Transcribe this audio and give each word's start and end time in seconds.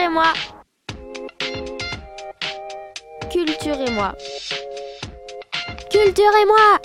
Culturez-moi 0.00 0.32
Culturez-moi 3.30 4.14
Culturez-moi 5.90 6.80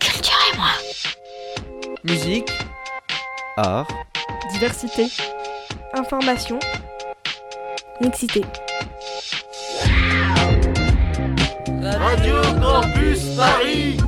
Culturez-moi 0.00 0.70
Musique, 2.02 2.50
art, 3.58 3.86
diversité, 4.52 5.08
information, 5.92 6.58
mixité. 8.00 8.42
Radio 11.82 12.36
Campus 12.62 13.36
Paris. 13.36 13.98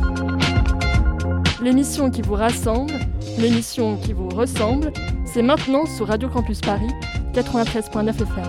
L'émission 1.60 2.10
qui 2.10 2.22
vous 2.22 2.34
rassemble, 2.34 2.94
l'émission 3.38 3.98
qui 3.98 4.14
vous 4.14 4.30
ressemble, 4.30 4.90
c'est 5.26 5.42
maintenant 5.42 5.84
sur 5.84 6.08
Radio 6.08 6.30
Campus 6.30 6.62
Paris 6.62 6.88
93.9 7.32 8.10
FM. 8.10 8.44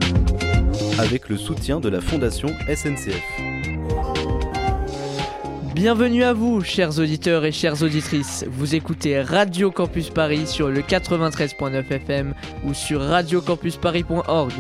Avec 1.00 1.28
le 1.30 1.38
soutien 1.38 1.80
de 1.80 1.90
la 1.90 2.02
Fondation 2.02 2.50
SNCF. 2.68 3.20
Bienvenue 5.74 6.24
à 6.24 6.34
vous, 6.34 6.62
chers 6.62 7.00
auditeurs 7.00 7.46
et 7.46 7.52
chères 7.52 7.82
auditrices. 7.82 8.46
Vous 8.48 8.76
écoutez 8.76 9.20
Radio 9.22 9.72
Campus 9.72 10.12
Paris 10.12 10.46
sur 10.46 10.70
le 10.70 10.82
93.9 10.82 11.84
FM 11.90 12.36
ou 12.64 12.76
sur 12.76 13.02
radiocampusparis.org. 13.02 14.54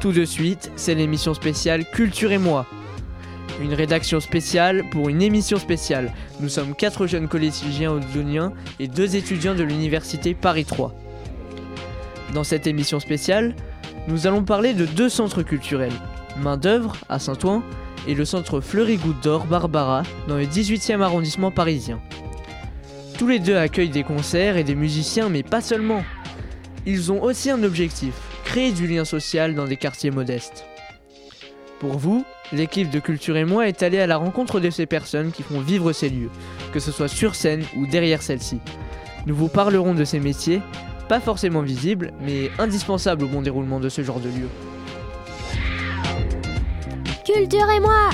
Tout 0.00 0.10
de 0.10 0.24
suite, 0.24 0.72
c'est 0.74 0.96
l'émission 0.96 1.32
spéciale 1.32 1.84
Culture 1.92 2.32
et 2.32 2.38
moi. 2.38 2.66
Une 3.60 3.74
rédaction 3.74 4.18
spéciale 4.18 4.84
pour 4.90 5.08
une 5.08 5.22
émission 5.22 5.58
spéciale. 5.58 6.12
Nous 6.40 6.48
sommes 6.48 6.74
quatre 6.74 7.06
jeunes 7.06 7.28
collégiens 7.28 7.92
oudoniens 7.92 8.52
et 8.80 8.88
deux 8.88 9.14
étudiants 9.14 9.54
de 9.54 9.62
l'université 9.62 10.34
Paris 10.34 10.64
3. 10.64 10.92
Dans 12.34 12.42
cette 12.42 12.66
émission 12.66 12.98
spéciale, 12.98 13.54
nous 14.08 14.26
allons 14.26 14.42
parler 14.42 14.74
de 14.74 14.86
deux 14.86 15.08
centres 15.08 15.42
culturels. 15.42 15.92
Main 16.36 16.56
d'œuvre 16.56 16.96
à 17.08 17.20
Saint-Ouen 17.20 17.62
et 18.08 18.14
le 18.14 18.24
centre 18.24 18.60
Fleury 18.60 18.96
Goutte 18.96 19.22
d'Or 19.22 19.46
Barbara 19.46 20.02
dans 20.26 20.36
le 20.36 20.46
18e 20.46 21.00
arrondissement 21.00 21.52
parisien. 21.52 22.00
Tous 23.18 23.28
les 23.28 23.38
deux 23.38 23.56
accueillent 23.56 23.88
des 23.88 24.02
concerts 24.02 24.56
et 24.56 24.64
des 24.64 24.74
musiciens, 24.74 25.28
mais 25.28 25.44
pas 25.44 25.60
seulement. 25.60 26.02
Ils 26.86 27.12
ont 27.12 27.22
aussi 27.22 27.50
un 27.50 27.62
objectif, 27.62 28.14
créer 28.44 28.72
du 28.72 28.88
lien 28.88 29.04
social 29.04 29.54
dans 29.54 29.66
des 29.66 29.76
quartiers 29.76 30.10
modestes. 30.10 30.64
Pour 31.78 31.96
vous, 31.98 32.24
l'équipe 32.52 32.90
de 32.90 33.00
Culture 33.00 33.36
et 33.36 33.44
moi 33.44 33.68
est 33.68 33.82
allée 33.82 34.00
à 34.00 34.06
la 34.06 34.16
rencontre 34.16 34.60
de 34.60 34.70
ces 34.70 34.86
personnes 34.86 35.32
qui 35.32 35.42
font 35.42 35.60
vivre 35.60 35.92
ces 35.92 36.08
lieux, 36.08 36.30
que 36.72 36.80
ce 36.80 36.92
soit 36.92 37.08
sur 37.08 37.34
scène 37.34 37.64
ou 37.76 37.86
derrière 37.86 38.22
celle-ci. 38.22 38.60
Nous 39.26 39.34
vous 39.34 39.48
parlerons 39.48 39.94
de 39.94 40.04
ces 40.04 40.20
métiers, 40.20 40.60
pas 41.08 41.20
forcément 41.20 41.62
visibles, 41.62 42.12
mais 42.20 42.50
indispensables 42.58 43.24
au 43.24 43.28
bon 43.28 43.42
déroulement 43.42 43.80
de 43.80 43.88
ce 43.88 44.02
genre 44.02 44.20
de 44.20 44.28
lieu. 44.28 44.48
Culturez-moi 47.24 48.10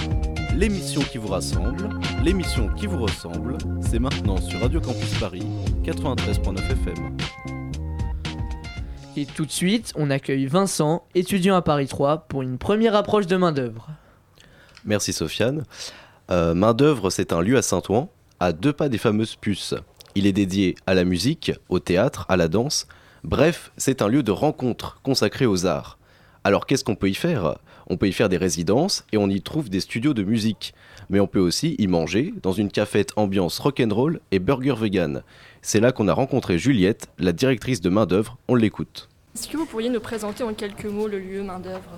L'émission 0.54 1.00
qui 1.00 1.18
vous 1.18 1.28
rassemble, 1.28 1.88
l'émission 2.22 2.68
qui 2.74 2.86
vous 2.86 2.98
ressemble, 2.98 3.56
c'est 3.80 3.98
maintenant 3.98 4.36
sur 4.36 4.60
Radio 4.60 4.80
Campus 4.80 5.14
Paris 5.18 5.46
93.9 5.84 6.58
FM. 6.58 7.16
Et 9.16 9.26
tout 9.26 9.44
de 9.44 9.50
suite, 9.50 9.92
on 9.96 10.10
accueille 10.10 10.46
Vincent, 10.46 11.04
étudiant 11.14 11.56
à 11.56 11.62
Paris 11.62 11.88
3, 11.88 12.26
pour 12.28 12.42
une 12.42 12.58
première 12.58 12.94
approche 12.94 13.26
de 13.26 13.36
main-d'œuvre. 13.36 13.88
Merci 14.84 15.12
Sofiane. 15.12 15.64
Euh, 16.30 16.54
main 16.54 16.74
d'œuvre, 16.74 17.10
c'est 17.10 17.32
un 17.32 17.40
lieu 17.40 17.56
à 17.56 17.62
Saint-Ouen, 17.62 18.08
à 18.38 18.52
deux 18.52 18.72
pas 18.72 18.88
des 18.88 18.98
fameuses 18.98 19.36
puces. 19.36 19.74
Il 20.14 20.26
est 20.26 20.32
dédié 20.32 20.74
à 20.86 20.94
la 20.94 21.04
musique, 21.04 21.52
au 21.68 21.78
théâtre, 21.78 22.26
à 22.28 22.36
la 22.36 22.48
danse. 22.48 22.86
Bref, 23.22 23.72
c'est 23.76 24.02
un 24.02 24.08
lieu 24.08 24.22
de 24.22 24.32
rencontre 24.32 25.00
consacré 25.02 25.46
aux 25.46 25.66
arts. 25.66 25.98
Alors 26.42 26.66
qu'est-ce 26.66 26.84
qu'on 26.84 26.94
peut 26.94 27.10
y 27.10 27.14
faire? 27.14 27.58
On 27.88 27.96
peut 27.96 28.08
y 28.08 28.12
faire 28.12 28.28
des 28.28 28.38
résidences 28.38 29.04
et 29.12 29.18
on 29.18 29.28
y 29.28 29.42
trouve 29.42 29.68
des 29.68 29.80
studios 29.80 30.14
de 30.14 30.22
musique. 30.22 30.74
Mais 31.10 31.20
on 31.20 31.26
peut 31.26 31.40
aussi 31.40 31.74
y 31.78 31.86
manger 31.86 32.32
dans 32.42 32.52
une 32.52 32.70
cafette 32.70 33.12
ambiance 33.16 33.58
rock'n'roll 33.58 34.20
et 34.30 34.38
burger 34.38 34.76
vegan. 34.78 35.22
C'est 35.60 35.80
là 35.80 35.92
qu'on 35.92 36.08
a 36.08 36.12
rencontré 36.14 36.58
Juliette, 36.58 37.08
la 37.18 37.32
directrice 37.32 37.80
de 37.80 37.90
main 37.90 38.06
d'œuvre. 38.06 38.38
On 38.48 38.54
l'écoute. 38.54 39.08
Est-ce 39.34 39.48
que 39.48 39.56
vous 39.56 39.66
pourriez 39.66 39.90
nous 39.90 40.00
présenter 40.00 40.42
en 40.44 40.54
quelques 40.54 40.86
mots 40.86 41.08
le 41.08 41.18
lieu 41.18 41.42
main 41.42 41.60
d'œuvre 41.60 41.90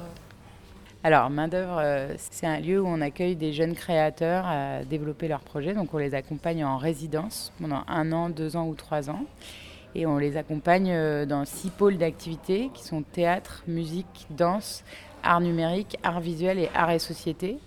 alors, 1.05 1.31
Main 1.31 1.49
d'œuvre, 1.49 1.79
euh, 1.81 2.15
c'est 2.17 2.47
un 2.47 2.61
lieu 2.61 2.81
où 2.81 2.87
on 2.87 3.01
accueille 3.01 3.35
des 3.35 3.53
jeunes 3.53 3.75
créateurs 3.75 4.47
à 4.47 4.85
développer 4.85 5.27
leurs 5.27 5.41
projets. 5.41 5.75
Donc, 5.75 5.93
on 5.95 5.99
les 5.99 6.15
accompagne 6.15 6.65
en 6.65 6.77
résidence 6.77 7.53
pendant 7.61 7.83
un 7.89 8.13
an, 8.13 8.31
deux 8.31 8.57
ans 8.57 8.69
ou 8.69 8.75
trois 8.77 9.11
ans. 9.11 9.25
Et 9.97 10.07
on 10.07 10.17
les 10.17 10.37
accompagne 10.37 10.93
euh, 10.93 11.27
dans 11.27 11.45
six 11.45 11.71
pôles 11.71 11.99
d'activité 11.99 12.71
qui 12.73 12.85
sont 12.85 13.03
théâtre, 13.03 13.65
musique, 13.67 14.29
danse, 14.31 14.85
art 15.25 15.41
numérique, 15.41 15.97
art 16.05 16.21
visuel 16.21 16.61
et 16.61 16.71
art 16.73 16.93
et 16.93 17.01
société. 17.01 17.59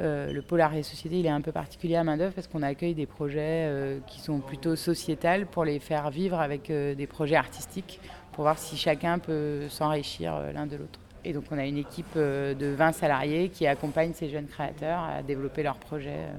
Euh, 0.00 0.32
le 0.32 0.42
pôle 0.42 0.60
art 0.60 0.74
et 0.74 0.82
société, 0.82 1.20
il 1.20 1.26
est 1.26 1.30
un 1.30 1.40
peu 1.40 1.52
particulier 1.52 1.94
à 1.94 2.02
main 2.02 2.16
d'œuvre 2.16 2.34
parce 2.34 2.48
qu'on 2.48 2.62
accueille 2.62 2.94
des 2.94 3.06
projets 3.06 4.00
qui 4.08 4.20
sont 4.20 4.40
plutôt 4.40 4.74
sociétals 4.74 5.46
pour 5.46 5.64
les 5.64 5.78
faire 5.78 6.10
vivre 6.10 6.40
avec 6.40 6.66
des 6.72 7.06
projets 7.06 7.36
artistiques 7.36 8.00
pour 8.32 8.42
voir 8.42 8.58
si 8.58 8.76
chacun 8.76 9.20
peut 9.20 9.68
s'enrichir 9.68 10.34
l'un 10.52 10.66
de 10.66 10.76
l'autre. 10.76 10.98
Et 11.24 11.32
donc 11.32 11.44
on 11.50 11.58
a 11.58 11.64
une 11.64 11.78
équipe 11.78 12.06
euh, 12.16 12.54
de 12.54 12.66
20 12.66 12.92
salariés 12.92 13.48
qui 13.48 13.66
accompagne 13.66 14.12
ces 14.12 14.28
jeunes 14.28 14.46
créateurs 14.46 15.00
à 15.00 15.22
développer 15.22 15.62
leurs 15.62 15.76
projets 15.76 16.10
euh, 16.10 16.32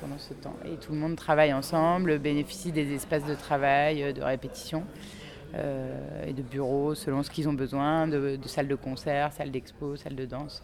pendant 0.00 0.18
ce 0.18 0.34
temps. 0.34 0.54
Et 0.64 0.76
tout 0.76 0.92
le 0.92 0.98
monde 0.98 1.16
travaille 1.16 1.52
ensemble, 1.52 2.18
bénéficie 2.18 2.70
des 2.70 2.94
espaces 2.94 3.24
de 3.24 3.34
travail, 3.34 4.02
euh, 4.02 4.12
de 4.12 4.22
répétition 4.22 4.84
et 6.28 6.32
de 6.32 6.42
bureaux 6.42 6.94
selon 6.94 7.24
ce 7.24 7.30
qu'ils 7.30 7.48
ont 7.48 7.52
besoin, 7.52 8.06
de, 8.06 8.36
de 8.36 8.46
salles 8.46 8.68
de 8.68 8.76
concert, 8.76 9.32
salles 9.32 9.50
d'expo, 9.50 9.96
salles 9.96 10.14
de 10.14 10.24
danse. 10.24 10.62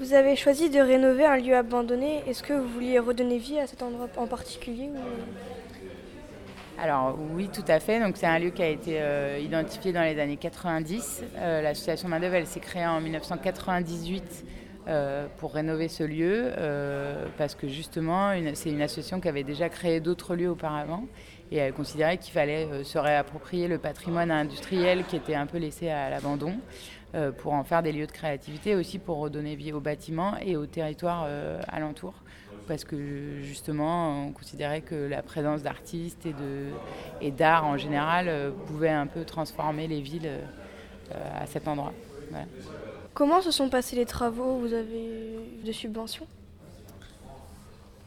Vous 0.00 0.14
avez 0.14 0.34
choisi 0.34 0.68
de 0.68 0.80
rénover 0.80 1.24
un 1.24 1.36
lieu 1.36 1.54
abandonné. 1.54 2.24
Est-ce 2.26 2.42
que 2.42 2.52
vous 2.52 2.66
vouliez 2.66 2.98
redonner 2.98 3.38
vie 3.38 3.60
à 3.60 3.68
cet 3.68 3.84
endroit 3.84 4.08
en 4.16 4.26
particulier 4.26 4.88
ou... 4.88 5.59
Alors 6.82 7.18
oui, 7.34 7.50
tout 7.52 7.64
à 7.68 7.78
fait. 7.78 8.00
Donc 8.00 8.16
c'est 8.16 8.26
un 8.26 8.38
lieu 8.38 8.48
qui 8.48 8.62
a 8.62 8.68
été 8.68 9.02
euh, 9.02 9.38
identifié 9.38 9.92
dans 9.92 10.02
les 10.02 10.18
années 10.18 10.38
90. 10.38 11.24
Euh, 11.36 11.60
L'association 11.60 12.08
Main 12.08 12.22
elle 12.22 12.46
s'est 12.46 12.60
créée 12.60 12.86
en 12.86 13.02
1998 13.02 14.46
euh, 14.88 15.26
pour 15.36 15.52
rénover 15.52 15.88
ce 15.88 16.04
lieu 16.04 16.52
parce 17.36 17.54
que 17.54 17.68
justement, 17.68 18.32
c'est 18.54 18.70
une 18.70 18.80
association 18.80 19.20
qui 19.20 19.28
avait 19.28 19.42
déjà 19.42 19.68
créé 19.68 20.00
d'autres 20.00 20.34
lieux 20.34 20.48
auparavant 20.48 21.04
et 21.52 21.58
elle 21.58 21.74
considérait 21.74 22.16
qu'il 22.16 22.32
fallait 22.32 22.82
se 22.82 22.96
réapproprier 22.96 23.68
le 23.68 23.76
patrimoine 23.76 24.30
industriel 24.30 25.04
qui 25.04 25.16
était 25.16 25.34
un 25.34 25.46
peu 25.46 25.58
laissé 25.58 25.90
à 25.90 26.08
l'abandon 26.08 26.54
pour 27.38 27.52
en 27.54 27.64
faire 27.64 27.82
des 27.82 27.92
lieux 27.92 28.06
de 28.06 28.12
créativité, 28.12 28.74
aussi 28.74 28.98
pour 28.98 29.18
redonner 29.18 29.56
vie 29.56 29.72
aux 29.72 29.80
bâtiments 29.80 30.36
et 30.40 30.56
aux 30.56 30.66
territoires 30.66 31.24
euh, 31.26 31.60
alentours 31.68 32.14
parce 32.66 32.84
que 32.84 33.40
justement 33.42 34.26
on 34.26 34.32
considérait 34.32 34.80
que 34.80 34.94
la 34.94 35.22
présence 35.22 35.62
d'artistes 35.62 36.24
et 36.26 36.32
de 36.32 36.68
et 37.20 37.30
d'art 37.30 37.66
en 37.66 37.76
général 37.76 38.26
euh, 38.28 38.50
pouvait 38.66 38.90
un 38.90 39.06
peu 39.06 39.24
transformer 39.24 39.86
les 39.86 40.00
villes 40.00 40.30
euh, 41.12 41.42
à 41.42 41.46
cet 41.46 41.68
endroit. 41.68 41.92
Voilà. 42.30 42.46
Comment 43.14 43.40
se 43.40 43.50
sont 43.50 43.68
passés 43.68 43.96
les 43.96 44.06
travaux? 44.06 44.58
Vous 44.58 44.72
avez 44.72 45.04
eu 45.04 45.66
de 45.66 45.72
subventions? 45.72 46.26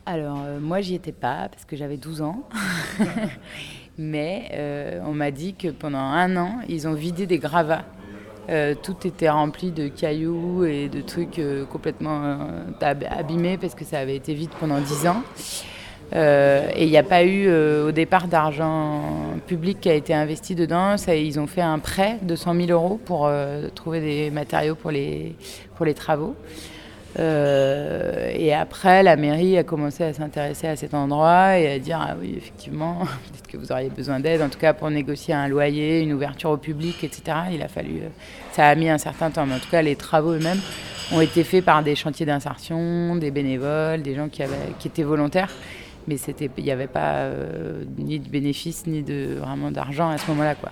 Alors 0.06 0.42
euh, 0.42 0.60
moi 0.60 0.82
j'y 0.82 0.96
étais 0.96 1.12
pas 1.12 1.50
parce 1.50 1.66
que 1.66 1.76
j'avais 1.76 1.98
12 1.98 2.22
ans. 2.22 2.44
Mais 3.98 4.50
euh, 4.54 5.02
on 5.06 5.14
m'a 5.14 5.30
dit 5.30 5.54
que 5.54 5.68
pendant 5.68 6.00
un 6.00 6.36
an, 6.36 6.60
ils 6.68 6.88
ont 6.88 6.94
vidé 6.94 7.28
des 7.28 7.38
gravats. 7.38 7.86
Euh, 8.50 8.76
tout 8.82 8.96
était 9.08 9.30
rempli 9.30 9.72
de 9.72 9.88
cailloux 9.88 10.66
et 10.66 10.90
de 10.90 11.00
trucs 11.02 11.40
euh, 11.40 11.64
complètement 11.66 12.22
euh, 12.24 12.38
ab- 12.82 13.06
abîmés 13.10 13.58
parce 13.58 13.74
que 13.74 13.86
ça 13.86 14.00
avait 14.00 14.18
été 14.18 14.34
vide 14.34 14.50
pendant 14.60 14.80
10 14.82 15.08
ans. 15.08 15.24
Et 16.16 16.84
il 16.84 16.90
n'y 16.90 16.98
a 16.98 17.02
pas 17.04 17.24
eu 17.24 17.50
au 17.52 17.92
départ 17.92 18.28
d'argent 18.28 19.02
public 19.48 19.80
qui 19.82 19.90
a 19.90 19.96
été 19.96 20.14
investi 20.14 20.54
dedans. 20.54 20.96
Ils 21.08 21.40
ont 21.40 21.48
fait 21.48 21.62
un 21.62 21.80
prêt 21.80 22.20
de 22.22 22.36
100 22.36 22.54
000 22.54 22.68
euros 22.70 23.00
pour 23.04 23.32
trouver 23.74 24.00
des 24.00 24.30
matériaux 24.30 24.76
pour 24.76 24.92
les 24.92 25.36
travaux. 25.96 26.36
Euh, 27.20 28.32
et 28.34 28.54
après, 28.54 29.04
la 29.04 29.16
mairie 29.16 29.58
a 29.58 29.64
commencé 29.64 30.04
à 30.04 30.14
s'intéresser 30.14 30.68
à 30.68 30.76
cet 30.76 30.94
endroit 30.94 31.60
et 31.60 31.74
à 31.74 31.80
dire 31.80 32.00
ah 32.02 32.16
oui, 32.20 32.34
effectivement, 32.38 33.00
peut-être 33.32 33.48
que 33.48 33.58
vous 33.58 33.72
auriez 33.72 33.90
besoin 33.90 34.20
d'aide, 34.20 34.42
en 34.42 34.50
tout 34.50 34.60
cas 34.60 34.74
pour 34.74 34.90
négocier 34.90 35.34
un 35.34 35.48
loyer, 35.48 36.02
une 36.02 36.14
ouverture 36.14 36.50
au 36.50 36.58
public, 36.58 37.04
etc. 37.04 37.38
Il 37.52 37.62
a 37.62 37.68
fallu, 37.68 38.00
euh, 38.02 38.10
ça 38.52 38.68
a 38.68 38.76
mis 38.76 38.90
un 38.90 38.98
certain 38.98 39.30
temps, 39.30 39.46
mais 39.46 39.56
en 39.56 39.60
tout 39.60 39.70
cas, 39.70 39.82
les 39.82 39.96
travaux 39.96 40.32
eux-mêmes 40.32 40.62
ont 41.12 41.22
été 41.22 41.44
faits 41.44 41.64
par 41.64 41.84
des 41.84 41.96
chantiers 41.96 42.26
d'insertion, 42.26 43.16
des 43.16 43.30
bénévoles, 43.30 44.02
des 44.02 44.16
gens 44.16 44.30
qui, 44.30 44.42
avaient, 44.42 44.74
qui 44.80 44.88
étaient 44.88 45.04
volontaires. 45.04 45.50
Mais 46.08 46.16
il 46.16 46.64
n'y 46.64 46.72
avait 46.72 46.88
pas 46.88 47.14
euh, 47.16 47.84
ni 47.98 48.20
de 48.20 48.28
bénéfices 48.28 48.86
ni 48.88 49.04
de 49.04 49.38
vraiment 49.40 49.72
d'argent 49.72 50.10
à 50.10 50.18
ce 50.18 50.30
moment-là, 50.32 50.56
quoi. 50.56 50.72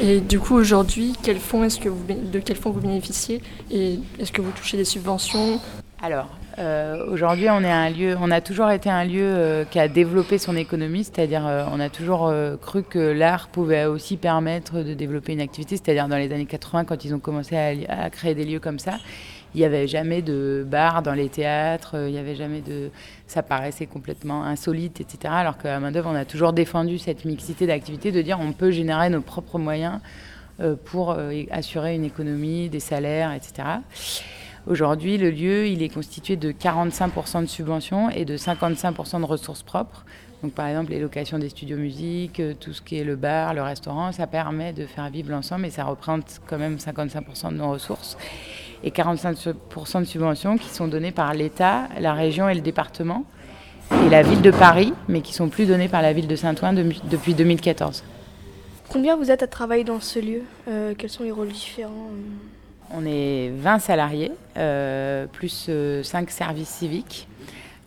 Et 0.00 0.20
du 0.20 0.40
coup, 0.40 0.54
aujourd'hui, 0.54 1.12
quel 1.22 1.38
fonds 1.38 1.62
est-ce 1.64 1.78
que 1.78 1.88
vous, 1.88 2.04
de 2.06 2.38
quel 2.40 2.56
fonds 2.56 2.70
vous 2.70 2.80
bénéficiez 2.80 3.40
Et 3.70 3.98
est-ce 4.18 4.32
que 4.32 4.42
vous 4.42 4.50
touchez 4.50 4.76
des 4.76 4.84
subventions? 4.84 5.60
Alors, 6.02 6.28
euh, 6.58 7.06
aujourd'hui, 7.10 7.48
on 7.50 7.62
est 7.62 7.70
un 7.70 7.90
lieu, 7.90 8.16
on 8.20 8.30
a 8.30 8.40
toujours 8.40 8.70
été 8.70 8.90
un 8.90 9.04
lieu 9.04 9.22
euh, 9.22 9.64
qui 9.64 9.78
a 9.78 9.88
développé 9.88 10.38
son 10.38 10.56
économie, 10.56 11.04
c'est-à-dire 11.04 11.46
euh, 11.46 11.64
on 11.72 11.80
a 11.80 11.88
toujours 11.88 12.32
cru 12.60 12.82
que 12.82 12.98
l'art 12.98 13.48
pouvait 13.48 13.86
aussi 13.86 14.16
permettre 14.16 14.82
de 14.82 14.94
développer 14.94 15.32
une 15.32 15.40
activité, 15.40 15.76
c'est-à-dire 15.76 16.08
dans 16.08 16.16
les 16.16 16.32
années 16.32 16.46
80, 16.46 16.84
quand 16.84 17.04
ils 17.04 17.14
ont 17.14 17.18
commencé 17.20 17.56
à, 17.88 18.10
créer 18.10 18.34
des 18.34 18.44
lieux 18.44 18.60
comme 18.60 18.78
ça, 18.78 18.98
il 19.54 19.58
n'y 19.58 19.64
avait 19.64 19.86
jamais 19.86 20.22
de 20.22 20.64
bar 20.66 21.02
dans 21.02 21.12
les 21.14 21.28
théâtres, 21.28 21.96
il 22.06 22.12
n'y 22.12 22.18
avait 22.18 22.34
jamais 22.34 22.60
de, 22.60 22.90
ça 23.26 23.42
paraissait 23.42 23.86
complètement 23.86 24.44
insolite, 24.44 25.00
etc. 25.00 25.32
Alors 25.36 25.58
qu'à 25.58 25.78
main 25.80 25.92
d'œuvre, 25.92 26.10
on 26.12 26.16
a 26.16 26.24
toujours 26.24 26.52
défendu 26.52 26.98
cette 26.98 27.24
mixité 27.24 27.66
d'activités, 27.66 28.12
de 28.12 28.22
dire 28.22 28.38
on 28.40 28.52
peut 28.52 28.70
générer 28.70 29.10
nos 29.10 29.20
propres 29.20 29.58
moyens 29.58 30.00
pour 30.84 31.16
assurer 31.50 31.96
une 31.96 32.04
économie, 32.04 32.68
des 32.68 32.78
salaires, 32.78 33.32
etc. 33.32 33.78
Aujourd'hui, 34.66 35.18
le 35.18 35.30
lieu, 35.30 35.66
il 35.66 35.82
est 35.82 35.90
constitué 35.90 36.36
de 36.36 36.50
45% 36.50 37.42
de 37.42 37.46
subventions 37.46 38.08
et 38.08 38.24
de 38.24 38.38
55% 38.38 39.20
de 39.20 39.26
ressources 39.26 39.62
propres. 39.62 40.06
Donc, 40.42 40.54
par 40.54 40.66
exemple, 40.66 40.92
les 40.92 41.00
locations 41.00 41.38
des 41.38 41.50
studios 41.50 41.76
musique, 41.76 42.40
euh, 42.40 42.54
tout 42.58 42.72
ce 42.72 42.80
qui 42.80 42.96
est 42.96 43.04
le 43.04 43.16
bar, 43.16 43.52
le 43.52 43.62
restaurant, 43.62 44.10
ça 44.12 44.26
permet 44.26 44.72
de 44.72 44.86
faire 44.86 45.08
vivre 45.10 45.30
l'ensemble 45.30 45.66
et 45.66 45.70
ça 45.70 45.84
représente 45.84 46.40
quand 46.46 46.56
même 46.56 46.76
55% 46.76 47.50
de 47.50 47.56
nos 47.56 47.70
ressources. 47.70 48.16
Et 48.82 48.90
45% 48.90 50.00
de 50.00 50.04
subventions 50.04 50.58
qui 50.58 50.68
sont 50.68 50.88
données 50.88 51.12
par 51.12 51.32
l'État, 51.34 51.88
la 51.98 52.12
région 52.12 52.48
et 52.48 52.54
le 52.54 52.60
département 52.60 53.24
et 54.04 54.08
la 54.08 54.22
ville 54.22 54.42
de 54.42 54.50
Paris, 54.50 54.92
mais 55.08 55.20
qui 55.20 55.34
sont 55.34 55.48
plus 55.48 55.66
données 55.66 55.88
par 55.88 56.02
la 56.02 56.12
ville 56.12 56.26
de 56.26 56.36
Saint-Ouen 56.36 56.72
depuis 56.72 57.34
2014. 57.34 58.02
Combien 58.88 59.16
vous 59.16 59.30
êtes 59.30 59.42
à 59.42 59.46
travailler 59.46 59.84
dans 59.84 60.00
ce 60.00 60.18
lieu 60.18 60.42
euh, 60.68 60.94
Quels 60.96 61.10
sont 61.10 61.22
les 61.24 61.32
rôles 61.32 61.48
différents 61.48 62.10
on 62.96 63.04
est 63.06 63.50
20 63.56 63.78
salariés, 63.78 64.30
euh, 64.56 65.26
plus 65.26 65.48
5 65.48 65.68
euh, 65.68 66.02
services 66.28 66.68
civiques. 66.68 67.26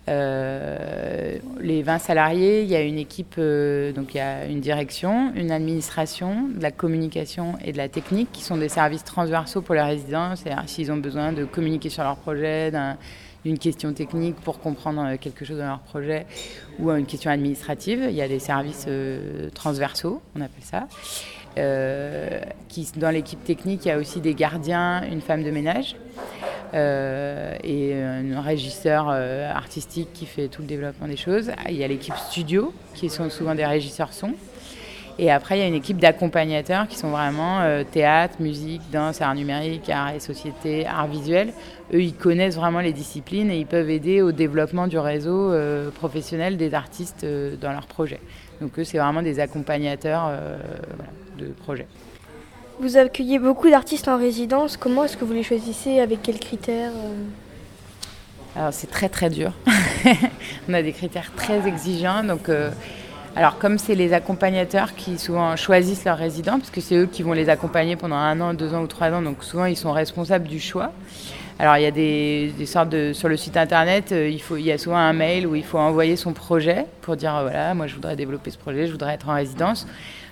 Euh, 0.09 1.37
les 1.59 1.83
20 1.83 1.99
salariés, 1.99 2.61
il 2.63 2.69
y 2.69 2.75
a 2.75 2.81
une 2.81 2.97
équipe, 2.97 3.35
donc 3.37 4.13
il 4.13 4.17
y 4.17 4.19
a 4.19 4.45
une 4.45 4.61
direction, 4.61 5.33
une 5.35 5.51
administration, 5.51 6.47
de 6.47 6.61
la 6.61 6.71
communication 6.71 7.57
et 7.63 7.71
de 7.71 7.77
la 7.77 7.89
technique 7.89 8.31
qui 8.31 8.43
sont 8.43 8.57
des 8.57 8.69
services 8.69 9.03
transversaux 9.03 9.61
pour 9.61 9.75
les 9.75 9.81
résidents. 9.81 10.35
C'est-à-dire 10.35 10.63
s'ils 10.67 10.91
ont 10.91 10.97
besoin 10.97 11.33
de 11.33 11.45
communiquer 11.45 11.89
sur 11.89 12.03
leur 12.03 12.17
projet, 12.17 12.71
d'une 13.43 13.59
question 13.59 13.93
technique 13.93 14.35
pour 14.37 14.59
comprendre 14.59 15.15
quelque 15.17 15.45
chose 15.45 15.57
dans 15.57 15.67
leur 15.67 15.79
projet 15.79 16.25
ou 16.79 16.91
une 16.91 17.05
question 17.05 17.31
administrative, 17.31 18.07
il 18.09 18.15
y 18.15 18.21
a 18.21 18.27
des 18.27 18.39
services 18.39 18.87
transversaux, 19.53 20.21
on 20.35 20.41
appelle 20.41 20.63
ça. 20.63 20.87
Euh, 21.57 22.39
qui, 22.67 22.87
dans 22.97 23.09
l'équipe 23.09 23.43
technique, 23.43 23.85
il 23.85 23.87
y 23.87 23.91
a 23.91 23.97
aussi 23.97 24.19
des 24.19 24.35
gardiens, 24.35 25.03
une 25.09 25.21
femme 25.21 25.43
de 25.43 25.49
ménage 25.49 25.95
euh, 26.73 27.55
et 27.63 27.95
un 27.95 28.41
régisseur 28.41 29.07
euh, 29.09 29.49
artistique 29.51 30.09
qui 30.13 30.25
fait 30.25 30.49
tout 30.49 30.61
le 30.61 30.67
développement 30.67 31.07
des 31.07 31.15
choses. 31.15 31.51
Il 31.69 31.75
y 31.75 31.83
a 31.83 31.87
l'équipe 31.87 32.15
studio, 32.15 32.73
qui 32.93 33.09
sont 33.09 33.29
souvent 33.29 33.55
des 33.55 33.65
régisseurs 33.65 34.13
son. 34.13 34.33
Et 35.19 35.31
après, 35.31 35.57
il 35.57 35.61
y 35.61 35.63
a 35.63 35.67
une 35.67 35.73
équipe 35.73 35.97
d'accompagnateurs 35.97 36.87
qui 36.87 36.95
sont 36.95 37.09
vraiment 37.09 37.61
théâtre, 37.91 38.35
musique, 38.39 38.83
danse, 38.91 39.19
art 39.19 39.33
numérique, 39.33 39.89
art 39.89 40.11
et 40.11 40.19
société, 40.19 40.85
art 40.85 41.07
visuel. 41.07 41.53
Eux, 41.91 42.03
ils 42.03 42.13
connaissent 42.13 42.55
vraiment 42.55 42.81
les 42.81 42.93
disciplines 42.93 43.49
et 43.49 43.57
ils 43.57 43.65
peuvent 43.65 43.89
aider 43.89 44.21
au 44.21 44.31
développement 44.31 44.85
du 44.85 44.99
réseau 44.99 45.51
professionnel 45.95 46.55
des 46.55 46.75
artistes 46.75 47.25
dans 47.59 47.71
leurs 47.71 47.87
projets. 47.87 48.19
Donc 48.61 48.77
eux, 48.77 48.83
c'est 48.83 48.99
vraiment 48.99 49.23
des 49.23 49.39
accompagnateurs 49.39 50.31
de 51.37 51.47
projet. 51.47 51.87
Vous 52.79 52.97
accueillez 52.97 53.39
beaucoup 53.39 53.69
d'artistes 53.69 54.07
en 54.07 54.17
résidence. 54.17 54.77
Comment 54.77 55.05
est-ce 55.05 55.17
que 55.17 55.25
vous 55.25 55.33
les 55.33 55.43
choisissez? 55.43 55.99
Avec 55.99 56.21
quels 56.21 56.39
critères 56.39 56.91
euh? 56.91 57.23
Alors 58.55 58.73
c'est 58.73 58.87
très 58.87 59.09
très 59.09 59.29
dur. 59.29 59.53
On 60.69 60.73
a 60.73 60.81
des 60.81 60.91
critères 60.91 61.31
très 61.35 61.67
exigeants. 61.67 62.23
Donc, 62.23 62.49
euh, 62.49 62.71
alors 63.35 63.59
comme 63.59 63.77
c'est 63.77 63.93
les 63.93 64.13
accompagnateurs 64.13 64.95
qui 64.95 65.19
souvent 65.19 65.55
choisissent 65.55 66.05
leurs 66.05 66.17
résidents, 66.17 66.57
parce 66.57 66.71
que 66.71 66.81
c'est 66.81 66.95
eux 66.95 67.05
qui 67.05 67.21
vont 67.21 67.33
les 67.33 67.49
accompagner 67.49 67.95
pendant 67.95 68.15
un 68.15 68.41
an, 68.41 68.53
deux 68.55 68.73
ans 68.73 68.81
ou 68.81 68.87
trois 68.87 69.11
ans, 69.11 69.21
donc 69.21 69.43
souvent 69.43 69.65
ils 69.65 69.77
sont 69.77 69.91
responsables 69.91 70.47
du 70.47 70.59
choix. 70.59 70.91
Alors 71.59 71.77
il 71.77 71.83
y 71.83 71.85
a 71.85 71.91
des, 71.91 72.51
sortes 72.65 72.89
de 72.89 73.13
sur 73.13 73.29
le 73.29 73.37
site 73.37 73.57
internet, 73.57 74.11
euh, 74.11 74.27
il 74.27 74.41
faut 74.41 74.57
il 74.57 74.65
y 74.65 74.71
a 74.71 74.77
souvent 74.77 74.97
un 74.97 75.13
mail 75.13 75.45
où 75.45 75.53
il 75.53 75.63
faut 75.63 75.77
envoyer 75.77 76.15
son 76.15 76.33
projet 76.33 76.85
pour 77.01 77.15
dire 77.15 77.39
voilà 77.41 77.73
moi 77.75 77.85
je 77.85 77.95
voudrais 77.95 78.15
développer 78.15 78.49
ce 78.49 78.57
projet, 78.57 78.87
je 78.87 78.91
voudrais 78.91 79.13
être 79.13 79.29
en 79.29 79.35
résidence 79.35 79.87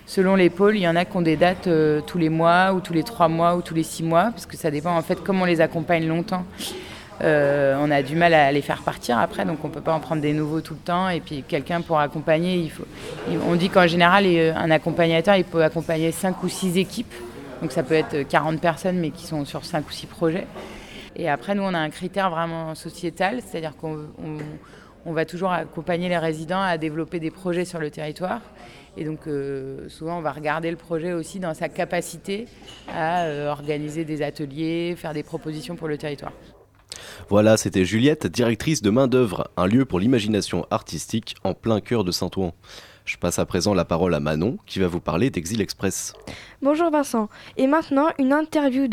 selon 0.06 0.36
les 0.36 0.50
pôles, 0.50 0.78
il 0.78 0.82
y 0.82 0.88
en 0.88 0.96
a 0.96 1.06
qui 1.06 1.18
ont 1.18 1.22
des 1.22 1.36
dates 1.36 1.68
euh, 1.68 2.02
tous 2.02 2.18
les 2.18 2.30
mois 2.30 2.74
ou 2.74 2.80
tous 2.80 2.94
les 2.94 3.04
trois 3.04 3.28
mois 3.28 3.56
ou 3.56 3.62
tous 3.62 3.74
les 3.74 3.84
six 3.84 4.04
mois, 4.04 4.26
parce 4.32 4.46
que 4.46 4.58
ça 4.58 4.72
dépend 4.72 4.96
en 4.96 5.02
fait 5.02 5.24
comment 5.24 5.44
on 5.44 5.46
les 5.46 5.62
accompagne 5.62 6.08
longtemps. 6.08 6.46
Euh, 7.22 7.78
on 7.80 7.90
a 7.92 8.02
du 8.02 8.16
mal 8.16 8.34
à 8.34 8.52
les 8.52 8.62
faire 8.62 8.82
partir 8.82 9.18
après, 9.20 9.46
donc 9.46 9.64
on 9.64 9.70
ne 9.70 9.74
peut 9.74 9.82
pas 9.82 9.94
en 9.94 10.02
prendre 10.02 10.22
des 10.22 10.34
nouveaux 10.34 10.62
tout 10.62 10.74
le 10.74 10.80
temps. 10.80 11.10
Et 11.10 11.22
puis 11.22 11.44
quelqu'un 11.48 11.82
pour 11.82 12.00
accompagner, 12.00 12.58
il 12.58 12.70
faut, 12.70 12.86
on 13.48 13.56
dit 13.56 13.70
qu'en 13.70 13.88
général, 13.88 14.26
un 14.26 14.72
accompagnateur, 14.72 15.36
il 15.36 15.46
peut 15.46 15.64
accompagner 15.64 16.12
cinq 16.12 16.44
ou 16.44 16.50
six 16.50 16.78
équipes. 16.78 17.14
Donc 17.62 17.72
ça 17.72 17.84
peut 17.84 17.94
être 17.94 18.28
40 18.28 18.60
personnes, 18.60 18.98
mais 18.98 19.12
qui 19.12 19.26
sont 19.26 19.46
sur 19.46 19.64
cinq 19.64 19.88
ou 19.88 19.92
six 19.92 20.08
projets. 20.08 20.46
Et 21.16 21.30
après, 21.30 21.56
nous, 21.56 21.64
on 21.64 21.74
a 21.74 21.80
un 21.80 21.90
critère 21.90 22.30
vraiment 22.30 22.76
sociétal, 22.76 23.40
c'est-à-dire 23.46 23.78
qu'on 23.78 24.00
on 25.06 25.14
va 25.14 25.26
toujours 25.26 25.52
accompagner 25.52 26.10
les 26.10 26.18
résidents 26.18 26.62
à 26.62 26.78
développer 26.78 27.20
des 27.20 27.32
projets 27.32 27.64
sur 27.64 27.80
le 27.80 27.92
territoire. 27.92 28.42
Et 28.98 29.04
donc, 29.04 29.28
euh, 29.28 29.90
souvent, 29.90 30.18
on 30.18 30.22
va 30.22 30.32
regarder 30.32 30.72
le 30.72 30.78
projet 30.78 31.14
aussi 31.14 31.40
dans 31.40 31.54
sa 31.54 31.70
capacité 31.70 32.46
à 32.88 33.26
euh, 33.26 33.50
organiser 33.50 34.06
des 34.06 34.22
ateliers, 34.22 34.96
faire 34.98 35.14
des 35.14 35.24
propositions 35.24 35.76
pour 35.76 35.88
le 35.88 35.98
territoire. 35.98 36.32
Voilà, 37.28 37.58
c'était 37.58 37.84
Juliette, 37.84 38.28
directrice 38.28 38.82
de 38.82 38.90
Main-d'œuvre, 38.90 39.50
un 39.58 39.68
lieu 39.68 39.86
pour 39.86 40.00
l'imagination 40.00 40.66
artistique 40.72 41.36
en 41.44 41.54
plein 41.54 41.82
cœur 41.82 42.04
de 42.04 42.12
Saint-Ouen. 42.12 42.54
Je 43.06 43.18
passe 43.18 43.38
à 43.38 43.46
présent 43.46 43.76
la 43.76 43.86
parole 43.86 44.16
à 44.16 44.20
Manon 44.20 44.58
qui 44.66 44.80
va 44.80 44.88
vous 44.88 45.00
parler 45.00 45.30
d'Exil 45.30 45.62
Express. 45.62 46.14
Bonjour 46.64 46.90
Vincent. 46.90 47.30
Et 47.56 47.68
maintenant, 47.68 48.08
une 48.18 48.34
interview 48.34 48.88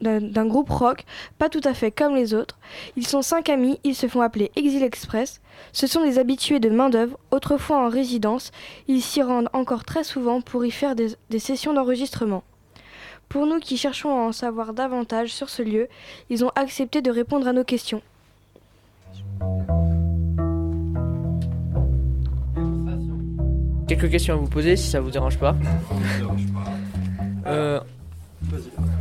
d'un 0.00 0.46
groupe 0.46 0.70
rock, 0.70 1.04
pas 1.36 1.50
tout 1.50 1.60
à 1.64 1.74
fait 1.74 1.90
comme 1.90 2.16
les 2.16 2.32
autres. 2.32 2.58
Ils 2.96 3.06
sont 3.06 3.20
cinq 3.20 3.50
amis, 3.50 3.78
ils 3.84 3.94
se 3.94 4.08
font 4.08 4.22
appeler 4.22 4.50
Exil 4.56 4.82
Express. 4.82 5.42
Ce 5.72 5.86
sont 5.86 6.02
des 6.02 6.18
habitués 6.18 6.60
de 6.60 6.70
main-d'œuvre, 6.70 7.18
autrefois 7.30 7.84
en 7.84 7.90
résidence. 7.90 8.52
Ils 8.88 9.02
s'y 9.02 9.20
rendent 9.20 9.50
encore 9.52 9.84
très 9.84 10.02
souvent 10.02 10.40
pour 10.40 10.64
y 10.64 10.70
faire 10.70 10.94
des, 10.94 11.08
des 11.28 11.38
sessions 11.38 11.74
d'enregistrement. 11.74 12.44
Pour 13.28 13.46
nous 13.46 13.60
qui 13.60 13.76
cherchons 13.76 14.10
à 14.10 14.28
en 14.28 14.32
savoir 14.32 14.72
davantage 14.72 15.28
sur 15.28 15.50
ce 15.50 15.60
lieu, 15.60 15.88
ils 16.30 16.42
ont 16.42 16.52
accepté 16.54 17.02
de 17.02 17.10
répondre 17.10 17.46
à 17.46 17.52
nos 17.52 17.64
questions. 17.64 18.00
Quelques 23.88 24.10
questions 24.10 24.34
à 24.34 24.36
vous 24.36 24.48
poser 24.48 24.76
si 24.76 24.90
ça 24.90 25.00
vous 25.00 25.10
dérange 25.10 25.38
pas. 25.38 25.56
Euh, 27.46 27.80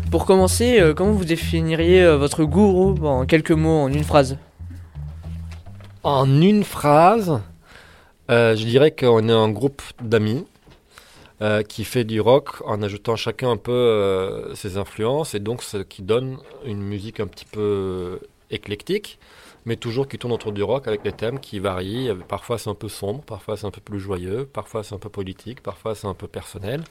pour 0.09 0.25
commencer, 0.25 0.79
euh, 0.79 0.93
comment 0.93 1.11
vous 1.11 1.25
définiriez 1.25 2.01
euh, 2.01 2.15
votre 2.15 2.45
gourou 2.45 2.95
en 3.05 3.25
quelques 3.25 3.51
mots, 3.51 3.81
en 3.81 3.91
une 3.91 4.05
phrase? 4.05 4.37
En 6.03 6.41
une 6.41 6.63
phrase, 6.63 7.41
je 8.29 8.63
dirais 8.63 8.91
qu'on 8.91 9.27
est 9.27 9.33
un 9.33 9.49
groupe 9.49 9.81
d'amis 10.01 10.45
qui 11.67 11.83
fait 11.83 12.05
du 12.05 12.21
rock 12.21 12.61
en 12.65 12.81
ajoutant 12.81 13.17
chacun 13.17 13.51
un 13.51 13.57
peu 13.57 14.53
ses 14.55 14.77
influences 14.77 15.35
et 15.35 15.39
donc 15.39 15.61
ce 15.61 15.77
qui 15.77 16.03
donne 16.03 16.37
une 16.65 16.81
musique 16.81 17.19
un 17.19 17.27
petit 17.27 17.45
peu 17.45 18.21
éclectique 18.49 19.19
mais 19.67 19.75
toujours 19.75 20.07
qui 20.07 20.17
tourne 20.17 20.33
autour 20.33 20.53
du 20.53 20.63
rock 20.63 20.87
avec 20.87 21.03
des 21.03 21.11
thèmes 21.11 21.39
qui 21.39 21.59
varient. 21.59 22.09
Parfois 22.27 22.57
c'est 22.57 22.69
un 22.69 22.75
peu 22.75 22.89
sombre, 22.89 23.21
parfois 23.21 23.57
c'est 23.57 23.67
un 23.67 23.71
peu 23.71 23.81
plus 23.81 23.99
joyeux, 23.99 24.45
parfois 24.51 24.83
c'est 24.83 24.95
un 24.95 24.99
peu 24.99 25.09
politique, 25.09 25.61
parfois 25.61 25.93
c'est 25.93 26.07
un 26.07 26.13
peu 26.13 26.27
personnel. 26.27 26.83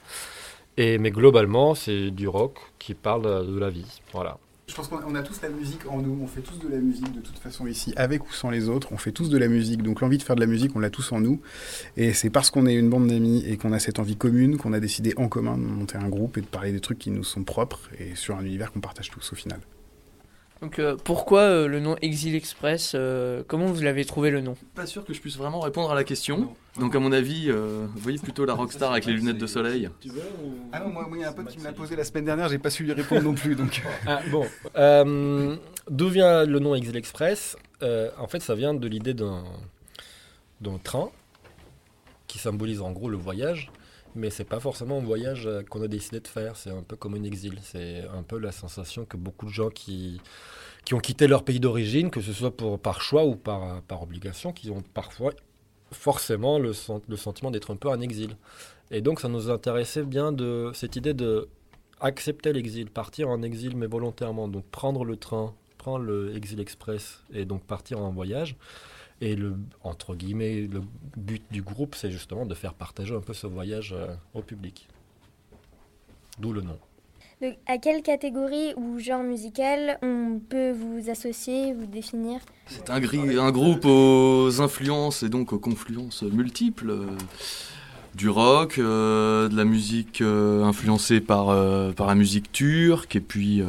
Et, 0.77 0.99
mais 0.99 1.09
globalement, 1.09 1.73
c'est 1.73 2.11
du 2.11 2.27
rock 2.27 2.59
qui 2.77 2.93
parle 2.93 3.47
de 3.51 3.59
la 3.59 3.71
vie. 3.71 4.01
Voilà. 4.13 4.37
Je 4.67 4.75
pense 4.75 4.89
qu'on 4.89 5.15
a 5.15 5.23
tous 5.23 5.41
la 5.41 5.49
musique 5.49 5.87
en 5.89 6.01
nous, 6.01 6.19
on 6.21 6.27
fait 6.27 6.41
tous 6.41 6.59
de 6.59 6.67
la 6.67 6.77
musique 6.77 7.11
de 7.13 7.21
toute 7.21 7.39
façon 7.39 7.65
ici, 7.65 7.93
avec 7.95 8.29
ou 8.29 8.33
sans 8.33 8.51
les 8.51 8.69
autres, 8.69 8.89
on 8.91 8.97
fait 8.97 9.13
tous 9.13 9.29
de 9.29 9.37
la 9.37 9.47
musique. 9.47 9.81
Donc 9.81 10.01
l'envie 10.01 10.19
de 10.19 10.23
faire 10.23 10.35
de 10.35 10.41
la 10.41 10.45
musique, 10.45 10.75
on 10.75 10.79
l'a 10.79 10.91
tous 10.91 11.11
en 11.13 11.19
nous. 11.19 11.41
Et 11.95 12.13
c'est 12.13 12.29
parce 12.29 12.51
qu'on 12.51 12.67
est 12.67 12.75
une 12.75 12.89
bande 12.89 13.07
d'amis 13.07 13.43
et 13.47 13.57
qu'on 13.57 13.71
a 13.71 13.79
cette 13.79 13.97
envie 13.97 14.17
commune 14.17 14.57
qu'on 14.57 14.73
a 14.73 14.79
décidé 14.79 15.13
en 15.17 15.29
commun 15.29 15.57
de 15.57 15.63
monter 15.63 15.97
un 15.97 16.09
groupe 16.09 16.37
et 16.37 16.41
de 16.41 16.45
parler 16.45 16.73
des 16.73 16.81
trucs 16.81 16.99
qui 16.99 17.09
nous 17.09 17.23
sont 17.23 17.43
propres 17.43 17.89
et 17.97 18.13
sur 18.13 18.35
un 18.35 18.43
univers 18.43 18.71
qu'on 18.71 18.81
partage 18.81 19.09
tous 19.09 19.31
au 19.31 19.35
final. 19.35 19.61
Donc 20.61 20.79
euh, 20.79 20.95
pourquoi 21.03 21.41
euh, 21.41 21.67
le 21.67 21.79
nom 21.79 21.95
Exil 22.01 22.35
Express 22.35 22.93
euh, 22.95 23.43
Comment 23.47 23.67
vous 23.67 23.81
l'avez 23.81 24.05
trouvé 24.05 24.31
le 24.31 24.41
nom? 24.41 24.55
Pas 24.73 24.87
sûr 24.87 25.05
que 25.05 25.13
je 25.13 25.21
puisse 25.21 25.37
vraiment 25.37 25.59
répondre 25.59 25.91
à 25.91 25.95
la 25.95 26.03
question. 26.03 26.55
Donc 26.79 26.95
à 26.95 26.99
mon 26.99 27.11
avis, 27.11 27.51
vous 27.51 27.99
voyez 27.99 28.17
plutôt 28.17 28.45
la 28.45 28.53
rockstar 28.53 28.91
avec 28.91 29.05
les 29.05 29.13
lunettes 29.13 29.37
de 29.37 29.47
soleil. 29.47 29.89
Ah 30.71 30.79
non, 30.79 30.89
moi 30.89 31.07
il 31.13 31.21
y 31.21 31.23
a 31.23 31.29
un 31.29 31.33
pote 31.33 31.47
qui 31.47 31.59
me 31.59 31.63
l'a 31.63 31.73
posé 31.73 31.95
la 31.95 32.03
semaine 32.03 32.25
dernière, 32.25 32.49
j'ai 32.49 32.59
pas 32.59 32.69
su 32.69 32.83
lui 32.83 32.93
répondre 32.93 33.23
non 33.23 33.33
plus. 33.33 33.55
Donc. 33.55 33.83
Ah, 34.05 34.21
bon, 34.31 34.45
d'où 35.89 36.07
vient 36.09 36.45
le 36.45 36.59
nom 36.59 36.75
Exil 36.75 36.95
Express? 36.95 37.57
En 37.81 38.27
fait, 38.27 38.41
ça 38.41 38.55
vient 38.55 38.73
de 38.73 38.87
l'idée 38.87 39.13
d'un 39.13 39.43
train 40.83 41.09
qui 42.27 42.39
symbolise 42.39 42.81
en 42.81 42.91
gros 42.91 43.09
le 43.09 43.17
voyage 43.17 43.71
mais 44.15 44.29
c'est 44.29 44.43
pas 44.43 44.59
forcément 44.59 44.97
un 44.97 45.03
voyage 45.03 45.49
qu'on 45.69 45.81
a 45.81 45.87
décidé 45.87 46.19
de 46.19 46.27
faire. 46.27 46.55
C'est 46.55 46.71
un 46.71 46.83
peu 46.83 46.95
comme 46.95 47.15
un 47.15 47.23
exil. 47.23 47.59
C'est 47.61 48.03
un 48.15 48.23
peu 48.23 48.37
la 48.37 48.51
sensation 48.51 49.05
que 49.05 49.17
beaucoup 49.17 49.45
de 49.45 49.51
gens 49.51 49.69
qui, 49.69 50.21
qui 50.85 50.93
ont 50.93 50.99
quitté 50.99 51.27
leur 51.27 51.43
pays 51.43 51.59
d'origine, 51.59 52.09
que 52.09 52.21
ce 52.21 52.33
soit 52.33 52.55
pour, 52.55 52.79
par 52.79 53.01
choix 53.01 53.25
ou 53.25 53.35
par, 53.35 53.81
par 53.83 54.01
obligation, 54.01 54.53
qui 54.53 54.69
ont 54.69 54.83
parfois 54.93 55.31
forcément 55.91 56.59
le, 56.59 56.71
le 57.07 57.15
sentiment 57.15 57.51
d'être 57.51 57.71
un 57.71 57.75
peu 57.75 57.89
en 57.89 57.99
exil. 58.01 58.35
Et 58.91 59.01
donc 59.01 59.19
ça 59.19 59.27
nous 59.27 59.49
intéressait 59.49 60.03
bien 60.03 60.31
de 60.31 60.71
cette 60.73 60.95
idée 60.95 61.13
de 61.13 61.49
accepter 61.99 62.53
l'exil, 62.53 62.89
partir 62.89 63.29
en 63.29 63.41
exil 63.41 63.75
mais 63.75 63.87
volontairement, 63.87 64.47
donc 64.47 64.65
prendre 64.65 65.03
le 65.03 65.17
train, 65.17 65.53
prendre 65.77 66.05
le 66.05 66.35
exil 66.35 66.59
express 66.59 67.23
et 67.33 67.45
donc 67.45 67.63
partir 67.63 67.99
en 67.99 68.11
voyage. 68.11 68.55
Et 69.19 69.35
le 69.35 69.55
entre 69.83 70.15
guillemets 70.15 70.67
le 70.71 70.81
but 71.15 71.43
du 71.51 71.61
groupe, 71.61 71.95
c'est 71.95 72.11
justement 72.11 72.45
de 72.45 72.53
faire 72.53 72.73
partager 72.73 73.15
un 73.15 73.21
peu 73.21 73.33
ce 73.33 73.47
voyage 73.47 73.93
euh, 73.93 74.13
au 74.33 74.41
public. 74.41 74.87
D'où 76.39 76.53
le 76.53 76.61
nom. 76.61 76.77
Donc, 77.41 77.55
à 77.67 77.77
quelle 77.77 78.01
catégorie 78.01 78.73
ou 78.77 78.99
genre 78.99 79.21
musical 79.21 79.99
on 80.01 80.39
peut 80.39 80.71
vous 80.71 81.09
associer, 81.09 81.73
vous 81.73 81.85
définir? 81.85 82.39
C'est 82.67 82.89
un, 82.89 82.95
un, 82.95 83.51
groupe 83.51 83.85
aux 83.85 84.61
influences 84.61 85.23
et 85.23 85.29
donc 85.29 85.53
aux 85.53 85.59
confluences 85.59 86.23
multiples 86.23 86.91
du 88.15 88.29
rock, 88.29 88.77
euh, 88.77 89.47
de 89.47 89.55
la 89.55 89.63
musique 89.63 90.21
euh, 90.21 90.63
influencée 90.63 91.21
par, 91.21 91.49
euh, 91.49 91.91
par 91.91 92.07
la 92.07 92.15
musique 92.15 92.51
turque, 92.51 93.15
et 93.15 93.21
puis 93.21 93.63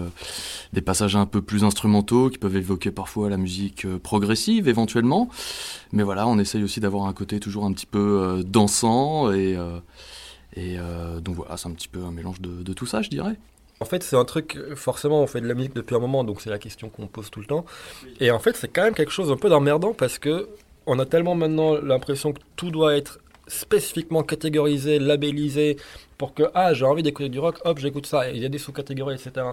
des 0.73 0.81
passages 0.81 1.17
un 1.17 1.27
peu 1.27 1.43
plus 1.43 1.65
instrumentaux 1.65 2.31
qui 2.31 2.39
peuvent 2.39 2.57
évoquer 2.57 2.91
parfois 2.91 3.31
la 3.31 3.37
musique 3.37 3.87
progressive 3.99 4.69
éventuellement. 4.69 5.29
Mais 5.93 6.03
voilà, 6.03 6.27
on 6.27 6.39
essaye 6.39 6.63
aussi 6.63 6.81
d'avoir 6.81 7.07
un 7.07 7.13
côté 7.13 7.41
toujours 7.41 7.65
un 7.65 7.73
petit 7.73 7.87
peu 7.87 8.43
dansant, 8.47 9.33
et, 9.33 9.57
donc 10.57 11.37
voilà, 11.37 11.57
c'est 11.57 11.69
un 11.69 11.73
petit 11.73 11.89
peu 11.89 12.03
un 12.05 12.11
mélange 12.11 12.41
de, 12.41 12.63
de 12.63 12.73
tout 12.73 12.87
ça, 12.87 13.03
je 13.03 13.11
dirais. 13.11 13.37
En 13.81 13.85
fait, 13.85 14.03
c'est 14.03 14.17
un 14.17 14.25
truc, 14.25 14.59
forcément, 14.75 15.23
on 15.23 15.29
fait 15.29 15.41
de 15.41 15.47
la 15.47 15.55
musique 15.55 15.75
depuis 15.75 15.95
un 15.95 16.01
moment, 16.01 16.25
donc 16.25 16.41
c'est 16.41 16.51
la 16.51 16.59
question 16.59 16.89
qu'on 16.89 17.07
pose 17.07 17.31
tout 17.31 17.41
le 17.41 17.47
temps. 17.47 17.65
Et 18.19 18.31
en 18.33 18.41
fait, 18.41 18.57
c'est 18.57 18.69
quand 18.69 18.83
même 18.83 18.95
quelque 18.95 19.13
chose 19.13 19.31
un 19.31 19.37
peu 19.37 19.49
d'emmerdant 19.49 19.95
parce 19.95 20.19
que 20.19 20.49
on 20.87 20.99
a 20.99 21.05
tellement 21.05 21.35
maintenant 21.35 21.75
l'impression 21.81 22.33
que 22.33 22.41
tout 22.57 22.71
doit 22.71 22.97
être 22.97 23.21
spécifiquement 23.49 24.23
catégorisé, 24.23 24.99
labellisé, 24.99 25.77
pour 26.17 26.35
que, 26.35 26.45
ah, 26.55 26.75
j'ai 26.75 26.85
envie 26.85 27.03
d'écouter 27.03 27.29
du 27.29 27.39
rock, 27.39 27.59
hop, 27.65 27.79
j'écoute 27.79 28.07
ça. 28.07 28.31
il 28.31 28.39
y 28.39 28.45
a 28.45 28.49
des 28.49 28.59
sous-catégories, 28.59 29.15
etc. 29.15 29.47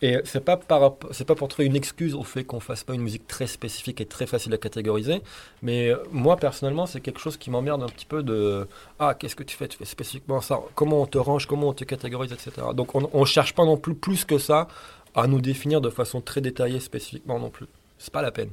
Et 0.00 0.18
c'est 0.24 0.44
pas 0.44 0.56
par, 0.56 0.94
c'est 1.10 1.24
pas 1.24 1.34
pour 1.34 1.48
trouver 1.48 1.66
une 1.66 1.74
excuse 1.74 2.14
au 2.14 2.22
fait 2.22 2.44
qu'on 2.44 2.60
fasse 2.60 2.84
pas 2.84 2.94
une 2.94 3.02
musique 3.02 3.26
très 3.26 3.48
spécifique 3.48 4.00
et 4.00 4.06
très 4.06 4.26
facile 4.26 4.54
à 4.54 4.56
catégoriser, 4.56 5.22
mais 5.60 5.92
moi 6.12 6.36
personnellement 6.36 6.86
c'est 6.86 7.00
quelque 7.00 7.18
chose 7.18 7.36
qui 7.36 7.50
m'emmerde 7.50 7.82
un 7.82 7.88
petit 7.88 8.06
peu 8.06 8.22
de 8.22 8.68
ah 9.00 9.14
qu'est-ce 9.14 9.34
que 9.34 9.42
tu 9.42 9.56
fais, 9.56 9.66
tu 9.66 9.76
fais 9.76 9.84
spécifiquement 9.84 10.40
ça, 10.40 10.60
comment 10.76 11.02
on 11.02 11.06
te 11.06 11.18
range, 11.18 11.46
comment 11.46 11.70
on 11.70 11.72
te 11.72 11.82
catégorise, 11.82 12.32
etc. 12.32 12.68
Donc 12.74 12.94
on, 12.94 13.10
on 13.12 13.24
cherche 13.24 13.54
pas 13.56 13.64
non 13.64 13.76
plus 13.76 13.96
plus 13.96 14.24
que 14.24 14.38
ça 14.38 14.68
à 15.16 15.26
nous 15.26 15.40
définir 15.40 15.80
de 15.80 15.90
façon 15.90 16.20
très 16.20 16.40
détaillée 16.40 16.78
spécifiquement 16.78 17.40
non 17.40 17.50
plus. 17.50 17.66
C'est 17.98 18.12
pas 18.12 18.22
la 18.22 18.30
peine. 18.30 18.50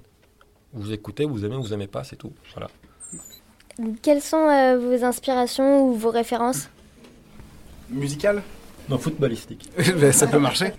Vous 0.73 0.91
écoutez, 0.91 1.25
vous 1.25 1.45
aimez, 1.45 1.57
vous 1.57 1.73
aimez 1.73 1.87
pas, 1.87 2.03
c'est 2.03 2.15
tout. 2.15 2.33
Voilà. 2.53 2.69
Quelles 4.01 4.21
sont 4.21 4.47
euh, 4.49 4.77
vos 4.77 5.03
inspirations 5.03 5.87
ou 5.87 5.93
vos 5.95 6.09
références 6.09 6.69
Musicales 7.89 8.41
Non, 8.89 8.97
footballistique. 8.97 9.69
ça 10.11 10.27
peut 10.27 10.39
marcher. 10.39 10.71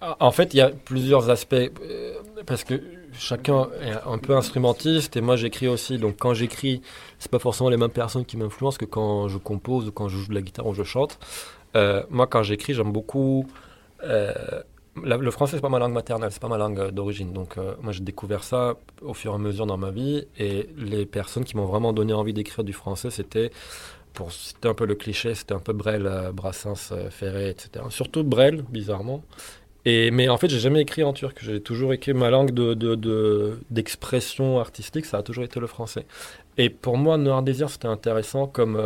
Ah, 0.00 0.16
en 0.20 0.30
fait, 0.30 0.54
il 0.54 0.56
y 0.56 0.60
a 0.60 0.70
plusieurs 0.70 1.28
aspects, 1.28 1.54
euh, 1.54 2.14
parce 2.46 2.64
que 2.64 2.82
chacun 3.12 3.68
est 3.82 3.92
un 4.08 4.16
peu 4.16 4.34
instrumentiste, 4.34 5.16
et 5.16 5.20
moi 5.20 5.36
j'écris 5.36 5.68
aussi, 5.68 5.98
donc 5.98 6.16
quand 6.18 6.32
j'écris, 6.32 6.80
c'est 7.18 7.30
pas 7.30 7.38
forcément 7.38 7.68
les 7.68 7.76
mêmes 7.76 7.90
personnes 7.90 8.24
qui 8.24 8.38
m'influencent 8.38 8.78
que 8.78 8.86
quand 8.86 9.28
je 9.28 9.36
compose 9.36 9.88
ou 9.88 9.92
quand 9.92 10.08
je 10.08 10.16
joue 10.16 10.28
de 10.28 10.34
la 10.34 10.40
guitare 10.40 10.66
ou 10.66 10.74
je 10.74 10.84
chante. 10.84 11.18
Euh, 11.76 12.02
moi 12.08 12.26
quand 12.26 12.42
j'écris, 12.42 12.72
j'aime 12.72 12.92
beaucoup 12.92 13.46
le 15.04 15.30
français, 15.30 15.56
c'est 15.56 15.62
pas 15.62 15.68
ma 15.68 15.78
langue 15.78 15.92
maternelle, 15.92 16.30
c'est 16.32 16.40
pas 16.40 16.48
ma 16.48 16.58
langue 16.58 16.90
d'origine. 16.90 17.32
Donc, 17.32 17.58
euh, 17.58 17.74
moi, 17.82 17.92
j'ai 17.92 18.02
découvert 18.02 18.44
ça 18.44 18.76
au 19.02 19.14
fur 19.14 19.32
et 19.32 19.34
à 19.34 19.38
mesure 19.38 19.66
dans 19.66 19.76
ma 19.76 19.90
vie. 19.90 20.26
Et 20.38 20.68
les 20.76 21.06
personnes 21.06 21.44
qui 21.44 21.56
m'ont 21.56 21.66
vraiment 21.66 21.92
donné 21.92 22.12
envie 22.12 22.32
d'écrire 22.32 22.64
du 22.64 22.72
français, 22.72 23.10
c'était, 23.10 23.50
pour 24.12 24.32
c'était 24.32 24.68
un 24.68 24.74
peu 24.74 24.86
le 24.86 24.94
cliché, 24.94 25.34
c'était 25.34 25.54
un 25.54 25.58
peu 25.58 25.72
Brel, 25.72 26.06
euh, 26.06 26.32
Brassens, 26.32 26.92
euh, 26.92 27.10
Ferré, 27.10 27.50
etc. 27.50 27.84
Surtout 27.90 28.24
Brel, 28.24 28.62
bizarrement. 28.70 29.22
Et, 29.84 30.10
mais 30.10 30.28
en 30.28 30.36
fait, 30.36 30.48
j'ai 30.48 30.58
jamais 30.58 30.82
écrit 30.82 31.02
en 31.02 31.12
turc. 31.12 31.38
J'ai 31.40 31.60
toujours 31.60 31.92
écrit 31.92 32.12
ma 32.12 32.28
langue 32.30 32.50
de, 32.52 33.58
d'expression 33.70 34.60
artistique, 34.60 35.06
ça 35.06 35.18
a 35.18 35.22
toujours 35.22 35.44
été 35.44 35.58
le 35.58 35.66
français. 35.66 36.04
Et 36.58 36.68
pour 36.68 36.98
moi, 36.98 37.16
Noir 37.16 37.42
Désir, 37.42 37.70
c'était 37.70 37.88
intéressant 37.88 38.46
comme, 38.46 38.78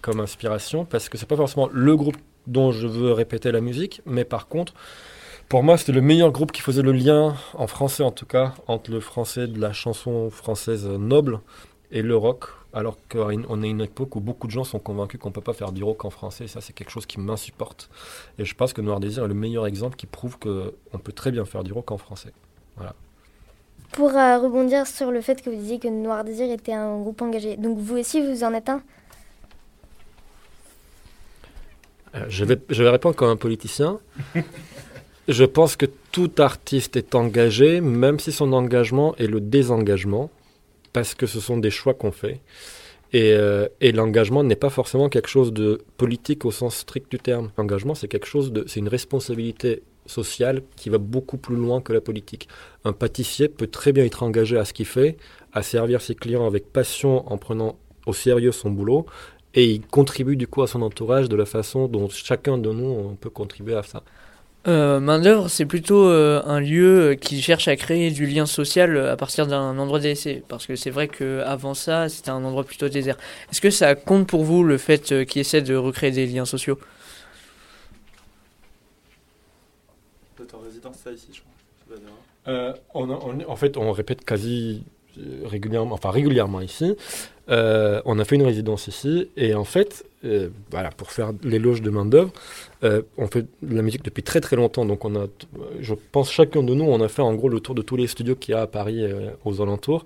comme 0.00 0.18
inspiration 0.18 0.84
parce 0.84 1.08
que 1.08 1.16
c'est 1.16 1.26
pas 1.26 1.36
forcément 1.36 1.68
le 1.72 1.96
groupe 1.96 2.16
dont 2.48 2.72
je 2.72 2.86
veux 2.86 3.12
répéter 3.12 3.52
la 3.52 3.60
musique, 3.60 4.02
mais 4.04 4.24
par 4.24 4.48
contre, 4.48 4.74
pour 5.50 5.64
moi, 5.64 5.76
c'était 5.76 5.90
le 5.90 6.00
meilleur 6.00 6.30
groupe 6.30 6.52
qui 6.52 6.62
faisait 6.62 6.80
le 6.80 6.92
lien, 6.92 7.34
en 7.54 7.66
français 7.66 8.04
en 8.04 8.12
tout 8.12 8.24
cas, 8.24 8.54
entre 8.68 8.92
le 8.92 9.00
français 9.00 9.48
de 9.48 9.60
la 9.60 9.72
chanson 9.72 10.30
française 10.30 10.86
noble 10.86 11.40
et 11.90 12.02
le 12.02 12.16
rock, 12.16 12.44
alors 12.72 12.96
qu'on 13.10 13.62
est 13.64 13.68
une 13.68 13.80
époque 13.80 14.14
où 14.14 14.20
beaucoup 14.20 14.46
de 14.46 14.52
gens 14.52 14.62
sont 14.62 14.78
convaincus 14.78 15.18
qu'on 15.18 15.30
ne 15.30 15.34
peut 15.34 15.40
pas 15.40 15.52
faire 15.52 15.72
du 15.72 15.82
rock 15.82 16.04
en 16.04 16.10
français, 16.10 16.44
et 16.44 16.46
ça 16.46 16.60
c'est 16.60 16.72
quelque 16.72 16.90
chose 16.90 17.04
qui 17.04 17.18
m'insupporte. 17.18 17.90
Et 18.38 18.44
je 18.44 18.54
pense 18.54 18.72
que 18.72 18.80
Noir 18.80 19.00
Désir 19.00 19.24
est 19.24 19.28
le 19.28 19.34
meilleur 19.34 19.66
exemple 19.66 19.96
qui 19.96 20.06
prouve 20.06 20.38
qu'on 20.38 20.98
peut 20.98 21.12
très 21.12 21.32
bien 21.32 21.44
faire 21.44 21.64
du 21.64 21.72
rock 21.72 21.90
en 21.90 21.98
français. 21.98 22.32
Voilà. 22.76 22.94
Pour 23.90 24.10
euh, 24.10 24.38
rebondir 24.38 24.86
sur 24.86 25.10
le 25.10 25.20
fait 25.20 25.42
que 25.42 25.50
vous 25.50 25.56
disiez 25.56 25.80
que 25.80 25.88
Noir 25.88 26.22
Désir 26.22 26.48
était 26.52 26.74
un 26.74 27.00
groupe 27.00 27.20
engagé, 27.22 27.56
donc 27.56 27.76
vous 27.76 27.98
aussi 27.98 28.24
vous 28.24 28.44
en 28.44 28.54
êtes 28.54 28.68
un? 28.68 28.82
Euh, 32.14 32.26
je, 32.28 32.44
vais, 32.44 32.60
je 32.68 32.84
vais 32.84 32.90
répondre 32.90 33.16
comme 33.16 33.30
un 33.30 33.36
politicien. 33.36 33.98
Je 35.30 35.44
pense 35.44 35.76
que 35.76 35.86
tout 36.10 36.32
artiste 36.38 36.96
est 36.96 37.14
engagé, 37.14 37.80
même 37.80 38.18
si 38.18 38.32
son 38.32 38.52
engagement 38.52 39.14
est 39.14 39.28
le 39.28 39.40
désengagement, 39.40 40.28
parce 40.92 41.14
que 41.14 41.26
ce 41.26 41.38
sont 41.38 41.56
des 41.56 41.70
choix 41.70 41.94
qu'on 41.94 42.10
fait. 42.10 42.40
Et, 43.12 43.32
euh, 43.34 43.68
et 43.80 43.92
l'engagement 43.92 44.42
n'est 44.42 44.56
pas 44.56 44.70
forcément 44.70 45.08
quelque 45.08 45.28
chose 45.28 45.52
de 45.52 45.82
politique 45.98 46.44
au 46.44 46.50
sens 46.50 46.74
strict 46.78 47.08
du 47.12 47.20
terme. 47.20 47.52
L'engagement, 47.58 47.94
c'est 47.94 48.08
quelque 48.08 48.26
chose 48.26 48.50
de, 48.50 48.64
c'est 48.66 48.80
une 48.80 48.88
responsabilité 48.88 49.84
sociale 50.04 50.62
qui 50.74 50.88
va 50.88 50.98
beaucoup 50.98 51.36
plus 51.36 51.54
loin 51.54 51.80
que 51.80 51.92
la 51.92 52.00
politique. 52.00 52.48
Un 52.84 52.92
pâtissier 52.92 53.46
peut 53.46 53.68
très 53.68 53.92
bien 53.92 54.04
être 54.04 54.24
engagé 54.24 54.58
à 54.58 54.64
ce 54.64 54.72
qu'il 54.72 54.86
fait, 54.86 55.16
à 55.52 55.62
servir 55.62 56.00
ses 56.00 56.16
clients 56.16 56.44
avec 56.44 56.72
passion 56.72 57.30
en 57.32 57.38
prenant 57.38 57.78
au 58.04 58.12
sérieux 58.12 58.50
son 58.50 58.70
boulot, 58.70 59.06
et 59.54 59.70
il 59.70 59.86
contribue 59.86 60.34
du 60.34 60.48
coup 60.48 60.62
à 60.62 60.66
son 60.66 60.82
entourage 60.82 61.28
de 61.28 61.36
la 61.36 61.46
façon 61.46 61.86
dont 61.86 62.08
chacun 62.08 62.58
de 62.58 62.72
nous 62.72 63.16
peut 63.20 63.30
contribuer 63.30 63.76
à 63.76 63.84
ça. 63.84 64.02
Euh, 64.68 65.00
main 65.00 65.18
d'œuvre, 65.18 65.48
c'est 65.48 65.64
plutôt 65.64 66.04
euh, 66.04 66.42
un 66.44 66.60
lieu 66.60 67.16
qui 67.18 67.40
cherche 67.40 67.66
à 67.66 67.76
créer 67.76 68.10
du 68.10 68.26
lien 68.26 68.44
social 68.44 69.08
à 69.08 69.16
partir 69.16 69.46
d'un 69.46 69.78
endroit 69.78 70.00
délaissé. 70.00 70.42
Parce 70.48 70.66
que 70.66 70.76
c'est 70.76 70.90
vrai 70.90 71.08
qu'avant 71.08 71.72
ça, 71.72 72.08
c'était 72.10 72.30
un 72.30 72.44
endroit 72.44 72.64
plutôt 72.64 72.88
désert. 72.88 73.16
Est-ce 73.50 73.62
que 73.62 73.70
ça 73.70 73.94
compte 73.94 74.26
pour 74.26 74.44
vous 74.44 74.62
le 74.62 74.76
fait 74.76 75.12
euh, 75.12 75.24
qu'il 75.24 75.40
essaie 75.40 75.62
de 75.62 75.74
recréer 75.74 76.10
des 76.10 76.26
liens 76.26 76.44
sociaux? 76.44 76.78
En 80.52 80.58
résidence, 80.58 80.96
ça 81.04 81.12
ici, 81.12 81.28
je 81.32 81.40
crois. 81.40 82.74
en 82.94 83.56
fait, 83.56 83.76
on 83.76 83.92
répète 83.92 84.24
quasi 84.24 84.82
régulièrement, 85.44 85.94
enfin 85.94 86.10
régulièrement 86.10 86.60
ici. 86.60 86.96
Euh, 87.50 88.00
on 88.04 88.18
a 88.18 88.24
fait 88.24 88.36
une 88.36 88.44
résidence 88.44 88.86
ici 88.86 89.28
et 89.36 89.54
en 89.54 89.64
fait, 89.64 90.04
euh, 90.24 90.50
voilà, 90.70 90.90
pour 90.90 91.10
faire 91.10 91.32
l'éloge 91.42 91.82
de 91.82 91.90
main 91.90 92.04
d'œuvre, 92.04 92.30
euh, 92.84 93.02
on 93.18 93.26
fait 93.26 93.46
de 93.62 93.74
la 93.74 93.82
musique 93.82 94.04
depuis 94.04 94.22
très 94.22 94.40
très 94.40 94.56
longtemps. 94.56 94.84
Donc 94.84 95.04
on 95.04 95.16
a, 95.16 95.26
je 95.80 95.94
pense 96.12 96.30
chacun 96.30 96.62
de 96.62 96.74
nous, 96.74 96.84
on 96.84 97.00
a 97.00 97.08
fait 97.08 97.22
en 97.22 97.34
gros 97.34 97.48
le 97.48 97.60
tour 97.60 97.74
de 97.74 97.82
tous 97.82 97.96
les 97.96 98.06
studios 98.06 98.36
qu'il 98.36 98.52
y 98.52 98.54
a 98.56 98.62
à 98.62 98.66
Paris 98.66 99.04
aux 99.44 99.60
alentours. 99.60 100.04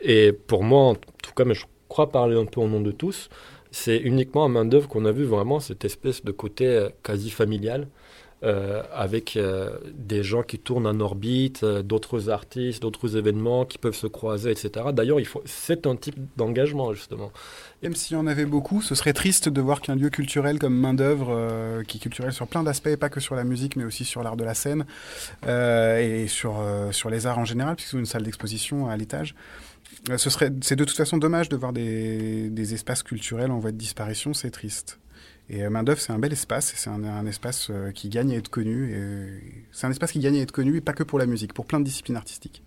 Et 0.00 0.32
pour 0.32 0.62
moi, 0.62 0.82
en 0.82 0.94
tout 0.94 1.32
cas, 1.36 1.44
mais 1.44 1.54
je 1.54 1.64
crois 1.88 2.10
parler 2.10 2.36
un 2.36 2.46
peu 2.46 2.60
au 2.60 2.68
nom 2.68 2.80
de 2.80 2.92
tous, 2.92 3.28
c'est 3.72 3.96
uniquement 3.96 4.44
à 4.44 4.48
main 4.48 4.64
d'œuvre 4.64 4.88
qu'on 4.88 5.04
a 5.04 5.12
vu 5.12 5.24
vraiment 5.24 5.58
cette 5.58 5.84
espèce 5.84 6.24
de 6.24 6.30
côté 6.30 6.88
quasi 7.02 7.30
familial. 7.30 7.88
Euh, 8.44 8.82
avec 8.92 9.38
euh, 9.38 9.70
des 9.94 10.22
gens 10.22 10.42
qui 10.42 10.58
tournent 10.58 10.86
en 10.86 11.00
orbite, 11.00 11.62
euh, 11.62 11.82
d'autres 11.82 12.28
artistes, 12.28 12.82
d'autres 12.82 13.16
événements 13.16 13.64
qui 13.64 13.78
peuvent 13.78 13.94
se 13.94 14.06
croiser, 14.06 14.50
etc. 14.50 14.88
D'ailleurs, 14.92 15.18
c'est 15.46 15.86
un 15.86 15.96
type 15.96 16.16
d'engagement 16.36 16.92
justement. 16.92 17.32
Même 17.82 17.94
s'il 17.94 18.18
y 18.18 18.20
en 18.20 18.26
avait 18.26 18.44
beaucoup, 18.44 18.82
ce 18.82 18.94
serait 18.94 19.14
triste 19.14 19.48
de 19.48 19.60
voir 19.62 19.80
qu'un 19.80 19.94
lieu 19.94 20.10
culturel 20.10 20.58
comme 20.58 20.78
main 20.78 20.92
d'œuvre, 20.92 21.82
qui 21.86 21.96
est 21.96 22.00
culturel 22.00 22.32
sur 22.32 22.46
plein 22.46 22.62
d'aspects, 22.62 22.94
pas 22.96 23.08
que 23.08 23.20
sur 23.20 23.34
la 23.34 23.44
musique, 23.44 23.76
mais 23.76 23.84
aussi 23.84 24.04
sur 24.04 24.22
l'art 24.22 24.36
de 24.36 24.44
la 24.44 24.54
scène 24.54 24.84
et 25.46 26.26
sur 26.28 26.62
sur 26.92 27.10
les 27.10 27.26
arts 27.26 27.38
en 27.38 27.44
général, 27.44 27.76
puisque 27.76 27.90
c'est 27.92 27.98
une 27.98 28.06
salle 28.06 28.22
d'exposition 28.22 28.88
à 28.88 28.96
l'étage. 28.96 29.34
Ce 30.16 30.30
serait, 30.30 30.50
c'est 30.62 30.76
de 30.76 30.84
toute 30.84 30.96
façon 30.96 31.18
dommage 31.18 31.48
de 31.48 31.56
voir 31.56 31.72
des, 31.72 32.48
des 32.50 32.74
espaces 32.74 33.02
culturels 33.02 33.50
en 33.50 33.58
voie 33.58 33.72
de 33.72 33.76
disparition, 33.76 34.32
c'est 34.32 34.50
triste. 34.50 34.98
Et 35.50 35.62
euh, 35.62 35.70
main 35.70 35.82
d'œuvre, 35.82 36.00
c'est 36.00 36.12
un 36.12 36.18
bel 36.18 36.32
espace, 36.32 36.72
c'est 36.74 36.90
un, 36.90 37.26
espace 37.26 37.68
euh, 37.70 37.90
qui 37.90 38.08
gagne 38.08 38.32
à 38.32 38.36
être 38.36 38.48
connu. 38.48 39.62
C'est 39.72 39.86
un 39.86 39.90
espace 39.90 40.12
qui 40.12 40.20
gagne 40.20 40.38
à 40.38 40.42
être 40.42 40.52
connu, 40.52 40.76
et 40.76 40.80
pas 40.80 40.92
que 40.92 41.02
pour 41.02 41.18
la 41.18 41.26
musique, 41.26 41.52
pour 41.52 41.66
plein 41.66 41.80
de 41.80 41.84
disciplines 41.84 42.16
artistiques. 42.16 42.62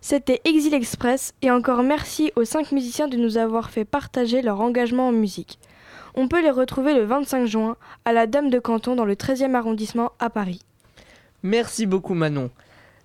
C'était 0.00 0.40
Exil 0.44 0.74
Express, 0.74 1.34
et 1.42 1.50
encore 1.50 1.82
merci 1.82 2.30
aux 2.36 2.44
cinq 2.44 2.72
musiciens 2.72 3.08
de 3.08 3.16
nous 3.16 3.38
avoir 3.38 3.70
fait 3.70 3.84
partager 3.84 4.42
leur 4.42 4.60
engagement 4.60 5.08
en 5.08 5.12
musique. 5.12 5.58
On 6.14 6.28
peut 6.28 6.42
les 6.42 6.50
retrouver 6.50 6.94
le 6.94 7.04
25 7.04 7.46
juin 7.46 7.76
à 8.04 8.12
la 8.12 8.26
Dame 8.26 8.50
de 8.50 8.58
Canton 8.58 8.94
dans 8.94 9.06
le 9.06 9.14
13e 9.14 9.54
arrondissement 9.54 10.12
à 10.18 10.28
Paris. 10.28 10.60
Merci 11.42 11.86
beaucoup 11.86 12.14
Manon. 12.14 12.50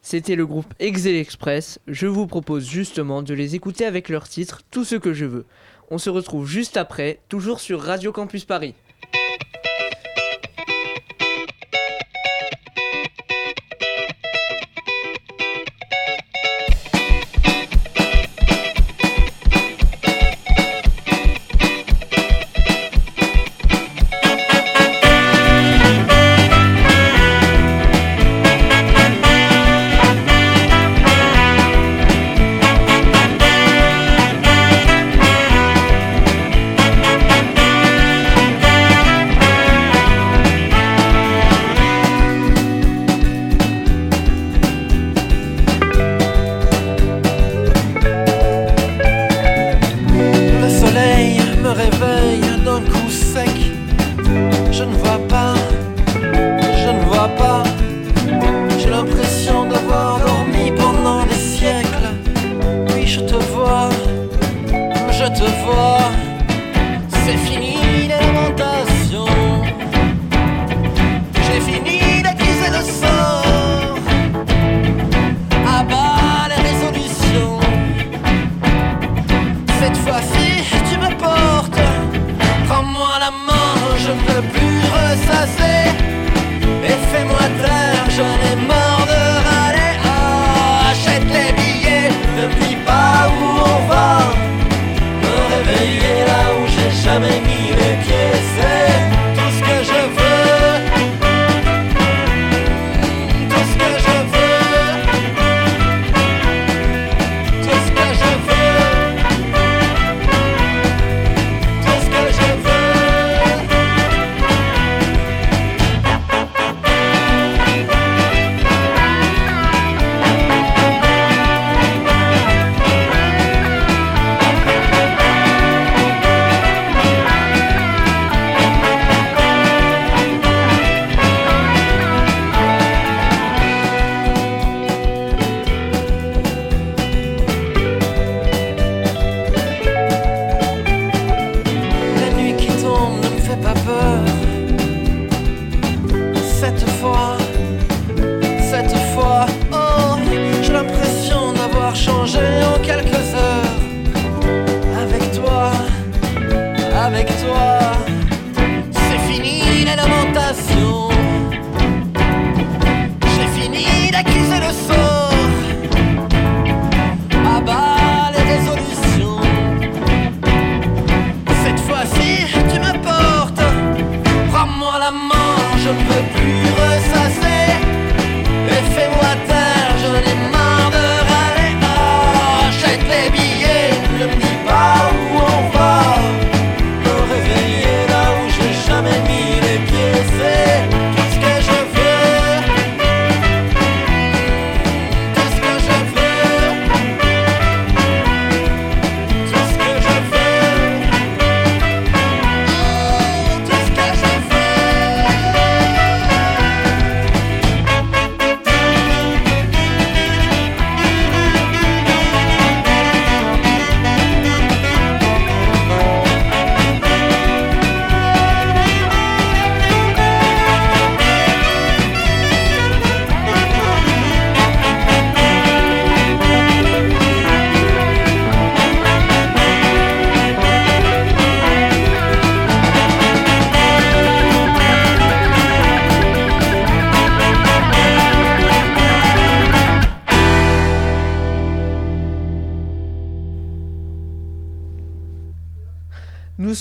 C'était 0.02 0.36
le 0.36 0.46
groupe 0.46 0.74
Exil 0.80 1.16
Express. 1.16 1.80
Je 1.88 2.08
vous 2.08 2.28
propose 2.28 2.68
justement 2.70 3.24
de 3.24 3.34
les 3.34 3.56
écouter 3.56 3.86
avec 3.86 4.10
leur 4.10 4.28
titre 4.28 4.62
Tout 4.72 4.84
ce 4.84 4.96
que 4.96 5.14
je 5.14 5.26
veux. 5.26 5.46
On 5.90 5.98
se 5.98 6.10
retrouve 6.10 6.46
juste 6.46 6.76
après, 6.76 7.20
toujours 7.30 7.62
sur 7.62 7.82
Radio 7.82 8.12
Campus 8.12 8.44
Paris. 8.44 8.76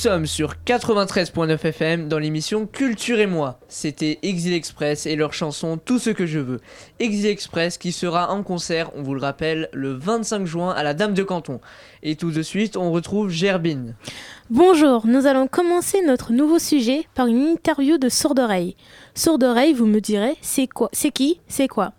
Nous 0.07 0.13
sommes 0.13 0.27
sur 0.27 0.55
93.9 0.65 1.67
FM 1.67 2.09
dans 2.09 2.21
l'émission 2.21 2.69
Culture 2.69 3.19
et 3.19 3.27
moi. 3.27 3.59
C'était 3.67 4.21
Exil 4.23 4.53
Express 4.53 5.05
et 5.05 5.17
leur 5.17 5.33
chanson 5.33 5.81
Tout 5.85 5.99
ce 5.99 6.11
que 6.11 6.27
je 6.27 6.39
veux. 6.39 6.61
Exil 7.01 7.27
Express 7.27 7.77
qui 7.77 7.91
sera 7.91 8.31
en 8.31 8.45
concert, 8.45 8.93
on 8.95 9.03
vous 9.03 9.15
le 9.15 9.21
rappelle, 9.21 9.69
le 9.73 9.91
25 9.95 10.47
juin 10.47 10.71
à 10.71 10.85
la 10.85 10.95
Dame 10.95 11.13
de 11.13 11.25
Canton. 11.25 11.61
Et 12.05 12.15
tout 12.15 12.31
de 12.31 12.43
suite, 12.43 12.77
on 12.77 12.93
retrouve 12.93 13.31
Gerbine. 13.31 13.97
Bonjour, 14.49 15.09
nous 15.09 15.27
allons 15.27 15.49
commencer 15.49 16.01
notre 16.03 16.33
nouveau 16.33 16.61
sujet 16.61 17.09
par 17.17 17.27
une 17.27 17.45
interview 17.45 17.99
de 17.99 18.09
Sourdoreille. 18.09 18.77
Sourdoreille, 19.17 19.73
vous 19.73 19.87
me 19.87 20.01
direz, 20.01 20.37
c'est 20.41 20.69
quoi 20.69 20.89
C'est 20.93 21.11
qui 21.11 21.41
C'est 21.49 21.67
quoi? 21.67 21.95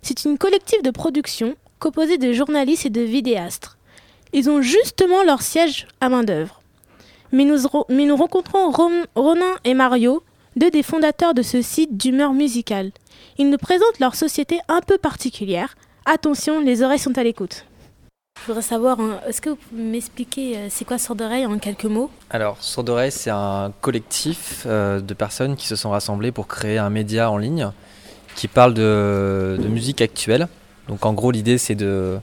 C'est 0.00 0.24
une 0.24 0.38
collective 0.38 0.82
de 0.84 0.92
production 0.92 1.56
composée 1.80 2.18
de 2.18 2.32
journalistes 2.32 2.86
et 2.86 2.90
de 2.90 3.00
vidéastes. 3.00 3.76
Ils 4.32 4.48
ont 4.48 4.62
justement 4.62 5.24
leur 5.24 5.42
siège 5.42 5.88
à 6.00 6.08
main-d'œuvre 6.08 6.57
mais 7.32 7.44
nous, 7.44 8.16
rencontrons 8.16 8.70
Ronin 9.14 9.54
et 9.64 9.74
Mario, 9.74 10.22
deux 10.56 10.70
des 10.70 10.82
fondateurs 10.82 11.34
de 11.34 11.42
ce 11.42 11.62
site 11.62 11.96
d'humeur 11.96 12.32
musicale. 12.32 12.90
Ils 13.38 13.50
nous 13.50 13.58
présentent 13.58 14.00
leur 14.00 14.14
société 14.14 14.58
un 14.68 14.80
peu 14.80 14.98
particulière. 14.98 15.74
Attention, 16.06 16.60
les 16.60 16.82
oreilles 16.82 16.98
sont 16.98 17.16
à 17.18 17.22
l'écoute. 17.22 17.64
Je 18.40 18.46
voudrais 18.46 18.62
savoir, 18.62 19.00
hein, 19.00 19.20
est-ce 19.26 19.40
que 19.40 19.50
vous 19.50 19.56
pouvez 19.56 19.82
m'expliquer 19.82 20.56
euh, 20.56 20.66
c'est 20.70 20.84
quoi 20.84 20.96
Sourd'Oreille 20.96 21.44
en 21.44 21.58
quelques 21.58 21.84
mots? 21.84 22.08
Alors, 22.30 22.56
Sourd'Oreille, 22.60 23.10
c'est 23.10 23.30
un 23.30 23.72
collectif 23.80 24.62
euh, 24.66 25.00
de 25.00 25.12
personnes 25.12 25.56
qui 25.56 25.66
se 25.66 25.74
sont 25.74 25.90
rassemblées 25.90 26.30
pour 26.30 26.46
créer 26.46 26.78
un 26.78 26.88
média 26.88 27.30
en 27.30 27.36
ligne 27.36 27.70
qui 28.36 28.46
parle 28.46 28.74
de 28.74 29.58
musique 29.68 30.00
actuelle. 30.00 30.46
Donc, 30.86 31.04
en 31.04 31.12
gros, 31.12 31.32
l'idée, 31.32 31.58
c'est 31.58 31.74
de, 31.74 32.20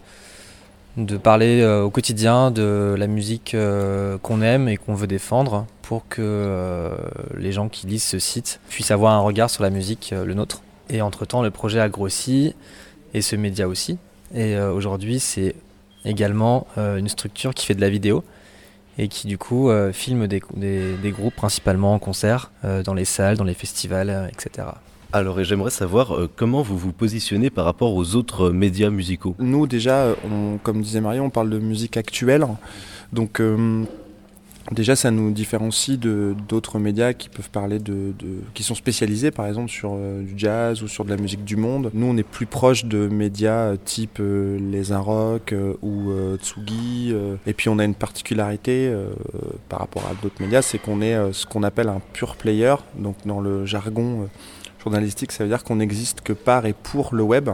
de 0.97 1.17
parler 1.17 1.61
euh, 1.61 1.83
au 1.83 1.89
quotidien 1.89 2.51
de 2.51 2.95
la 2.97 3.07
musique 3.07 3.53
euh, 3.53 4.17
qu'on 4.19 4.41
aime 4.41 4.69
et 4.69 4.77
qu'on 4.77 4.93
veut 4.93 5.07
défendre 5.07 5.65
pour 5.81 6.07
que 6.07 6.21
euh, 6.21 6.95
les 7.37 7.51
gens 7.51 7.67
qui 7.67 7.85
lisent 7.85 8.05
ce 8.05 8.19
site 8.19 8.59
puissent 8.69 8.91
avoir 8.91 9.13
un 9.13 9.19
regard 9.19 9.49
sur 9.49 9.63
la 9.63 9.69
musique, 9.69 10.13
le 10.15 10.33
nôtre. 10.33 10.61
Et 10.89 11.01
entre-temps, 11.01 11.41
le 11.41 11.51
projet 11.51 11.79
a 11.79 11.89
grossi 11.89 12.55
et 13.13 13.21
ce 13.21 13.35
média 13.35 13.67
aussi. 13.67 13.97
Et 14.33 14.57
aujourd'hui, 14.57 15.19
c'est 15.19 15.55
également 16.03 16.67
une 16.77 17.07
structure 17.07 17.53
qui 17.53 17.65
fait 17.65 17.75
de 17.75 17.81
la 17.81 17.89
vidéo 17.89 18.23
et 18.97 19.07
qui 19.07 19.27
du 19.27 19.37
coup 19.37 19.71
filme 19.93 20.27
des, 20.27 20.41
groupes 21.11 21.35
principalement 21.35 21.93
en 21.93 21.99
concert, 21.99 22.51
dans 22.83 22.93
les 22.93 23.05
salles, 23.05 23.37
dans 23.37 23.43
les 23.43 23.53
festivals, 23.53 24.29
etc. 24.31 24.67
Alors, 25.15 25.39
et 25.39 25.45
j'aimerais 25.45 25.71
savoir 25.71 26.13
euh, 26.13 26.29
comment 26.35 26.61
vous 26.61 26.77
vous 26.77 26.91
positionnez 26.91 27.49
par 27.49 27.63
rapport 27.63 27.95
aux 27.95 28.15
autres 28.15 28.49
euh, 28.49 28.51
médias 28.51 28.89
musicaux? 28.89 29.33
Nous, 29.39 29.65
déjà, 29.65 30.13
on, 30.29 30.57
comme 30.57 30.81
disait 30.81 30.99
Marie, 30.99 31.21
on 31.21 31.29
parle 31.29 31.49
de 31.49 31.57
musique 31.57 31.95
actuelle. 31.95 32.45
Donc, 33.13 33.39
euh, 33.39 33.85
déjà, 34.73 34.97
ça 34.97 35.11
nous 35.11 35.31
différencie 35.31 35.97
de 35.97 36.35
d'autres 36.49 36.79
médias 36.79 37.13
qui 37.13 37.29
peuvent 37.29 37.49
parler 37.49 37.79
de, 37.79 38.11
qui 38.53 38.63
sont 38.63 38.75
spécialisés, 38.75 39.31
par 39.31 39.47
exemple, 39.47 39.71
sur 39.71 39.93
euh, 39.93 40.21
du 40.21 40.33
jazz 40.35 40.83
ou 40.83 40.89
sur 40.89 41.05
de 41.05 41.11
la 41.11 41.15
musique 41.15 41.45
du 41.45 41.55
monde. 41.55 41.91
Nous, 41.93 42.07
on 42.07 42.17
est 42.17 42.23
plus 42.23 42.45
proche 42.45 42.83
de 42.83 43.07
médias 43.07 43.71
euh, 43.71 43.77
type 43.85 44.17
euh, 44.19 44.59
Les 44.69 44.91
euh, 44.91 45.73
ou 45.81 46.11
euh, 46.11 46.35
Tsugi. 46.35 47.11
euh. 47.13 47.37
et 47.47 47.53
puis, 47.53 47.69
on 47.69 47.79
a 47.79 47.85
une 47.85 47.95
particularité 47.95 48.89
euh, 48.89 49.07
par 49.69 49.79
rapport 49.79 50.03
à 50.11 50.21
d'autres 50.21 50.41
médias, 50.41 50.61
c'est 50.61 50.77
qu'on 50.77 51.01
est 51.01 51.15
euh, 51.15 51.31
ce 51.31 51.45
qu'on 51.45 51.63
appelle 51.63 51.87
un 51.87 52.01
pure 52.11 52.35
player. 52.35 52.75
Donc, 52.97 53.15
dans 53.25 53.39
le 53.39 53.65
jargon 53.65 54.23
euh, 54.23 54.25
journalistique, 54.85 55.31
ça 55.31 55.43
veut 55.43 55.49
dire 55.49 55.63
qu'on 55.63 55.77
n'existe 55.77 56.21
que 56.21 56.33
par 56.33 56.65
et 56.65 56.73
pour 56.73 57.13
le 57.13 57.23
web. 57.23 57.49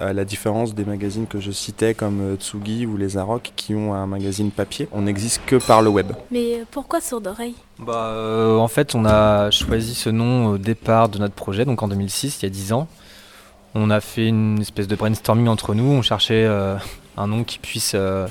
À 0.00 0.14
la 0.14 0.24
différence 0.24 0.74
des 0.74 0.86
magazines 0.86 1.26
que 1.26 1.38
je 1.38 1.50
citais 1.50 1.92
comme 1.92 2.20
euh, 2.22 2.36
Tsugi 2.36 2.86
ou 2.86 2.96
Les 2.96 3.18
Arocs 3.18 3.52
qui 3.56 3.74
ont 3.74 3.92
un 3.92 4.06
magazine 4.06 4.50
papier, 4.50 4.88
on 4.90 5.02
n'existe 5.02 5.42
que 5.44 5.56
par 5.56 5.82
le 5.82 5.90
web. 5.90 6.12
Mais 6.30 6.54
euh, 6.54 6.64
pourquoi 6.70 7.02
Sourd 7.02 7.20
Oreille? 7.26 7.54
Bah, 7.78 8.06
euh, 8.06 8.56
en 8.56 8.68
fait, 8.68 8.94
on 8.94 9.04
a 9.04 9.50
choisi 9.50 9.94
ce 9.94 10.08
nom 10.08 10.46
au 10.46 10.58
départ 10.58 11.10
de 11.10 11.18
notre 11.18 11.34
projet, 11.34 11.66
donc 11.66 11.82
en 11.82 11.88
2006, 11.88 12.38
il 12.40 12.42
y 12.44 12.46
a 12.46 12.50
10 12.50 12.72
ans. 12.72 12.88
On 13.74 13.90
a 13.90 14.00
fait 14.00 14.28
une 14.28 14.60
espèce 14.60 14.88
de 14.88 14.96
brainstorming 14.96 15.48
entre 15.48 15.74
nous, 15.74 15.84
on 15.84 16.02
cherchait 16.02 16.44
euh, 16.44 16.76
un 17.16 17.26
nom 17.26 17.44
qui 17.44 17.58
puisse 17.58 17.92
euh, 17.94 18.26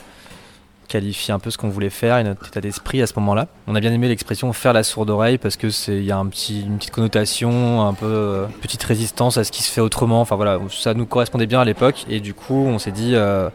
qualifier 0.92 1.34
un 1.34 1.40
peu 1.40 1.50
ce 1.50 1.58
qu'on 1.58 1.70
voulait 1.70 1.90
faire 1.90 2.18
et 2.18 2.24
notre 2.24 2.48
état 2.48 2.60
d'esprit 2.60 3.02
à 3.02 3.08
ce 3.08 3.14
moment-là. 3.18 3.48
On 3.68 3.76
a 3.76 3.80
bien 3.80 3.94
aimé 3.94 4.10
l'expression 4.10 4.52
faire 4.52 4.74
la 4.74 4.84
sourde 4.84 5.10
oreille 5.10 5.38
parce 5.38 5.56
que 5.56 5.70
c'est 5.70 5.98
il 5.98 6.04
y 6.04 6.12
a 6.12 6.18
un 6.18 6.26
petit, 6.26 6.62
une 6.62 6.78
petite 6.78 6.92
connotation, 6.92 7.82
un 7.82 7.94
peu 7.94 8.06
euh, 8.06 8.46
petite 8.62 8.84
résistance 8.84 9.38
à 9.38 9.46
ce 9.46 9.52
qui 9.52 9.64
se 9.64 9.72
fait 9.72 9.82
autrement. 9.82 10.20
Enfin 10.20 10.36
voilà, 10.36 10.60
ça 10.70 10.94
nous 10.94 11.06
correspondait 11.06 11.48
bien 11.48 11.62
à 11.62 11.66
l'époque 11.66 12.06
et 12.10 12.20
du 12.20 12.34
coup 12.34 12.66
on 12.68 12.78
s'est 12.78 12.92
dit 12.92 13.16
euh, 13.16 13.50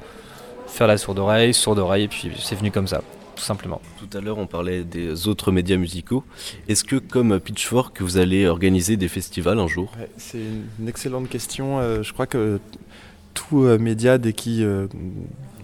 faire 0.66 0.86
la 0.86 0.96
sourde 0.96 1.18
oreille, 1.18 1.52
sourde 1.52 1.78
oreille 1.78 2.04
et 2.04 2.08
puis 2.08 2.32
c'est 2.38 2.54
venu 2.54 2.70
comme 2.70 2.88
ça, 2.88 3.02
tout 3.34 3.44
simplement. 3.44 3.82
Tout 3.98 4.16
à 4.16 4.20
l'heure, 4.22 4.38
on 4.38 4.46
parlait 4.46 4.82
des 4.82 5.28
autres 5.28 5.52
médias 5.52 5.76
musicaux. 5.76 6.24
Est-ce 6.68 6.84
que, 6.84 6.96
comme 6.96 7.38
Pitchfork, 7.38 8.00
vous 8.00 8.16
allez 8.16 8.46
organiser 8.46 8.96
des 8.96 9.08
festivals 9.08 9.58
un 9.58 9.66
jour? 9.66 9.92
Ouais, 9.98 10.08
C'est 10.16 10.40
une 10.78 10.88
excellente 10.88 11.28
question. 11.28 11.80
Euh, 11.80 12.02
je 12.02 12.12
crois 12.12 12.26
que 12.26 12.60
tout 13.34 13.64
euh, 13.64 13.78
média, 13.78 14.18
dès 14.18 14.32
qu'il 14.32 14.62
euh, 14.64 14.86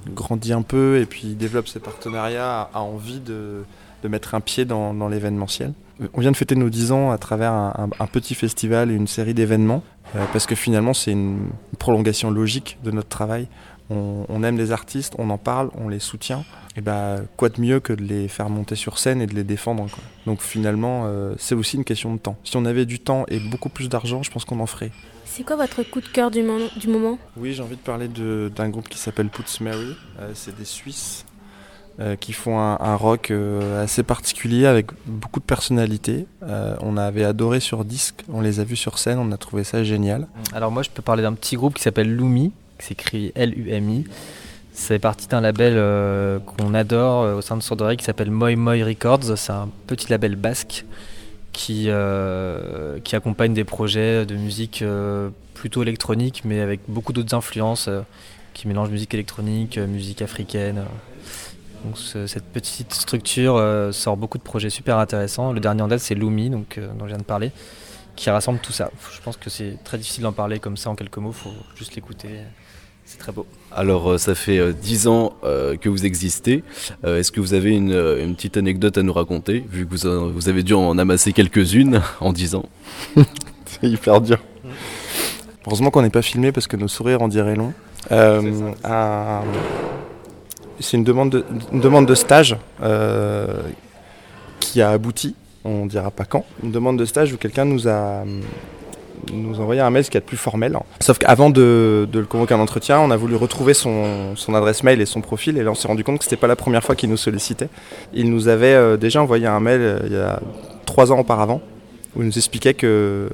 grandit 0.09 0.53
un 0.53 0.63
peu 0.63 0.99
et 0.99 1.07
puis 1.07 1.35
développe 1.35 1.69
ses 1.69 1.81
partenariats, 1.81 2.69
a, 2.73 2.81
envie 2.81 3.21
de, 3.21 3.65
de 4.03 4.09
mettre 4.09 4.35
un 4.35 4.41
pied 4.41 4.65
dans, 4.65 5.09
l'événementiel. 5.09 5.73
On 6.15 6.21
vient 6.21 6.33
de 6.33 6.37
fêter 6.37 6.57
nos 6.57 6.69
10 6.69 6.93
ans 6.93 7.11
à 7.11 7.19
travers 7.19 7.53
un, 7.53 8.07
petit 8.11 8.35
festival 8.35 8.91
et 8.91 8.95
une 8.95 9.07
série 9.07 9.35
d'événements, 9.35 9.83
euh, 10.17 10.25
parce 10.33 10.47
que 10.47 10.55
finalement 10.55 10.95
c'est 10.95 11.13
une 11.13 11.51
prolongation 11.79 12.31
logique 12.31 12.79
de 12.83 12.91
notre 12.91 13.09
travail. 13.09 13.47
On, 13.91 14.43
aime 14.43 14.57
les 14.57 14.73
artistes, 14.73 15.15
on 15.19 15.29
en 15.29 15.37
parle, 15.37 15.71
on 15.75 15.89
les 15.91 15.99
soutient. 15.99 16.45
Et 16.77 16.81
bah, 16.81 17.17
quoi 17.37 17.51
de 17.51 17.61
mieux 17.61 17.79
que 17.79 17.93
de 17.93 18.03
les 18.03 18.27
faire 18.27 18.49
monter 18.49 18.75
sur 18.75 18.99
scène 18.99 19.21
et 19.21 19.27
de 19.27 19.35
les 19.35 19.45
défendre. 19.45 19.87
Donc 20.25 20.41
finalement, 20.41 21.03
euh, 21.05 21.35
c'est 21.37 21.55
aussi 21.55 21.77
une 21.77 21.85
question 21.85 22.15
de 22.15 22.19
temps. 22.19 22.37
Si 22.43 22.57
on 22.57 22.65
avait 22.65 22.87
du 22.87 23.01
temps 23.01 23.27
et 23.29 23.39
beaucoup 23.39 23.69
plus 23.69 23.91
d'argent, 23.91 24.23
je 24.23 24.31
pense 24.31 24.47
qu'on 24.47 24.61
en 24.61 24.67
ferait. 24.67 24.93
C'est 25.35 25.45
quoi 25.45 25.57
votre 25.57 25.83
coup 25.83 26.01
de 26.03 26.09
cœur 26.09 26.31
du, 26.31 26.43
moment- 26.43 26.69
du 26.77 26.89
moment? 26.89 27.19
Oui, 27.39 27.55
j'ai 27.55 27.63
envie 27.63 27.77
de 27.77 27.81
parler 27.81 28.07
de- 28.09 28.53
d'un 28.55 28.69
groupe 28.69 28.89
qui 28.89 28.99
s'appelle 28.99 29.29
Puts 29.29 29.63
Mary. 29.63 29.97
Euh, 30.21 30.31
c'est 30.35 30.55
des 30.57 30.67
Suisses 30.67 31.25
euh, 32.01 32.17
qui 32.17 32.35
font 32.35 32.59
un, 32.59 32.77
un 32.79 32.97
rock 32.97 33.31
euh, 33.31 33.83
assez 33.83 34.03
particulier 34.03 34.67
avec 34.67 34.89
beaucoup 35.07 35.41
de 35.41 35.45
personnalité. 35.45 36.27
Euh, 36.43 36.77
on 36.81 36.99
avait 36.99 37.25
adoré 37.25 37.61
sur 37.61 37.85
disque, 37.87 38.25
on 38.31 38.43
les 38.43 38.61
a 38.61 38.65
vus 38.65 38.77
sur 38.77 38.99
scène, 38.99 39.19
on 39.19 39.33
a 39.33 39.39
trouvé 39.39 39.65
ça 39.65 39.83
génial. 39.85 40.27
Alors 40.55 40.71
moi 40.71 40.83
je 40.83 40.91
peux 40.91 41.03
parler 41.03 41.23
d'un 41.23 41.33
petit 41.33 41.57
groupe 41.57 41.75
qui 41.77 41.83
s'appelle 41.83 42.15
Lumi, 42.15 42.53
qui 42.79 42.87
s'écrit 42.87 43.33
L-U-M-I. 43.35 44.05
C'est 44.75 44.99
parti 44.99 45.29
d'un 45.29 45.41
label 45.43 45.75
euh, 45.77 46.39
qu'on 46.41 46.75
adore 46.75 47.23
euh, 47.23 47.35
au 47.37 47.41
sein 47.43 47.57
de 47.57 47.63
Sourd 47.63 47.81
Oreille 47.81 47.97
qui 47.99 48.05
s'appelle 48.05 48.31
Moi 48.31 48.55
Moi 48.57 48.73
Records. 48.85 49.37
C'est 49.37 49.53
un 49.53 49.69
petit 49.87 50.09
label 50.11 50.37
basque 50.37 50.85
qui, 51.53 51.85
euh, 51.89 52.99
qui 53.01 53.15
accompagne 53.17 53.53
des 53.55 53.65
projets 53.65 54.25
de 54.27 54.35
musique 54.37 54.83
euh, 54.83 55.31
plutôt 55.55 55.83
électronique 55.83 56.43
mais 56.45 56.61
avec 56.61 56.81
beaucoup 56.89 57.13
d'autres 57.13 57.35
influences 57.35 57.89
euh, 57.89 58.01
qui 58.55 58.69
mélangent 58.69 58.91
musique 58.91 59.15
électronique, 59.15 59.79
musique 59.79 60.23
africaine. 60.23 60.85
Donc 61.85 61.99
ce- 61.99 62.27
cette 62.27 62.45
petite 62.45 62.93
structure 62.95 63.61
sort 63.93 64.17
beaucoup 64.17 64.39
de 64.39 64.43
projets 64.43 64.71
super 64.71 64.99
intéressants. 64.99 65.53
Le 65.53 65.61
dernier 65.61 65.83
en 65.83 65.89
date 65.89 66.01
c'est 66.01 66.15
Lumi 66.15 66.49
donc, 66.51 66.79
dont 66.79 67.05
je 67.05 67.09
viens 67.09 67.19
de 67.19 67.23
parler 67.25 67.51
qui 68.15 68.29
rassemble 68.29 68.59
tout 68.59 68.73
ça. 68.73 68.91
Je 69.15 69.21
pense 69.23 69.37
que 69.39 69.49
c'est 69.49 69.79
très 69.85 69.97
difficile 69.97 70.23
d'en 70.23 70.33
parler 70.33 70.59
comme 70.59 70.77
ça 70.77 70.91
en 70.91 70.95
quelques 70.95 71.17
mots, 71.17 71.33
faut 71.33 71.53
juste 71.77 71.95
l'écouter. 71.95 72.41
C'est 73.13 73.19
très 73.19 73.33
beau. 73.33 73.45
Alors, 73.71 74.13
euh, 74.13 74.19
ça 74.19 74.35
fait 74.35 74.57
euh, 74.59 74.73
10 74.73 75.07
ans 75.07 75.35
euh, 75.45 75.77
que 75.77 75.89
vous 75.91 76.07
existez. 76.07 76.65
Euh, 77.05 77.19
Est-ce 77.19 77.31
que 77.31 77.41
vous 77.41 77.53
avez 77.53 77.71
une, 77.71 77.93
euh, 77.93 78.25
une 78.25 78.35
petite 78.35 78.57
anecdote 78.57 78.97
à 78.97 79.03
nous 79.03 79.13
raconter, 79.13 79.63
vu 79.71 79.85
que 79.87 79.91
vous, 79.91 80.07
en- 80.07 80.29
vous 80.31 80.49
avez 80.49 80.63
dû 80.63 80.73
en 80.73 80.97
amasser 80.99 81.33
quelques-unes 81.35 82.01
en 82.21 82.33
10 82.33 82.55
ans? 82.55 82.65
C'est 83.67 83.87
hyper 83.89 84.21
dur. 84.23 84.39
Heureusement 85.67 85.91
qu'on 85.91 86.01
n'est 86.03 86.11
pas 86.11 86.23
filmé 86.23 86.53
parce 86.53 86.67
que 86.67 86.77
nos 86.77 86.89
sourires 86.89 87.21
en 87.23 87.29
diraient 87.29 87.55
long. 87.57 87.73
Euh, 88.13 88.73
un- 88.85 89.43
C'est 90.81 90.97
une 90.97 91.05
demande 91.05 91.31
de, 91.31 91.45
une 91.73 91.81
demande 91.81 92.07
de 92.07 92.15
stage 92.15 92.57
euh, 92.83 93.61
qui 94.59 94.81
a 94.81 94.91
abouti, 94.91 95.35
on 95.65 95.85
dira 95.87 96.11
pas 96.11 96.25
quand. 96.25 96.45
Une 96.63 96.73
demande 96.73 96.99
de 96.99 97.05
stage 97.05 97.33
où 97.33 97.37
quelqu'un 97.37 97.65
nous 97.67 97.87
a 97.89 98.25
nous 99.33 99.57
a 99.57 99.63
envoyé 99.63 99.81
un 99.81 99.91
mail 99.91 100.05
ce 100.05 100.11
qui 100.11 100.17
est 100.17 100.21
le 100.21 100.27
plus 100.27 100.37
formel. 100.37 100.79
Sauf 101.01 101.19
qu'avant 101.19 101.51
de, 101.51 102.09
de 102.11 102.19
le 102.19 102.27
convoquer 102.27 102.55
à 102.55 102.57
un 102.57 102.61
entretien, 102.61 103.01
on 103.01 103.11
a 103.11 103.17
voulu 103.17 103.37
retrouver 103.37 103.75
son, 103.75 104.35
adresse 104.55 104.83
mail 104.83 105.01
et 105.01 105.07
son 105.07 105.21
profil 105.21 105.59
et 105.59 105.63
là 105.63 105.71
on 105.71 105.75
s'est 105.75 105.89
rendu 105.89 106.05
compte 106.05 106.19
que 106.19 106.25
c'était 106.25 106.37
pas 106.37 106.47
la 106.47 106.57
première 106.57 106.83
fois 106.83 106.95
qu'il 106.95 107.11
nous 107.11 107.17
sollicitait. 107.17 107.69
Il 108.13 108.31
nous 108.31 108.49
avait 108.49 108.75
euh, 108.75 108.97
déjà 108.97 109.23
envoyé 109.23 109.47
un 109.47 109.61
mail 109.61 109.81
euh, 109.81 109.99
il 110.07 110.13
y 110.13 110.17
a 110.17 110.41
trois 110.87 111.13
ans 111.13 111.19
auparavant 111.19 111.61
où 112.15 112.23
il 112.23 112.27
nous 112.27 112.37
expliquait 112.37 112.75
que 112.75 113.29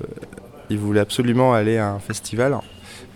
il 0.70 0.78
voulait 0.78 1.00
absolument 1.00 1.54
aller 1.54 1.78
à 1.78 1.88
un 1.88 1.98
festival, 1.98 2.58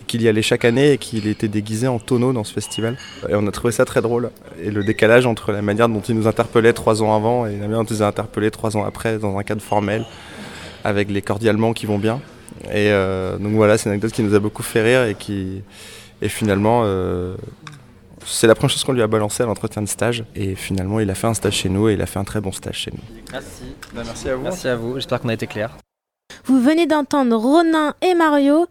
qu'il 0.07 0.21
y 0.21 0.27
allait 0.27 0.41
chaque 0.41 0.65
année 0.65 0.93
et 0.93 0.97
qu'il 0.97 1.27
était 1.27 1.47
déguisé 1.47 1.87
en 1.87 1.99
tonneau 1.99 2.33
dans 2.33 2.43
ce 2.43 2.53
festival. 2.53 2.97
Et 3.29 3.35
on 3.35 3.45
a 3.47 3.51
trouvé 3.51 3.71
ça 3.71 3.85
très 3.85 4.01
drôle. 4.01 4.31
Et 4.61 4.71
le 4.71 4.83
décalage 4.83 5.25
entre 5.25 5.51
la 5.51 5.61
manière 5.61 5.87
dont 5.87 6.01
il 6.01 6.15
nous 6.15 6.27
interpellait 6.27 6.73
trois 6.73 7.03
ans 7.03 7.15
avant 7.15 7.45
et 7.45 7.53
la 7.53 7.67
manière 7.67 7.79
dont 7.79 7.85
il 7.85 7.97
nous 7.97 8.03
a 8.03 8.07
interpellé 8.07 8.51
trois 8.51 8.75
ans 8.75 8.83
après 8.83 9.19
dans 9.19 9.37
un 9.37 9.43
cadre 9.43 9.61
formel, 9.61 10.05
avec 10.83 11.09
les 11.11 11.21
cordialement 11.21 11.73
qui 11.73 11.85
vont 11.85 11.99
bien. 11.99 12.19
Et 12.65 12.91
euh, 12.91 13.37
donc 13.37 13.53
voilà, 13.53 13.77
c'est 13.77 13.85
une 13.85 13.93
anecdote 13.93 14.11
qui 14.11 14.23
nous 14.23 14.33
a 14.33 14.39
beaucoup 14.39 14.63
fait 14.63 14.81
rire 14.81 15.03
et 15.05 15.15
qui, 15.15 15.61
et 16.21 16.29
finalement, 16.29 16.83
euh, 16.85 17.35
c'est 18.25 18.47
la 18.47 18.55
première 18.55 18.71
chose 18.71 18.83
qu'on 18.83 18.93
lui 18.93 19.01
a 19.01 19.07
balancé 19.07 19.43
à 19.43 19.45
l'entretien 19.45 19.81
de 19.81 19.87
stage. 19.87 20.23
Et 20.35 20.55
finalement, 20.55 20.99
il 20.99 21.09
a 21.09 21.15
fait 21.15 21.27
un 21.27 21.33
stage 21.33 21.55
chez 21.55 21.69
nous 21.69 21.89
et 21.89 21.93
il 21.93 22.01
a 22.01 22.05
fait 22.05 22.19
un 22.19 22.23
très 22.23 22.41
bon 22.41 22.51
stage 22.51 22.77
chez 22.77 22.91
nous. 22.91 23.03
Merci. 23.31 23.75
merci 23.93 24.29
à 24.29 24.35
vous. 24.35 24.43
Merci 24.43 24.67
à 24.67 24.75
vous. 24.75 24.95
J'espère 24.95 25.19
qu'on 25.19 25.29
a 25.29 25.33
été 25.33 25.47
clair. 25.47 25.77
Vous 26.45 26.61
venez 26.61 26.85
d'entendre 26.85 27.35
Ronin 27.35 27.93
et 28.01 28.15
Mario 28.15 28.67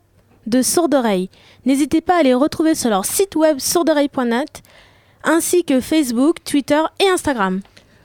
de 0.46 0.62
Sourd 0.62 0.88
Oreille. 0.94 1.30
N'hésitez 1.64 2.00
pas 2.00 2.18
à 2.18 2.22
les 2.22 2.34
retrouver 2.34 2.74
sur 2.74 2.90
leur 2.90 3.04
site 3.04 3.36
web 3.36 3.58
sourdoreille.net 3.58 4.62
ainsi 5.24 5.64
que 5.64 5.80
Facebook, 5.80 6.42
Twitter 6.44 6.80
et 7.00 7.08
Instagram. 7.08 7.60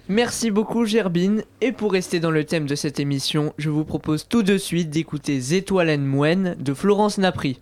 Merci 0.10 0.52
beaucoup 0.52 0.86
Gerbine. 0.86 1.44
Et 1.60 1.74
pour 1.74 1.92
rester 1.92 2.22
dans 2.22 2.32
le 2.32 2.46
thème 2.46 2.66
de 2.66 2.76
cette 2.76 3.00
émission, 3.00 3.54
je 3.58 3.70
vous 3.70 3.84
propose 3.84 4.28
tout 4.28 4.42
de 4.42 4.58
suite 4.58 4.90
d'écouter 4.90 5.40
Zétoile 5.42 5.90
and 5.90 5.98
Moine 6.00 6.56
de 6.60 6.74
Florence 6.74 7.18
Napri. 7.18 7.60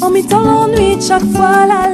En 0.00 1.00
chaque 1.00 1.24
fois 1.32 1.66
la 1.66 1.88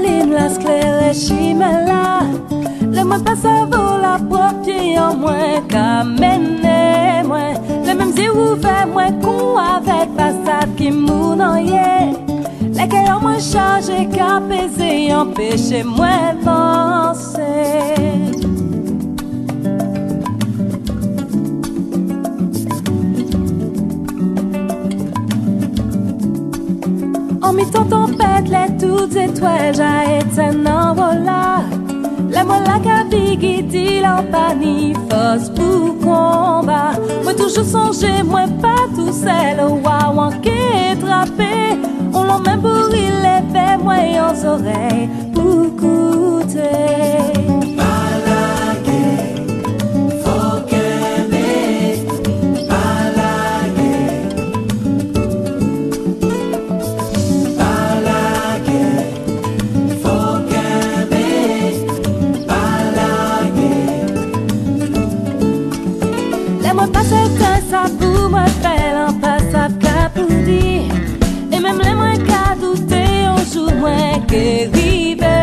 la. 1.87 2.58
Le 2.99 3.05
moins 3.05 3.21
pas 3.21 3.37
ça 3.37 3.65
vaut 3.71 4.01
la 4.03 4.19
propre 4.19 4.69
en 4.99 5.15
moins 5.15 5.61
qu'à 5.69 6.03
mener 6.03 7.23
moins. 7.25 7.55
Le 7.87 7.95
même 7.95 8.11
yeux 8.17 8.33
ouvert, 8.33 8.89
moins 8.89 9.13
con 9.23 9.57
avec 9.57 10.09
façade 10.17 10.75
qui 10.77 10.91
moune 10.91 11.41
en 11.41 11.59
yé. 11.59 12.17
Lesquels 12.75 13.13
en 13.13 13.21
moins 13.21 13.39
chargé 13.39 14.09
qu'à 14.13 14.41
peser, 14.49 15.15
empêcher 15.15 15.85
moins 15.85 16.35
penser. 16.45 17.39
En 27.43 27.53
mi-temps 27.53 27.85
tempête, 27.85 28.49
les 28.49 28.77
toutes 28.77 29.15
étoiles, 29.15 29.73
j'ai 29.77 30.19
été 30.19 30.69
en 30.69 30.95
voilà. 30.95 31.61
La 32.31 32.45
mola 32.45 32.79
qui 33.41 33.63
dit 33.63 34.01
l'empanie, 34.01 34.93
force 35.09 35.51
pour 35.51 35.99
combat. 35.99 36.93
Moi 37.25 37.35
toujours 37.35 37.65
songer, 37.65 38.23
moi 38.25 38.45
pas 38.61 38.87
tout 38.95 39.13
seul, 39.13 39.59
waouh, 39.83 40.19
en 40.19 40.31
trappé. 40.31 41.79
On 42.13 42.25
l'emmène 42.25 42.61
pour 42.61 42.91
il 42.93 43.15
les 43.25 43.43
fait, 43.53 43.77
moi 43.79 43.95
aux 44.27 44.47
oreilles, 44.47 45.09
pour 45.35 45.75
coûter. 45.77 47.68
mwen 73.89 74.27
ke 74.27 74.69
rive 74.75 75.37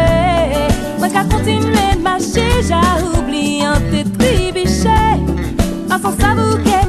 Mwen 0.99 1.11
ka 1.11 1.23
kontinue 1.29 1.95
mache, 2.05 2.47
ja 2.69 2.81
oubli 3.01 3.61
an 3.65 3.81
te 3.91 4.03
tribiche. 4.17 4.99
Pasan 5.89 6.13
sa 6.19 6.35
bouke 6.37 6.84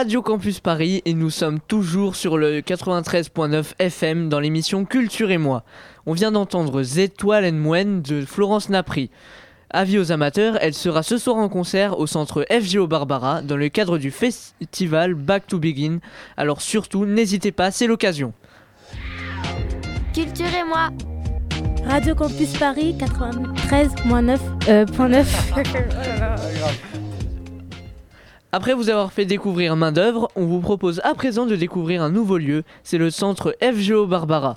Radio 0.00 0.22
Campus 0.22 0.60
Paris 0.60 1.02
et 1.04 1.12
nous 1.12 1.28
sommes 1.28 1.60
toujours 1.60 2.16
sur 2.16 2.38
le 2.38 2.62
93.9 2.62 3.74
FM 3.78 4.30
dans 4.30 4.40
l'émission 4.40 4.86
Culture 4.86 5.30
et 5.30 5.36
moi. 5.36 5.62
On 6.06 6.14
vient 6.14 6.32
d'entendre 6.32 6.82
Zétoile 6.82 7.44
and 7.44 7.58
Moine 7.58 8.00
de 8.00 8.24
Florence 8.24 8.70
Napri. 8.70 9.10
Avis 9.68 9.98
aux 9.98 10.10
amateurs, 10.10 10.56
elle 10.62 10.72
sera 10.72 11.02
ce 11.02 11.18
soir 11.18 11.36
en 11.36 11.50
concert 11.50 11.98
au 11.98 12.06
centre 12.06 12.46
FGO 12.50 12.86
Barbara 12.86 13.42
dans 13.42 13.58
le 13.58 13.68
cadre 13.68 13.98
du 13.98 14.10
festival 14.10 15.12
Back 15.12 15.46
to 15.46 15.58
Begin. 15.58 15.98
Alors 16.38 16.62
surtout, 16.62 17.04
n'hésitez 17.04 17.52
pas, 17.52 17.70
c'est 17.70 17.86
l'occasion. 17.86 18.32
Culture 20.14 20.46
et 20.46 20.64
moi. 20.64 20.88
Radio 21.84 22.14
Campus 22.14 22.56
Paris 22.56 22.96
93.9. 22.98 24.38
Euh, 24.70 24.86
point 24.86 25.08
neuf. 25.10 25.52
Après 28.52 28.74
vous 28.74 28.90
avoir 28.90 29.12
fait 29.12 29.26
découvrir 29.26 29.76
main 29.76 29.92
d'œuvre, 29.92 30.28
on 30.34 30.44
vous 30.44 30.60
propose 30.60 31.00
à 31.04 31.14
présent 31.14 31.46
de 31.46 31.54
découvrir 31.54 32.02
un 32.02 32.10
nouveau 32.10 32.36
lieu, 32.36 32.64
c'est 32.82 32.98
le 32.98 33.08
centre 33.08 33.56
FGO 33.62 34.08
Barbara. 34.08 34.56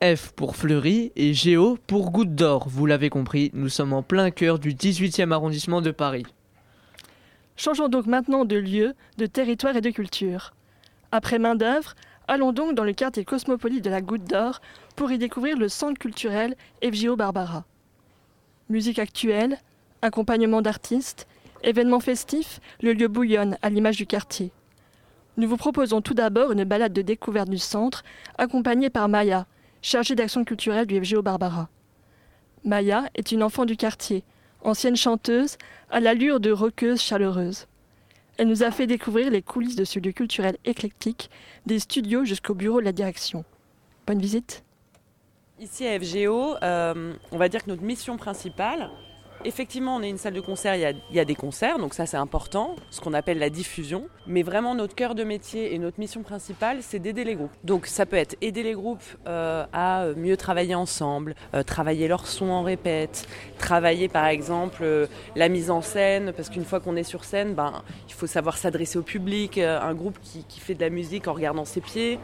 F 0.00 0.30
pour 0.36 0.54
Fleury 0.54 1.10
et 1.16 1.34
Géo 1.34 1.76
pour 1.88 2.12
Goutte 2.12 2.36
d'Or. 2.36 2.68
Vous 2.68 2.86
l'avez 2.86 3.10
compris, 3.10 3.50
nous 3.52 3.68
sommes 3.68 3.92
en 3.92 4.04
plein 4.04 4.30
cœur 4.30 4.60
du 4.60 4.72
18e 4.72 5.32
arrondissement 5.32 5.80
de 5.80 5.90
Paris. 5.90 6.26
Changeons 7.56 7.88
donc 7.88 8.06
maintenant 8.06 8.44
de 8.44 8.56
lieu, 8.56 8.94
de 9.18 9.26
territoire 9.26 9.74
et 9.74 9.80
de 9.80 9.90
culture. 9.90 10.54
Après 11.10 11.40
main 11.40 11.56
d'œuvre, 11.56 11.94
allons 12.28 12.52
donc 12.52 12.76
dans 12.76 12.84
le 12.84 12.92
quartier 12.92 13.24
cosmopolite 13.24 13.84
de 13.84 13.90
la 13.90 14.00
Goutte 14.00 14.30
d'Or 14.30 14.60
pour 14.94 15.10
y 15.10 15.18
découvrir 15.18 15.58
le 15.58 15.68
centre 15.68 15.98
culturel 15.98 16.54
FGO 16.84 17.16
Barbara. 17.16 17.64
Musique 18.68 19.00
actuelle, 19.00 19.58
accompagnement 20.02 20.62
d'artistes, 20.62 21.26
événements 21.64 22.00
festifs, 22.00 22.60
le 22.80 22.92
lieu 22.92 23.08
bouillonne 23.08 23.58
à 23.62 23.70
l'image 23.70 23.96
du 23.96 24.06
quartier. 24.06 24.52
Nous 25.36 25.48
vous 25.48 25.56
proposons 25.56 26.00
tout 26.00 26.14
d'abord 26.14 26.52
une 26.52 26.64
balade 26.64 26.92
de 26.92 27.02
découverte 27.02 27.50
du 27.50 27.58
centre, 27.58 28.04
accompagnée 28.38 28.90
par 28.90 29.08
Maya, 29.08 29.46
chargée 29.82 30.14
d'action 30.14 30.44
culturelle 30.44 30.86
du 30.86 31.02
FGO 31.02 31.22
Barbara. 31.22 31.68
Maya 32.64 33.04
est 33.14 33.32
une 33.32 33.42
enfant 33.42 33.64
du 33.64 33.76
quartier, 33.76 34.22
ancienne 34.62 34.96
chanteuse, 34.96 35.56
à 35.90 36.00
l'allure 36.00 36.40
de 36.40 36.52
roqueuse 36.52 37.00
chaleureuse. 37.00 37.66
Elle 38.36 38.48
nous 38.48 38.62
a 38.62 38.70
fait 38.70 38.86
découvrir 38.86 39.30
les 39.30 39.42
coulisses 39.42 39.76
de 39.76 39.84
ce 39.84 39.98
lieu 39.98 40.12
culturel 40.12 40.56
éclectique, 40.64 41.30
des 41.66 41.78
studios 41.78 42.24
jusqu'au 42.24 42.54
bureau 42.54 42.80
de 42.80 42.84
la 42.84 42.92
direction. 42.92 43.44
Bonne 44.06 44.20
visite 44.20 44.64
Ici 45.60 45.86
à 45.86 45.98
FGO, 45.98 46.56
euh, 46.62 47.14
on 47.30 47.38
va 47.38 47.48
dire 47.48 47.64
que 47.64 47.70
notre 47.70 47.84
mission 47.84 48.16
principale, 48.16 48.90
effectivement, 49.44 49.96
on 49.96 50.02
est 50.02 50.10
une 50.10 50.18
salle 50.18 50.34
de 50.34 50.40
concert, 50.40 50.74
il 50.76 50.96
y 51.12 51.20
a, 51.20 51.24
des 51.24 51.34
concerts, 51.34 51.78
donc 51.78 51.94
ça 51.94 52.06
c'est 52.06 52.16
important, 52.16 52.76
ce 52.90 53.00
qu'on 53.00 53.14
appelle 53.14 53.38
la 53.38 53.50
diffusion. 53.50 54.08
Mais 54.26 54.42
vraiment, 54.42 54.74
notre 54.74 54.94
cœur 54.94 55.14
de 55.14 55.24
métier 55.24 55.74
et 55.74 55.78
notre 55.78 55.98
mission 56.00 56.22
principale, 56.22 56.78
c'est 56.80 56.98
d'aider 56.98 57.24
les 57.24 57.34
groupes. 57.34 57.52
Donc 57.62 57.86
ça 57.86 58.06
peut 58.06 58.16
être 58.16 58.36
aider 58.40 58.62
les 58.62 58.74
groupes 58.74 59.02
euh, 59.26 59.64
à 59.72 60.06
mieux 60.16 60.36
travailler 60.36 60.74
ensemble, 60.74 61.34
euh, 61.54 61.62
travailler 61.62 62.08
leur 62.08 62.26
son 62.26 62.50
en 62.50 62.62
répète, 62.62 63.26
travailler 63.58 64.08
par 64.08 64.26
exemple 64.26 64.82
euh, 64.82 65.06
la 65.36 65.48
mise 65.48 65.70
en 65.70 65.82
scène, 65.82 66.32
parce 66.36 66.48
qu'une 66.48 66.64
fois 66.64 66.80
qu'on 66.80 66.96
est 66.96 67.02
sur 67.02 67.24
scène, 67.24 67.54
ben, 67.54 67.82
il 68.08 68.14
faut 68.14 68.26
savoir 68.26 68.56
s'adresser 68.56 68.98
au 68.98 69.02
public. 69.02 69.58
Euh, 69.58 69.80
un 69.80 69.94
groupe 69.94 70.18
qui, 70.22 70.60
fait 70.60 70.74
de 70.74 70.80
la 70.80 70.90
musique 70.90 71.28
en 71.28 71.34
regardant 71.34 71.64
ses 71.64 71.80
pieds, 71.80 72.18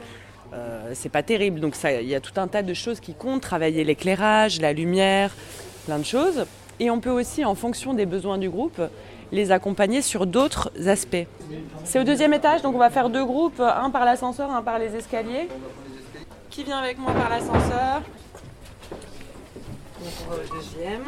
euh, 0.53 0.91
c'est 0.95 1.09
pas 1.09 1.23
terrible. 1.23 1.61
Donc 1.61 1.77
il 1.85 2.09
y 2.09 2.15
a 2.15 2.21
tout 2.21 2.39
un 2.41 2.49
tas 2.49 2.63
de 2.63 2.75
choses 2.75 3.01
qui 3.01 3.15
comptent, 3.15 3.43
travailler 3.43 3.85
l'éclairage, 3.85 4.61
la 4.61 4.73
lumière, 4.73 5.35
plein 5.87 5.99
de 5.99 6.05
choses. 6.05 6.47
Et 6.81 6.91
on 6.91 6.99
peut 6.99 7.11
aussi, 7.11 7.45
en 7.45 7.55
fonction 7.55 7.93
des 7.93 8.07
besoins 8.07 8.39
du 8.39 8.49
groupe, 8.49 8.81
les 9.33 9.53
accompagner 9.53 10.01
sur 10.01 10.27
d'autres 10.27 10.73
aspects. 10.89 11.27
C'est 11.85 12.01
au 12.01 12.05
deuxième 12.05 12.33
étage, 12.33 12.63
donc 12.63 12.75
on 12.75 12.79
va 12.79 12.89
faire 12.89 13.11
deux 13.11 13.25
groupes, 13.25 13.61
un 13.61 13.91
par 13.91 14.07
l'ascenseur, 14.07 14.51
un 14.51 14.63
par 14.63 14.79
les 14.79 14.97
escaliers. 14.97 15.49
Qui 16.49 16.65
vient 16.65 16.79
avec 16.79 16.99
moi 16.99 17.13
par 17.13 17.29
l'ascenseur? 17.29 18.01
Donc 20.01 20.13
on 20.27 20.31
va 20.31 20.37
au 20.37 20.57
deuxième. 20.57 21.05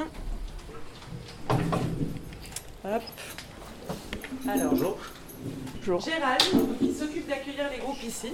Hop. 2.85 3.03
Alors, 4.47 4.71
Bonjour. 4.73 6.01
Gérald, 6.01 6.43
qui 6.79 6.93
s'occupe 6.93 7.29
d'accueillir 7.29 7.71
les 7.71 7.79
groupes 7.79 8.03
ici. 8.03 8.33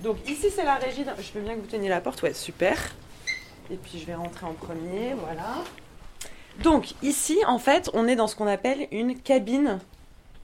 Donc 0.00 0.16
ici 0.28 0.50
c'est 0.50 0.64
la 0.64 0.74
régie. 0.74 1.04
Je 1.16 1.38
veux 1.38 1.44
bien 1.44 1.54
que 1.54 1.60
vous 1.60 1.66
teniez 1.66 1.88
la 1.88 2.00
porte, 2.00 2.22
ouais, 2.22 2.34
super. 2.34 2.76
Et 3.70 3.76
puis 3.76 3.98
je 3.98 4.04
vais 4.04 4.14
rentrer 4.14 4.44
en 4.46 4.52
premier, 4.52 5.14
voilà. 5.14 5.62
Donc 6.62 6.94
ici, 7.02 7.36
en 7.46 7.58
fait, 7.58 7.90
on 7.94 8.06
est 8.06 8.16
dans 8.16 8.26
ce 8.26 8.36
qu'on 8.36 8.46
appelle 8.46 8.86
une 8.92 9.18
cabine 9.18 9.80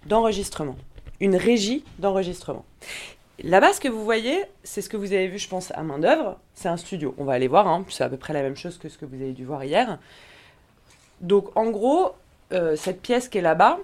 d'enregistrement, 0.07 0.77
une 1.21 1.37
régie 1.37 1.85
d'enregistrement. 1.99 2.65
Là-bas, 3.43 3.73
ce 3.73 3.81
que 3.81 3.89
vous 3.89 4.05
voyez, 4.05 4.45
c'est 4.65 4.83
ce 4.83 4.89
que 4.91 4.99
vous 4.99 5.13
avez 5.13 5.29
vu, 5.29 5.39
je 5.39 5.49
pense, 5.49 5.71
à 5.73 5.83
main 5.83 5.99
d'œuvre. 5.99 6.39
C'est 6.55 6.69
un 6.69 6.77
studio. 6.77 7.15
On 7.17 7.25
va 7.25 7.33
aller 7.33 7.49
voir. 7.49 7.67
hein. 7.69 7.85
C'est 7.89 8.05
à 8.05 8.09
peu 8.11 8.19
près 8.19 8.35
la 8.35 8.43
même 8.43 8.57
chose 8.57 8.77
que 8.77 8.91
ce 8.91 8.99
que 8.99 9.07
vous 9.07 9.15
avez 9.15 9.33
dû 9.33 9.47
voir 9.47 9.65
hier. 9.65 9.99
Donc, 11.23 11.57
en 11.57 11.71
gros, 11.71 12.13
euh, 12.53 12.77
cette 12.77 13.01
pièce 13.01 13.29
qui 13.29 13.39
est 13.39 13.43
là-bas, 13.43 13.79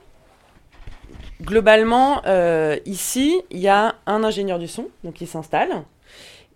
globalement, 1.41 2.21
euh, 2.27 2.77
ici, 2.85 3.41
il 3.51 3.61
y 3.61 3.69
a 3.69 3.95
un 4.07 4.25
ingénieur 4.25 4.59
du 4.59 4.69
son, 4.69 4.89
donc 5.05 5.21
il 5.23 5.27
s'installe, 5.27 5.85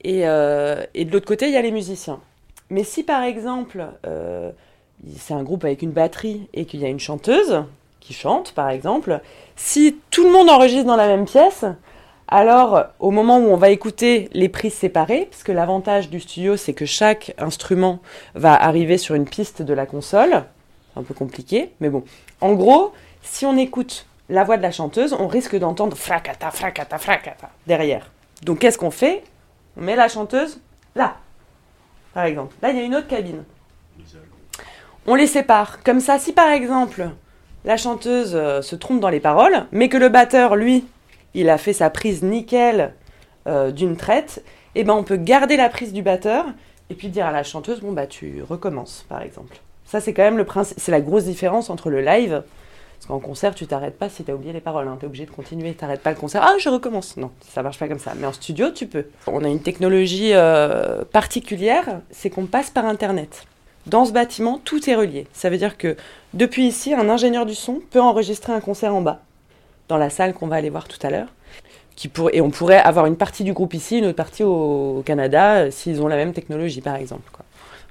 et, 0.02 0.26
euh, 0.26 0.85
et 0.94 1.04
de 1.04 1.12
l'autre 1.12 1.26
côté, 1.26 1.46
il 1.46 1.52
y 1.52 1.56
a 1.56 1.62
les 1.62 1.70
musiciens. 1.70 2.20
Mais 2.68 2.85
si 2.85 3.02
par 3.02 3.22
exemple, 3.22 3.87
c'est 5.19 5.35
un 5.35 5.43
groupe 5.43 5.65
avec 5.65 5.83
une 5.83 5.93
batterie 5.93 6.49
et 6.55 6.65
qu'il 6.65 6.81
y 6.81 6.85
a 6.85 6.89
une 6.89 7.01
chanteuse 7.01 7.65
qui 8.01 8.15
chante, 8.15 8.53
par 8.53 8.71
exemple, 8.71 9.21
si 9.57 9.99
tout 10.11 10.25
le 10.25 10.33
monde 10.33 10.49
enregistre 10.51 10.87
dans 10.87 10.97
la 10.97 11.07
même 11.07 11.27
pièce, 11.27 11.65
alors 12.29 12.85
au 12.99 13.11
moment 13.11 13.39
où 13.39 13.49
on 13.49 13.57
va 13.57 13.71
écouter 13.71 14.29
les 14.33 14.49
prises 14.49 14.75
séparées, 14.75 15.27
parce 15.31 15.43
que 15.43 15.53
l'avantage 15.53 16.11
du 16.11 16.21
studio, 16.21 16.57
c'est 16.57 16.73
que 16.73 16.87
chaque 16.87 17.35
instrument 17.39 17.99
va 18.35 18.55
arriver 18.55 18.99
sur 18.99 19.15
une 19.15 19.27
piste 19.27 19.63
de 19.63 19.75
la 19.75 19.87
console, 19.87 20.45
un 20.97 21.03
peu 21.03 21.15
compliqué, 21.15 21.73
mais 21.81 21.91
bon. 21.91 22.05
En 22.41 22.53
gros, 22.53 22.93
si 23.23 23.47
on 23.47 23.57
écoute 23.57 24.07
la 24.29 24.45
voix 24.45 24.57
de 24.57 24.63
la 24.63 24.71
chanteuse, 24.71 25.13
on 25.13 25.27
risque 25.27 25.57
d'entendre 25.57 25.97
fracata, 25.97 26.51
fracata, 26.51 26.99
fracata 26.99 27.51
derrière. 27.67 28.11
Donc 28.43 28.61
qu'est-ce 28.61 28.79
qu'on 28.79 28.91
fait? 28.91 29.25
On 29.77 29.83
met 29.83 29.97
la 29.97 30.09
chanteuse 30.09 30.61
là, 30.95 31.17
par 32.15 32.25
exemple. 32.25 32.55
Là, 32.63 32.71
il 32.71 32.77
y 32.77 32.81
a 32.81 32.85
une 32.85 32.95
autre 32.95 33.09
cabine. 33.09 33.45
On 35.07 35.15
les 35.15 35.27
sépare. 35.27 35.83
Comme 35.83 36.01
ça, 36.01 36.19
si 36.19 36.33
par 36.33 36.51
exemple 36.51 37.09
la 37.65 37.77
chanteuse 37.77 38.33
euh, 38.35 38.63
se 38.63 38.77
trompe 38.77 39.01
dans 39.01 39.09
les 39.09 39.21
paroles, 39.21 39.67
mais 39.73 39.89
que 39.89 39.99
le 39.99 40.09
batteur, 40.09 40.57
lui, 40.57 40.85
il 41.35 41.51
a 41.51 41.59
fait 41.59 41.73
sa 41.73 41.91
prise 41.91 42.23
nickel 42.23 42.95
euh, 43.47 43.71
d'une 43.71 43.97
traite, 43.97 44.45
eh 44.75 44.85
ben 44.85 44.95
on 44.95 45.03
peut 45.03 45.17
garder 45.17 45.57
la 45.57 45.69
prise 45.69 45.93
du 45.93 46.03
batteur 46.03 46.47
et 46.91 46.95
puis 46.95 47.09
dire 47.09 47.27
à 47.27 47.33
la 47.33 47.43
chanteuse 47.43 47.81
bon 47.81 47.93
bah 47.93 48.07
tu 48.07 48.43
recommences 48.43 49.05
par 49.09 49.23
exemple. 49.23 49.57
Ça 49.85 50.01
c'est 50.01 50.13
quand 50.13 50.23
même 50.23 50.37
le 50.37 50.45
principe, 50.45 50.79
c'est 50.79 50.93
la 50.93 51.01
grosse 51.01 51.25
différence 51.25 51.71
entre 51.71 51.91
le 51.91 52.01
live 52.01 52.43
parce 52.99 53.07
qu'en 53.07 53.19
concert 53.19 53.55
tu 53.55 53.67
t'arrêtes 53.67 53.99
pas 53.99 54.09
si 54.09 54.23
t'as 54.25 54.33
oublié 54.33 54.53
les 54.53 54.61
paroles, 54.61 54.87
hein, 54.87 54.97
t'es 55.01 55.07
obligé 55.07 55.25
de 55.25 55.31
continuer, 55.31 55.73
t'arrêtes 55.75 56.03
pas 56.03 56.11
le 56.11 56.17
concert, 56.17 56.43
ah 56.45 56.55
je 56.59 56.69
recommence. 56.69 57.17
Non, 57.17 57.31
ça 57.49 57.63
marche 57.63 57.79
pas 57.79 57.89
comme 57.89 57.99
ça. 57.99 58.13
Mais 58.17 58.27
en 58.27 58.33
studio 58.33 58.71
tu 58.71 58.87
peux. 58.87 59.07
On 59.27 59.43
a 59.45 59.49
une 59.49 59.63
technologie 59.63 60.33
euh, 60.35 61.05
particulière, 61.05 62.01
c'est 62.11 62.31
qu'on 62.31 62.47
passe 62.47 62.71
par 62.71 62.85
internet. 62.85 63.47
Dans 63.87 64.05
ce 64.05 64.12
bâtiment, 64.12 64.61
tout 64.62 64.88
est 64.90 64.95
relié. 64.95 65.27
Ça 65.33 65.51
veut 65.51 65.57
dire 65.57 65.79
que 65.79 65.97
depuis 66.35 66.66
ici, 66.66 66.95
un 66.95 67.09
ingénieur 67.09 67.47
du 67.47 67.55
son 67.55 67.81
peut 67.90 68.01
enregistrer 68.01 68.53
un 68.53 68.61
concert 68.61 68.95
en 68.95 69.01
bas, 69.01 69.21
dans 69.88 69.97
la 69.97 70.11
salle 70.11 70.35
qu'on 70.35 70.49
va 70.49 70.57
aller 70.57 70.71
voir 70.71 70.87
tout 70.87 70.99
à 71.03 71.11
l'heure. 71.11 71.29
Et 72.33 72.40
on 72.40 72.51
pourrait 72.51 72.79
avoir 72.79 73.07
une 73.07 73.16
partie 73.16 73.45
du 73.45 73.53
groupe 73.53 73.75
ici, 73.75 73.99
une 73.99 74.07
autre 74.07 74.16
partie 74.16 74.43
au, 74.43 75.03
Canada, 75.05 75.57
euh, 75.57 75.71
s'ils 75.71 76.01
ont 76.01 76.09
la 76.09 76.16
même 76.16 76.33
technologie, 76.33 76.81
par 76.81 76.97
exemple. 76.97 77.31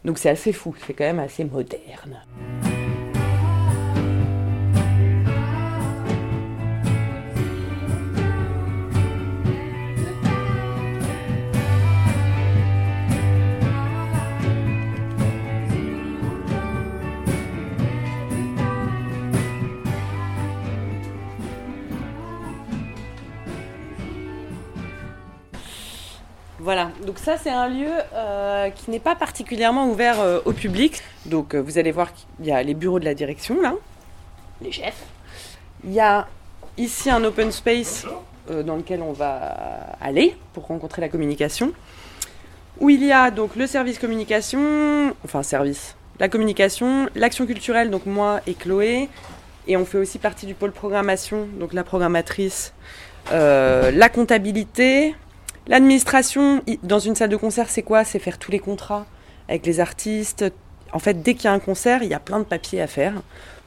Donc 0.04 0.18
c'est 0.18 0.30
assez 0.30 0.54
fou, 0.54 0.74
c'est 0.88 0.94
quand 0.94 1.04
même 1.04 1.20
assez 1.20 1.44
moderne. 1.44 2.20
Voilà, 26.62 26.92
donc 27.06 27.20
ça 27.20 27.38
c'est 27.38 27.50
un 27.50 27.70
lieu 27.70 27.88
euh, 28.14 28.70
qui 28.70 28.92
n'est 28.92 29.00
pas 29.00 29.16
particulièrement 29.16 29.90
ouvert 29.90 30.20
euh, 30.20 30.42
au 30.44 30.52
public. 30.52 31.02
Donc 31.26 31.54
euh, 31.54 31.62
vous 31.62 31.78
allez 31.78 31.92
voir 31.92 32.10
qu'il 32.14 32.46
y 32.46 32.52
a 32.52 32.62
les 32.62 32.74
bureaux 32.74 33.00
de 33.00 33.06
la 33.06 33.14
direction 33.14 33.62
là, 33.62 33.76
les 34.62 34.72
chefs. 34.74 35.06
Il 35.86 35.94
y 35.94 36.02
a 36.02 36.28
ici 36.78 37.10
un 37.10 37.24
open 37.24 37.52
space 37.54 38.06
dans 38.50 38.76
lequel 38.76 39.02
on 39.02 39.14
va 39.14 39.56
aller 40.02 40.36
pour 40.54 40.66
rencontrer 40.66 41.02
la 41.02 41.08
communication. 41.08 41.72
Où 42.82 42.90
il 42.90 43.06
y 43.06 43.12
a 43.12 43.32
donc 43.32 43.56
le 43.56 43.68
service 43.68 44.00
communication, 44.00 45.14
enfin 45.24 45.44
service, 45.44 45.96
la 46.20 46.28
communication, 46.28 47.08
l'action 47.16 47.46
culturelle, 47.46 47.90
donc 47.90 48.06
moi 48.06 48.42
et 48.48 48.54
Chloé. 48.54 49.08
Et 49.68 49.78
on 49.78 49.86
fait 49.86 49.98
aussi 49.98 50.18
partie 50.18 50.46
du 50.46 50.56
pôle 50.56 50.72
programmation, 50.72 51.48
donc 51.60 51.74
la 51.74 51.84
programmatrice, 51.84 52.74
la 53.32 54.10
comptabilité, 54.10 55.16
L'administration, 55.70 56.64
dans 56.82 56.98
une 56.98 57.14
salle 57.14 57.30
de 57.30 57.36
concert, 57.36 57.70
c'est 57.70 57.84
quoi? 57.84 58.04
C'est 58.04 58.18
faire 58.18 58.40
tous 58.40 58.52
les 58.52 58.58
contrats 58.58 59.06
avec 59.48 59.68
les 59.68 59.80
artistes. 59.80 60.44
En 60.94 60.98
fait, 60.98 61.22
dès 61.22 61.36
qu'il 61.36 61.46
y 61.46 61.48
a 61.48 61.54
un 61.54 61.60
concert, 61.60 62.02
il 62.02 62.10
y 62.10 62.16
a 62.16 62.20
plein 62.20 62.40
de 62.40 62.44
papiers 62.44 62.82
à 62.82 62.88
faire 62.88 63.14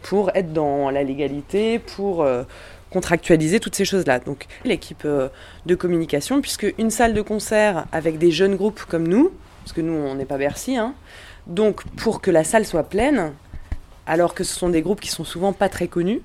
pour 0.03 0.33
être 0.35 0.53
dans 0.53 0.91
la 0.91 1.05
légalité, 1.05 1.79
pour 1.79 2.23
euh, 2.23 2.43
contractualiser 2.91 3.61
toutes 3.61 3.77
ces 3.77 3.85
choses-là. 3.85 4.19
Donc, 4.19 4.47
l'équipe 4.65 5.05
euh, 5.05 5.29
de 5.67 5.77
communication, 5.77 6.41
puisque 6.41 6.67
une 6.77 6.91
salle 6.91 7.15
de 7.15 7.23
concert 7.23 7.87
avec 7.93 8.19
des 8.19 8.33
jeunes 8.33 8.57
groupes 8.57 8.83
comme 8.89 9.07
nous, 9.07 9.31
parce 9.63 9.73
que 9.73 9.81
nous, 9.81 9.93
on 9.93 10.17
n'est 10.17 10.25
pas 10.25 10.39
Bercy, 10.39 10.77
hein, 10.77 10.95
donc 11.47 11.85
pour 11.97 12.21
que 12.21 12.33
la 12.33 12.43
salle 12.43 12.67
soit 12.67 12.83
pleine, 12.83 13.33
alors 14.09 14.35
que 14.35 14.43
ce 14.43 14.59
sont 14.59 14.71
des 14.71 14.83
groupes 14.83 15.01
qui 15.01 15.11
sont 15.11 15.23
souvent 15.23 15.53
pas 15.53 15.69
très 15.69 15.87
connus, 15.87 16.21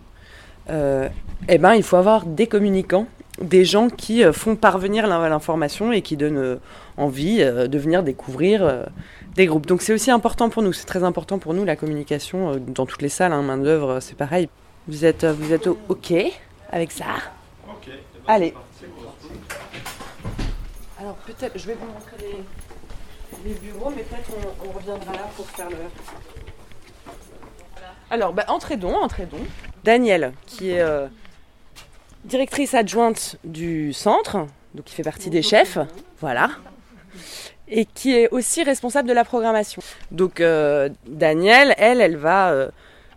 euh, 0.71 1.07
eh 1.47 1.59
ben, 1.59 1.75
il 1.75 1.83
faut 1.83 1.97
avoir 1.97 2.25
des 2.25 2.47
communicants, 2.47 3.05
des 3.41 3.65
gens 3.65 3.89
qui 3.89 4.23
euh, 4.23 4.33
font 4.33 4.55
parvenir 4.55 5.07
l'in- 5.07 5.29
l'information 5.29 5.91
et 5.91 6.01
qui 6.01 6.17
donnent 6.17 6.37
euh, 6.37 6.55
envie 6.97 7.41
euh, 7.41 7.67
de 7.67 7.77
venir 7.77 8.03
découvrir 8.03 8.85
des 9.35 9.45
groupes. 9.45 9.65
Donc 9.67 9.81
c'est 9.81 9.93
aussi 9.93 10.09
important 10.11 10.49
pour 10.49 10.63
nous, 10.63 10.73
c'est 10.73 10.85
très 10.85 11.03
important 11.03 11.37
pour 11.39 11.53
nous 11.53 11.63
la 11.65 11.75
communication 11.75 12.55
dans 12.67 12.85
toutes 12.85 13.01
les 13.01 13.09
salles, 13.09 13.33
hein, 13.33 13.41
main 13.41 13.57
d'œuvre, 13.57 13.99
c'est 13.99 14.15
pareil. 14.15 14.49
Vous 14.87 15.05
êtes, 15.05 15.25
vous 15.25 15.53
êtes 15.53 15.67
ok 15.67 16.13
avec 16.71 16.91
ça? 16.91 17.05
Allez. 18.27 18.53
Alors 20.99 21.15
peut-être, 21.25 21.57
je 21.57 21.67
vais 21.67 21.75
vous 21.75 21.85
montrer 21.85 22.17
les, 22.19 23.49
les 23.49 23.55
bureaux, 23.59 23.91
mais 23.95 24.01
peut-être 24.03 24.31
on, 24.31 24.67
on 24.67 24.71
reviendra 24.71 25.13
là 25.13 25.29
pour 25.35 25.45
faire 25.45 25.69
le. 25.69 25.75
Alors, 28.09 28.33
bah, 28.33 28.45
entrez 28.47 28.77
donc, 28.77 28.95
entrez 28.95 29.25
donc. 29.25 29.41
Danielle, 29.83 30.33
qui 30.45 30.71
est 30.71 30.81
euh, 30.81 31.07
directrice 32.25 32.73
adjointe 32.73 33.37
du 33.43 33.93
centre, 33.93 34.47
donc 34.73 34.85
qui 34.85 34.95
fait 34.95 35.03
partie 35.03 35.29
des 35.29 35.41
chefs, 35.41 35.77
voilà, 36.19 36.49
et 37.67 37.85
qui 37.85 38.13
est 38.13 38.29
aussi 38.29 38.63
responsable 38.63 39.07
de 39.07 39.13
la 39.13 39.23
programmation. 39.23 39.81
Donc 40.11 40.41
euh, 40.41 40.89
Danielle, 41.07 41.73
elle, 41.77 42.01
elle 42.01 42.17
va 42.17 42.51
euh, 42.51 42.69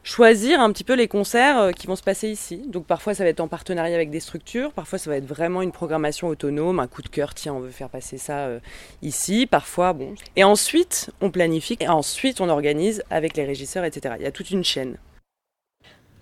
choisir 0.02 0.60
un 0.60 0.72
petit 0.72 0.84
peu 0.84 0.94
les 0.94 1.08
concerts 1.08 1.58
euh, 1.58 1.72
qui 1.72 1.86
vont 1.86 1.96
se 1.96 2.02
passer 2.02 2.28
ici. 2.28 2.62
Donc 2.66 2.86
parfois 2.86 3.14
ça 3.14 3.24
va 3.24 3.30
être 3.30 3.40
en 3.40 3.48
partenariat 3.48 3.94
avec 3.94 4.10
des 4.10 4.20
structures, 4.20 4.72
parfois 4.72 4.98
ça 4.98 5.10
va 5.10 5.16
être 5.16 5.26
vraiment 5.26 5.62
une 5.62 5.72
programmation 5.72 6.28
autonome, 6.28 6.80
un 6.80 6.86
coup 6.86 7.02
de 7.02 7.08
cœur, 7.08 7.34
tiens, 7.34 7.54
on 7.54 7.60
veut 7.60 7.70
faire 7.70 7.88
passer 7.88 8.18
ça 8.18 8.46
euh, 8.46 8.60
ici, 9.02 9.46
parfois 9.46 9.92
bon. 9.92 10.14
Et 10.36 10.44
ensuite, 10.44 11.10
on 11.20 11.30
planifie 11.30 11.76
et 11.80 11.88
ensuite 11.88 12.40
on 12.40 12.48
organise 12.48 13.02
avec 13.10 13.36
les 13.36 13.44
régisseurs, 13.44 13.84
etc. 13.84 14.14
Il 14.18 14.24
y 14.24 14.28
a 14.28 14.32
toute 14.32 14.50
une 14.50 14.64
chaîne. 14.64 14.96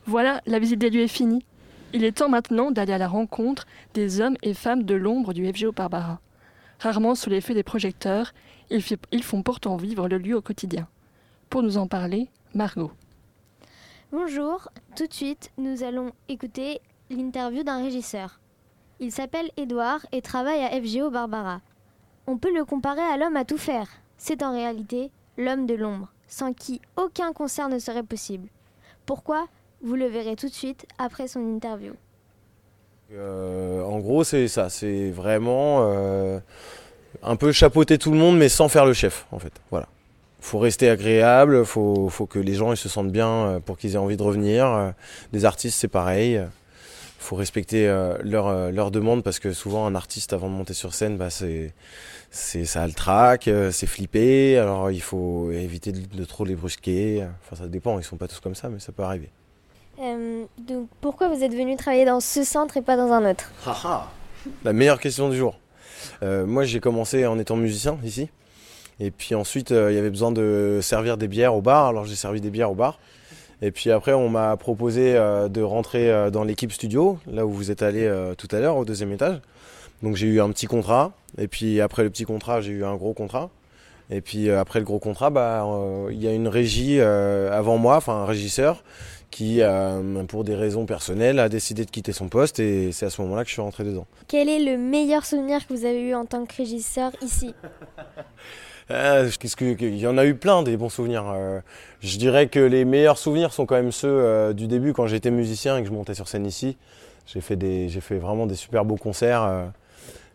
Voilà, 0.07 0.41
la 0.47 0.59
visite 0.59 0.79
des 0.79 0.91
lieux 0.91 1.03
est 1.03 1.09
finie. 1.09 1.45
Il 1.95 2.05
est 2.05 2.19
temps 2.19 2.29
maintenant 2.29 2.71
d'aller 2.71 2.93
à 2.93 2.99
la 2.99 3.09
rencontre 3.09 3.67
des 3.95 4.21
hommes 4.21 4.37
et 4.43 4.53
femmes 4.53 4.83
de 4.83 4.95
l'ombre 4.95 5.33
du 5.33 5.51
FGO 5.51 5.73
Barbara. 5.73 6.21
Rarement 6.81 7.15
sous 7.15 7.31
l'effet 7.31 7.55
des 7.55 7.63
projecteurs, 7.63 8.35
ils, 8.71 9.23
font 9.23 9.43
pourtant 9.43 9.77
vivre 9.79 10.07
le 10.07 10.19
lieu 10.19 10.37
au 10.37 10.43
quotidien. 10.43 10.87
Pour 11.49 11.63
nous 11.63 11.79
en 11.79 11.87
parler, 11.87 12.29
Margot. 12.55 12.93
Bonjour, 14.13 14.69
tout 14.97 15.07
de 15.07 15.13
suite, 15.15 15.51
nous 15.57 15.83
allons 15.83 16.13
écouter 16.29 16.81
l'interview 17.09 17.63
d'un 17.63 17.83
régisseur. 17.83 18.39
Il 19.01 19.11
s'appelle 19.11 19.51
Édouard 19.57 20.05
et 20.13 20.21
travaille 20.21 20.63
à 20.63 20.71
FGO 20.83 21.11
Barbara. 21.11 21.63
On 22.27 22.37
peut 22.37 22.55
le 22.55 22.67
comparer 22.67 23.01
à 23.01 23.17
l'homme 23.17 23.37
à 23.37 23.47
tout 23.47 23.57
faire. 23.57 23.89
C'est 24.19 24.43
en 24.43 24.53
réalité 24.53 25.11
l'homme 25.39 25.65
de 25.65 25.75
l'ombre, 25.75 26.13
sans 26.27 26.53
qui 26.53 26.83
aucun 26.97 27.33
concert 27.33 27.71
ne 27.71 27.79
serait 27.79 28.03
possible. 28.03 28.49
Pourquoi 29.07 29.49
Vous 29.83 29.95
le 29.95 30.07
verrez 30.07 30.35
tout 30.35 30.49
de 30.49 30.55
suite 30.55 30.87
après 30.99 31.29
son 31.29 31.41
interview. 31.41 31.93
Euh, 33.13 33.83
en 33.83 34.01
gros, 34.01 34.25
c'est 34.25 34.49
ça. 34.49 34.69
C'est 34.71 35.11
vraiment 35.11 35.79
euh, 35.83 36.41
un 37.23 37.37
peu 37.37 37.53
chapeauter 37.53 37.97
tout 37.97 38.11
le 38.11 38.19
monde, 38.19 38.37
mais 38.37 38.49
sans 38.49 38.69
faire 38.69 38.85
le 38.85 38.93
chef, 38.93 39.27
en 39.31 39.39
fait. 39.39 39.53
Voilà. 39.71 39.89
Faut 40.41 40.59
rester 40.59 40.91
agréable. 40.91 41.65
Faut, 41.65 42.09
faut 42.09 42.27
que 42.27 42.39
les 42.39 42.55
gens 42.55 42.73
ils 42.73 42.77
se 42.77 42.89
sentent 42.89 43.13
bien 43.13 43.29
euh, 43.29 43.61
pour 43.61 43.79
qu'ils 43.79 43.95
aient 43.95 43.99
envie 43.99 44.17
de 44.17 44.23
revenir. 44.23 44.93
Des 45.33 45.45
artistes, 45.45 45.79
c'est 45.79 45.89
pareil. 45.89 46.41
Faut 47.21 47.37
respecter 47.37 47.87
leurs 48.23 48.71
leur 48.71 48.91
demandes 48.91 49.23
parce 49.25 49.39
que 49.39 49.53
souvent 49.53 49.87
un 49.87 49.95
artiste 49.97 50.33
avant 50.33 50.49
de 50.49 50.55
monter 50.55 50.73
sur 50.73 50.95
scène, 50.95 51.17
bah, 51.17 51.31
c'est 51.31 51.75
ça 52.31 52.83
a 52.83 52.87
le 52.87 52.93
trac, 52.93 53.51
c'est 53.73 53.87
flippé. 53.87 54.57
Alors 54.57 54.91
il 54.93 55.03
faut 55.03 55.51
éviter 55.51 55.93
de, 55.93 56.01
de 56.17 56.25
trop 56.25 56.45
les 56.45 56.55
brusquer. 56.55 57.27
Enfin, 57.43 57.63
ça 57.65 57.69
dépend. 57.69 57.99
Ils 57.99 58.05
sont 58.05 58.17
pas 58.17 58.29
tous 58.29 58.41
comme 58.41 58.55
ça, 58.55 58.69
mais 58.69 58.79
ça 58.79 58.93
peut 58.93 59.03
arriver. 59.03 59.31
Euh, 60.01 60.45
donc, 60.59 60.89
pourquoi 61.01 61.29
vous 61.29 61.43
êtes 61.43 61.53
venu 61.55 61.77
travailler 61.77 62.05
dans 62.05 62.21
ce 62.21 62.45
centre 62.45 62.77
et 62.77 62.83
pas 62.83 62.97
dans 62.97 63.13
un 63.13 63.29
autre? 63.31 63.51
La 64.65 64.73
meilleure 64.73 65.01
question 65.01 65.29
du 65.29 65.37
jour. 65.37 65.59
Euh, 66.23 66.47
moi, 66.47 66.65
j'ai 66.65 66.81
commencé 66.81 67.27
en 67.27 67.39
étant 67.39 67.57
musicien 67.57 67.99
ici. 68.05 68.29
Et 69.01 69.11
puis 69.11 69.35
ensuite, 69.35 69.73
euh, 69.73 69.93
il 69.93 69.95
y 69.95 69.99
avait 69.99 70.11
besoin 70.11 70.33
de 70.33 70.81
servir 70.83 71.17
des 71.17 71.29
bières 71.29 71.55
au 71.55 71.61
bar. 71.63 71.87
Alors 71.87 72.05
j'ai 72.05 72.17
servi 72.17 72.41
des 72.41 72.51
bières 72.51 72.71
au 72.71 72.75
bar. 72.75 72.99
Et 73.63 73.71
puis 73.71 73.91
après, 73.91 74.13
on 74.13 74.29
m'a 74.29 74.57
proposé 74.57 75.17
euh, 75.17 75.49
de 75.49 75.63
rentrer 75.63 76.11
euh, 76.11 76.31
dans 76.31 76.45
l'équipe 76.45 76.73
studio, 76.73 77.19
là 77.27 77.47
où 77.47 77.51
vous 77.51 77.71
êtes 77.71 77.83
allé 77.83 78.05
euh, 78.05 78.35
tout 78.35 78.49
à 78.53 78.61
l'heure, 78.61 78.77
au 78.77 78.85
deuxième 78.85 79.13
étage. 79.13 79.41
Donc 80.03 80.17
j'ai 80.17 80.27
eu 80.27 80.41
un 80.41 80.51
petit 80.51 80.67
contrat. 80.67 81.13
Et 81.39 81.49
puis 81.49 81.81
après 81.81 82.03
le 82.03 82.11
petit 82.11 82.25
contrat, 82.25 82.61
j'ai 82.61 82.73
eu 82.73 82.85
un 82.85 82.95
gros 82.97 83.15
contrat. 83.15 83.51
Et 84.11 84.21
puis 84.21 84.49
euh, 84.49 84.61
après 84.61 84.79
le 84.79 84.85
gros 84.85 84.99
contrat, 84.99 85.31
bah, 85.31 85.65
euh, 85.65 86.09
il 86.11 86.23
y 86.23 86.27
a 86.27 86.33
une 86.33 86.49
régie 86.49 86.99
euh, 86.99 87.57
avant 87.57 87.79
moi, 87.79 87.97
enfin 87.97 88.15
un 88.15 88.27
régisseur, 88.27 88.83
qui, 89.31 89.61
euh, 89.61 90.25
pour 90.25 90.45
des 90.45 90.55
raisons 90.55 90.87
personnelles, 90.87 91.39
a 91.39 91.49
décidé 91.49 91.85
de 91.85 91.91
quitter 91.91 92.13
son 92.13 92.29
poste. 92.29 92.61
Et 92.61 92.93
c'est 92.93 93.07
à 93.07 93.11
ce 93.11 93.21
moment-là 93.23 93.43
que 93.43 93.49
je 93.49 93.55
suis 93.55 93.63
rentré 93.63 93.85
dedans. 93.85 94.07
Quel 94.27 94.49
est 94.49 94.59
le 94.61 94.79
meilleur 94.79 95.25
souvenir 95.25 95.67
que 95.67 95.73
vous 95.73 95.85
avez 95.85 96.01
eu 96.01 96.15
en 96.15 96.27
tant 96.27 96.45
que 96.45 96.55
régisseur 96.57 97.13
ici? 97.23 97.55
Euh, 98.91 99.29
il 99.61 99.99
y 99.99 100.07
en 100.07 100.17
a 100.17 100.25
eu 100.25 100.35
plein 100.35 100.63
des 100.63 100.79
bons 100.79 100.89
souvenirs. 100.89 101.31
Euh, 101.31 101.61
je 102.01 102.17
dirais 102.17 102.49
que 102.49 102.59
les 102.59 102.87
meilleurs 102.87 103.19
souvenirs 103.19 103.53
sont 103.53 103.67
quand 103.67 103.75
même 103.75 103.93
ceux 103.93 104.09
euh, 104.09 104.55
du 104.55 104.67
début 104.67 104.95
quand 104.95 105.07
j'étais 105.07 105.31
musicien 105.31 105.77
et 105.77 105.83
que 105.83 105.89
je 105.89 105.93
montais 105.93 106.15
sur 106.15 106.27
scène 106.27 106.47
ici. 106.47 106.79
J'ai 107.27 107.43
fait 107.43 107.57
des, 107.57 107.91
j'ai 107.91 108.01
fait 108.01 108.17
vraiment 108.17 108.47
des 108.47 108.55
super 108.55 108.87
beaux 108.87 108.97
concerts. 108.97 109.71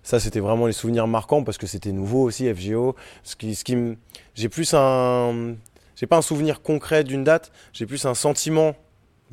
ça, 0.03 0.19
c'était 0.19 0.39
vraiment 0.39 0.67
les 0.67 0.73
souvenirs 0.73 1.07
marquants 1.07 1.43
parce 1.43 1.57
que 1.57 1.65
c'était 1.65 1.91
nouveau 1.91 2.21
aussi 2.21 2.47
FGO. 2.53 2.95
Ce 3.23 3.35
qui, 3.35 3.55
ce 3.55 3.63
qui 3.63 3.75
j'ai 4.35 4.49
plus 4.49 4.75
un, 4.75 5.55
j'ai 5.95 6.05
pas 6.05 6.17
un 6.17 6.21
souvenir 6.21 6.61
concret 6.61 7.03
d'une 7.03 7.23
date. 7.23 7.51
J'ai 7.71 7.87
plus 7.87 8.05
un 8.05 8.13
sentiment 8.13 8.75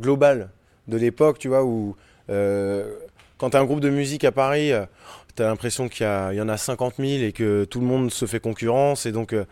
global 0.00 0.50
de 0.88 0.96
l'époque, 0.96 1.38
tu 1.38 1.48
vois, 1.48 1.64
où 1.64 1.96
euh, 2.30 2.92
quand 3.38 3.50
t'as 3.50 3.60
un 3.60 3.64
groupe 3.64 3.80
de 3.80 3.90
musique 3.90 4.24
à 4.24 4.32
Paris, 4.32 4.72
euh, 4.72 4.84
t'as 5.34 5.44
l'impression 5.46 5.88
qu'il 5.88 6.06
y, 6.06 6.40
en 6.40 6.48
a 6.48 6.56
50 6.56 6.94
000 6.98 7.22
et 7.22 7.32
que 7.32 7.64
tout 7.64 7.80
le 7.80 7.86
monde 7.86 8.10
se 8.10 8.26
fait 8.26 8.40
concurrence. 8.40 9.06
Et 9.06 9.12
donc, 9.12 9.32
euh, 9.32 9.44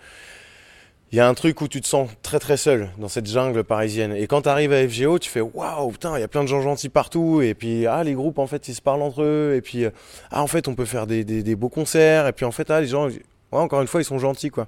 il 1.10 1.16
y 1.16 1.20
a 1.20 1.28
un 1.28 1.32
truc 1.34 1.60
où 1.62 1.68
tu 1.68 1.80
te 1.80 1.86
sens 1.86 2.10
très 2.22 2.38
très 2.38 2.58
seul 2.58 2.90
dans 2.98 3.08
cette 3.08 3.26
jungle 3.26 3.64
parisienne. 3.64 4.12
Et 4.12 4.26
quand 4.26 4.42
t'arrives 4.42 4.72
à 4.74 4.86
FGO, 4.86 5.18
tu 5.18 5.30
fais 5.30 5.40
waouh, 5.40 5.90
putain, 5.92 6.18
il 6.18 6.20
y 6.20 6.24
a 6.24 6.28
plein 6.28 6.42
de 6.42 6.48
gens 6.48 6.60
gentils 6.60 6.90
partout. 6.90 7.40
Et 7.40 7.54
puis, 7.54 7.86
ah, 7.86 8.04
les 8.04 8.12
groupes, 8.12 8.38
en 8.38 8.46
fait, 8.46 8.68
ils 8.68 8.74
se 8.74 8.82
parlent 8.82 9.00
entre 9.02 9.22
eux. 9.22 9.54
Et 9.56 9.62
puis, 9.62 9.86
ah, 10.30 10.42
en 10.42 10.46
fait, 10.46 10.68
on 10.68 10.74
peut 10.74 10.84
faire 10.84 11.06
des, 11.06 11.24
des- 11.24 11.42
des 11.42 11.56
beaux 11.56 11.70
concerts. 11.70 12.26
Et 12.26 12.32
puis, 12.32 12.44
en 12.44 12.50
fait, 12.52 12.70
ah, 12.70 12.80
les 12.80 12.88
gens, 12.88 13.06
ouais, 13.08 13.20
encore 13.52 13.80
une 13.80 13.86
fois, 13.86 14.02
ils 14.02 14.04
sont 14.04 14.18
gentils, 14.18 14.50
quoi. 14.50 14.66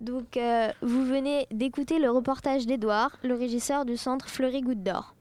Donc, 0.00 0.36
euh, 0.36 0.68
vous 0.82 1.04
venez 1.04 1.46
d'écouter 1.50 1.98
le 1.98 2.10
reportage 2.10 2.66
d'Edouard, 2.66 3.16
le 3.22 3.34
régisseur 3.34 3.84
du 3.84 3.96
centre 3.96 4.28
Fleury 4.28 4.62
Goutte 4.62 4.82
d'Or. 4.82 5.14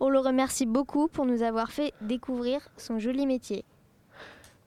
On 0.00 0.10
le 0.10 0.18
remercie 0.18 0.66
beaucoup 0.66 1.08
pour 1.08 1.24
nous 1.24 1.42
avoir 1.42 1.70
fait 1.70 1.92
découvrir 2.00 2.60
son 2.76 2.98
joli 2.98 3.26
métier. 3.26 3.64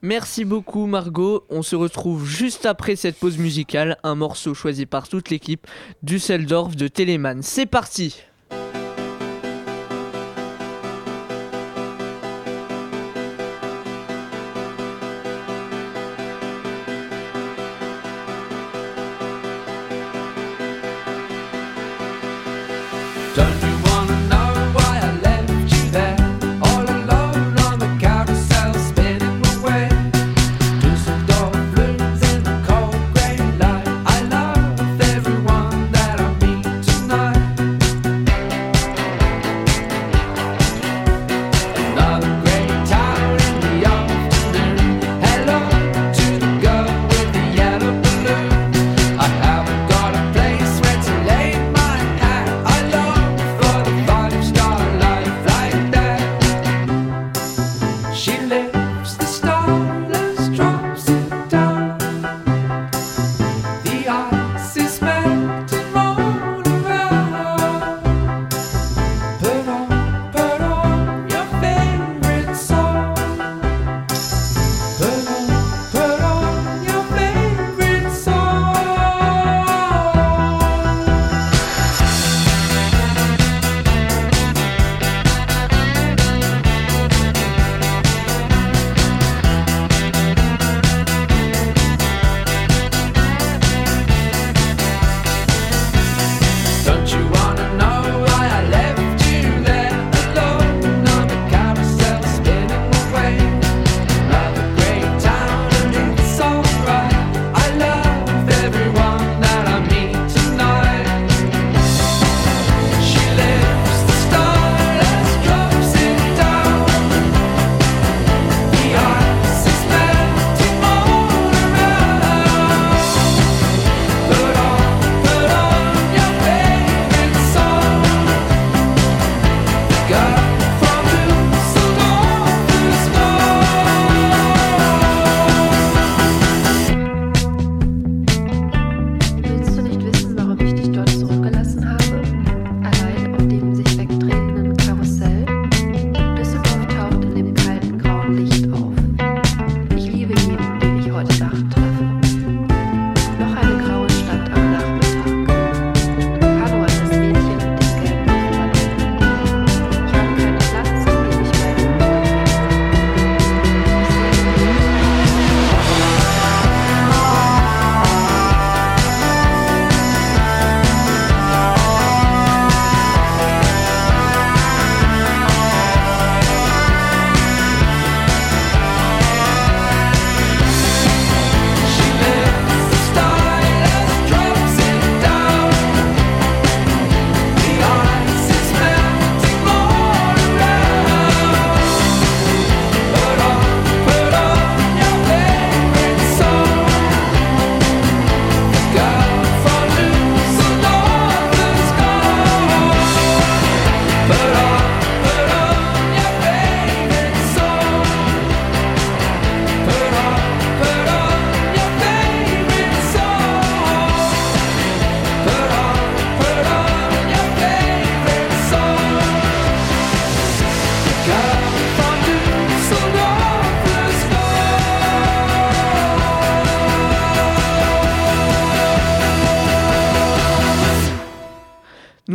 Merci 0.02 0.46
beaucoup 0.46 0.88
Margot. 0.88 1.46
On 1.50 1.62
se 1.62 1.76
retrouve 1.76 2.26
juste 2.26 2.66
après 2.66 2.96
cette 2.96 3.18
pause 3.18 3.38
musicale, 3.38 3.98
un 4.02 4.16
morceau 4.16 4.56
choisi 4.56 4.88
par 4.88 5.08
toute 5.08 5.30
l'équipe 5.30 5.68
Düsseldorf 6.02 6.76
de 6.76 6.88
Telemann. 6.88 7.44
C'est 7.44 7.68
parti 7.68 8.24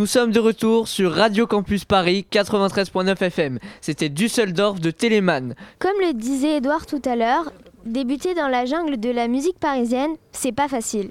Nous 0.07 0.13
sommes 0.13 0.31
de 0.31 0.39
retour 0.39 0.87
sur 0.87 1.13
Radio 1.13 1.49
Campus 1.49 1.85
Paris 1.85 2.25
93.9 2.31 3.21
FM. 3.25 3.59
C'était 3.81 4.09
Düsseldorf 4.09 4.79
de 4.79 4.93
Telemann. 4.93 5.57
Comme 5.81 5.99
le 6.01 6.15
disait 6.15 6.59
Edouard 6.59 6.87
tout 6.87 7.03
à 7.05 7.17
l'heure, 7.17 7.51
débuter 7.85 8.37
dans 8.37 8.47
la 8.47 8.67
jungle 8.67 9.01
de 9.01 9.11
la 9.11 9.27
musique 9.27 9.59
parisienne, 9.59 10.13
c'est 10.31 10.53
pas 10.53 10.69
facile. 10.69 11.11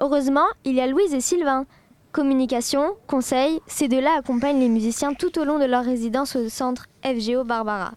Heureusement, 0.00 0.46
il 0.64 0.76
y 0.76 0.80
a 0.80 0.86
Louise 0.86 1.12
et 1.12 1.20
Sylvain. 1.20 1.66
Communication, 2.12 2.94
conseils, 3.06 3.60
ces 3.66 3.86
deux-là 3.88 4.16
accompagnent 4.20 4.60
les 4.60 4.70
musiciens 4.70 5.12
tout 5.12 5.38
au 5.38 5.44
long 5.44 5.58
de 5.58 5.66
leur 5.66 5.84
résidence 5.84 6.34
au 6.34 6.48
centre 6.48 6.86
FGO 7.04 7.44
Barbara. 7.44 7.92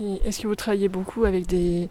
Et 0.00 0.14
Est-ce 0.24 0.40
que 0.40 0.46
vous 0.46 0.56
travaillez 0.56 0.88
beaucoup 0.88 1.26
avec 1.26 1.46
des, 1.46 1.90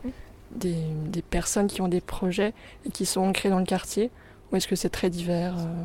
des, 0.50 0.78
des 1.10 1.22
personnes 1.22 1.68
qui 1.68 1.84
ont 1.84 1.88
des 1.88 2.02
projets 2.02 2.56
et 2.88 2.90
qui 2.90 3.06
sont 3.06 3.22
ancrées 3.22 3.52
dans 3.52 3.60
le 3.60 3.66
quartier 3.66 4.10
Ou 4.52 4.56
est-ce 4.56 4.68
que 4.68 4.76
c'est 4.76 4.90
très 4.90 5.12
divers 5.12 5.60
euh, 5.60 5.84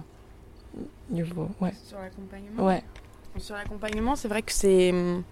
ouais. 1.61 1.73
Sur 1.85 1.99
l'accompagnement 1.99 2.65
Ouais. 2.67 2.83
Sur 3.39 3.55
l'accompagnement, 3.55 4.17
c'est 4.17 4.29
vrai 4.29 4.43
que 4.43 4.53
c'est. 4.53 4.91
hum, 4.91 5.23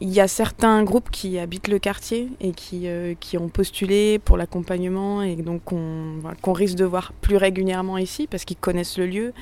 Il 0.00 0.08
y 0.10 0.20
a 0.20 0.28
certains 0.28 0.82
groupes 0.84 1.10
qui 1.10 1.38
habitent 1.38 1.68
le 1.68 1.78
quartier 1.78 2.28
et 2.40 2.52
qui, 2.52 2.86
euh, 2.88 3.14
qui 3.20 3.36
ont 3.36 3.48
postulé 3.48 4.18
pour 4.18 4.36
l'accompagnement 4.38 5.22
et 5.22 5.36
donc 5.36 5.62
qu'on 5.64 6.20
qu'on 6.40 6.52
risque 6.54 6.76
de 6.76 6.84
voir 6.86 7.12
plus 7.20 7.36
régulièrement 7.36 7.98
ici 7.98 8.26
parce 8.26 8.44
qu'ils 8.46 8.56
connaissent 8.56 8.96
le 8.96 9.06
lieu 9.06 9.32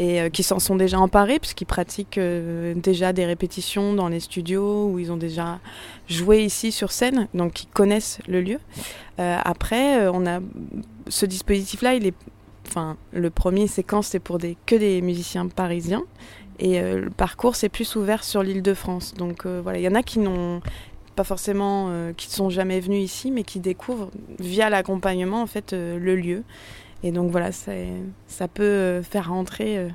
et 0.00 0.20
euh, 0.22 0.28
qui 0.30 0.42
s'en 0.42 0.58
sont 0.58 0.74
déjà 0.76 0.98
emparés 0.98 1.38
puisqu'ils 1.38 1.66
pratiquent 1.66 2.18
euh, 2.18 2.74
déjà 2.74 3.12
des 3.12 3.26
répétitions 3.26 3.92
dans 3.94 4.08
les 4.08 4.18
studios 4.20 4.86
où 4.90 4.98
ils 4.98 5.12
ont 5.12 5.16
déjà 5.18 5.60
joué 6.08 6.42
ici 6.44 6.72
sur 6.72 6.90
scène, 6.90 7.28
donc 7.34 7.62
ils 7.62 7.68
connaissent 7.68 8.18
le 8.26 8.40
lieu. 8.40 8.58
Euh, 9.20 9.36
après, 9.44 10.08
on 10.08 10.26
a 10.26 10.40
ce 11.08 11.26
dispositif-là, 11.26 11.94
il 11.94 12.06
est, 12.06 12.14
enfin, 12.66 12.96
le 13.12 13.30
premier 13.30 13.66
séquence 13.66 14.08
c'est 14.08 14.20
pour 14.20 14.38
des 14.38 14.56
que 14.66 14.74
des 14.74 15.02
musiciens 15.02 15.48
parisiens 15.48 16.02
et 16.58 16.80
euh, 16.80 17.00
le 17.00 17.10
parcours 17.10 17.56
c'est 17.56 17.68
plus 17.68 17.96
ouvert 17.96 18.24
sur 18.24 18.42
l'île 18.42 18.62
de 18.62 18.74
France. 18.74 19.14
Donc 19.14 19.46
euh, 19.46 19.60
voilà, 19.62 19.78
il 19.78 19.82
y 19.82 19.88
en 19.88 19.94
a 19.94 20.02
qui 20.02 20.18
n'ont 20.18 20.60
pas 21.16 21.24
forcément, 21.24 21.88
euh, 21.90 22.12
qui 22.12 22.28
ne 22.28 22.32
sont 22.32 22.50
jamais 22.50 22.80
venus 22.80 23.02
ici, 23.04 23.30
mais 23.30 23.42
qui 23.42 23.60
découvrent 23.60 24.10
via 24.38 24.70
l'accompagnement 24.70 25.42
en 25.42 25.46
fait 25.46 25.72
euh, 25.72 25.98
le 25.98 26.16
lieu. 26.16 26.44
Et 27.02 27.12
donc 27.12 27.30
voilà, 27.30 27.50
ça, 27.52 27.72
ça 28.26 28.46
peut 28.46 29.02
faire 29.02 29.28
rentrer 29.30 29.78
euh, 29.78 29.88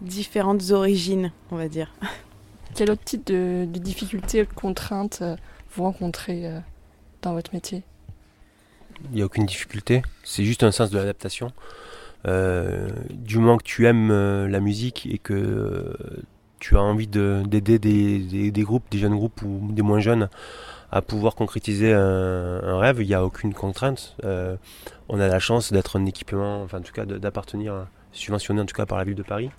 différentes 0.00 0.70
origines, 0.70 1.32
on 1.50 1.56
va 1.56 1.68
dire. 1.68 1.92
Quel 2.74 2.90
autre 2.90 3.04
type 3.04 3.26
de, 3.26 3.66
de 3.68 3.78
difficultés, 3.78 4.44
de 4.44 4.52
contraintes 4.52 5.20
euh, 5.22 5.36
vous 5.72 5.84
rencontrez 5.84 6.46
euh, 6.46 6.58
dans 7.22 7.32
votre 7.32 7.54
métier? 7.54 7.82
Il 9.10 9.16
n'y 9.16 9.22
a 9.22 9.24
aucune 9.24 9.46
difficulté, 9.46 10.02
c'est 10.24 10.44
juste 10.44 10.64
un 10.64 10.72
sens 10.72 10.90
de 10.90 10.98
l'adaptation. 10.98 11.52
Euh, 12.26 12.88
du 13.10 13.38
moment 13.38 13.58
que 13.58 13.62
tu 13.64 13.86
aimes 13.86 14.10
euh, 14.10 14.48
la 14.48 14.60
musique 14.60 15.06
et 15.10 15.18
que 15.18 15.34
euh, 15.34 15.92
tu 16.58 16.76
as 16.76 16.82
envie 16.82 17.06
de- 17.06 17.42
d'aider 17.46 17.78
des, 17.78 18.62
groupes, 18.62 18.84
des 18.90 18.98
jeunes 18.98 19.14
groupes 19.14 19.40
ou 19.42 19.68
des 19.70 19.82
moins 19.82 20.00
jeunes 20.00 20.28
à 20.90 21.00
pouvoir 21.02 21.34
concrétiser 21.34 21.92
un, 21.92 22.78
rêve, 22.78 23.00
il 23.00 23.06
n'y 23.06 23.14
a 23.14 23.24
aucune 23.24 23.52
contrainte. 23.54 24.16
On 25.10 25.20
a 25.20 25.28
la 25.28 25.38
chance 25.38 25.72
d'être 25.72 25.98
un 25.98 26.06
équipement, 26.06 26.62
enfin 26.62 26.78
en 26.78 26.82
tout 26.82 26.92
cas 26.92 27.04
d'appartenir, 27.04 27.86
subventionné 28.12 28.62
en 28.62 28.66
tout 28.66 28.74
cas 28.74 28.86
par 28.86 28.96
la 28.98 29.04
ville 29.04 29.14
de 29.14 29.22
Paris. 29.22 29.50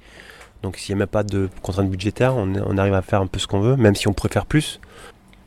Donc 0.64 0.76
s'il 0.78 0.94
n'y 0.96 1.00
a 1.00 1.04
même 1.04 1.08
pas 1.08 1.24
de 1.24 1.48
contrainte 1.62 1.90
budgétaire, 1.90 2.36
on, 2.36 2.52
on 2.56 2.78
arrive 2.78 2.96
à 2.96 3.02
faire 3.04 3.22
un 3.22 3.28
peu 3.28 3.40
ce 3.40 3.48
qu'on 3.48 3.62
veut, 3.62 3.76
même 3.78 3.96
si 3.96 4.08
on 4.08 4.14
préfère 4.14 4.46
plus. 4.46 4.82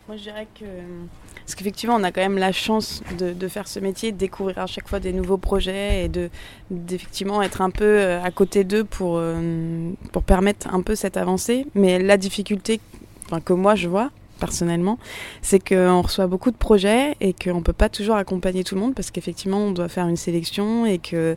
Moi, 0.09 0.17
je 0.17 0.23
dirais 0.23 0.47
que. 0.59 0.65
Parce 1.37 1.55
qu'effectivement, 1.55 1.97
on 1.97 2.03
a 2.03 2.13
quand 2.13 2.21
même 2.21 2.39
la 2.39 2.53
chance 2.53 3.03
de, 3.19 3.49
faire 3.49 3.69
ce 3.69 3.79
métier, 3.81 4.13
de 4.13 4.17
découvrir 4.17 4.59
à 4.59 4.67
chaque 4.67 4.89
fois 4.89 5.01
des 5.01 5.13
nouveaux 5.13 5.39
projets 5.39 6.05
et 6.05 6.09
de 6.09 6.31
d'effectivement 6.71 7.43
être 7.43 7.61
un 7.61 7.71
peu 7.71 7.85
euh, 7.85 8.23
à 8.23 8.31
côté 8.31 8.65
d'eux 8.65 8.85
pour, 8.85 9.17
euh, 9.17 9.93
pour 10.13 10.23
permettre 10.23 10.73
un 10.73 10.83
peu 10.83 10.95
cette 10.95 11.17
avancée. 11.17 11.67
Mais 11.75 11.99
la 11.99 12.17
difficulté 12.17 12.81
enfin, 13.27 13.41
que 13.41 13.53
moi 13.53 13.75
je 13.75 13.89
vois 13.89 14.11
personnellement, 14.43 14.99
c'est 15.41 15.61
qu'on 15.61 16.03
reçoit 16.03 16.27
beaucoup 16.27 16.51
de 16.51 16.57
projets 16.57 17.15
et 17.21 17.33
qu'on 17.33 17.59
ne 17.59 17.63
peut 17.63 17.73
pas 17.73 17.89
toujours 17.89 18.17
accompagner 18.17 18.65
tout 18.65 18.75
le 18.75 18.81
monde 18.81 18.93
parce 18.93 19.13
qu'effectivement, 19.13 19.59
on 19.59 19.71
doit 19.71 19.87
faire 19.89 20.09
une 20.09 20.17
sélection 20.17 20.85
et 20.85 20.99
que 20.99 21.37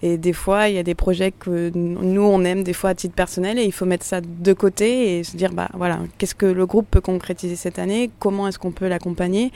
et 0.00 0.16
des 0.16 0.32
fois, 0.32 0.70
il 0.70 0.74
y 0.74 0.78
a 0.78 0.82
des 0.82 0.94
projets 0.94 1.32
que 1.32 1.70
nous, 1.74 2.22
on 2.22 2.44
aime 2.44 2.62
des 2.62 2.72
fois 2.72 2.90
à 2.90 2.94
titre 2.94 3.14
personnel 3.14 3.58
et 3.58 3.64
il 3.64 3.72
faut 3.72 3.84
mettre 3.84 4.06
ça 4.06 4.22
de 4.22 4.52
côté 4.54 5.18
et 5.18 5.24
se 5.24 5.36
dire, 5.36 5.52
bah 5.52 5.68
voilà, 5.74 5.98
qu'est-ce 6.16 6.34
que 6.34 6.46
le 6.46 6.64
groupe 6.64 6.86
peut 6.90 7.02
concrétiser 7.02 7.56
cette 7.56 7.78
année? 7.78 8.10
Comment 8.20 8.48
est-ce 8.48 8.58
qu'on 8.58 8.72
peut 8.72 8.88
l'accompagner? 8.88 9.52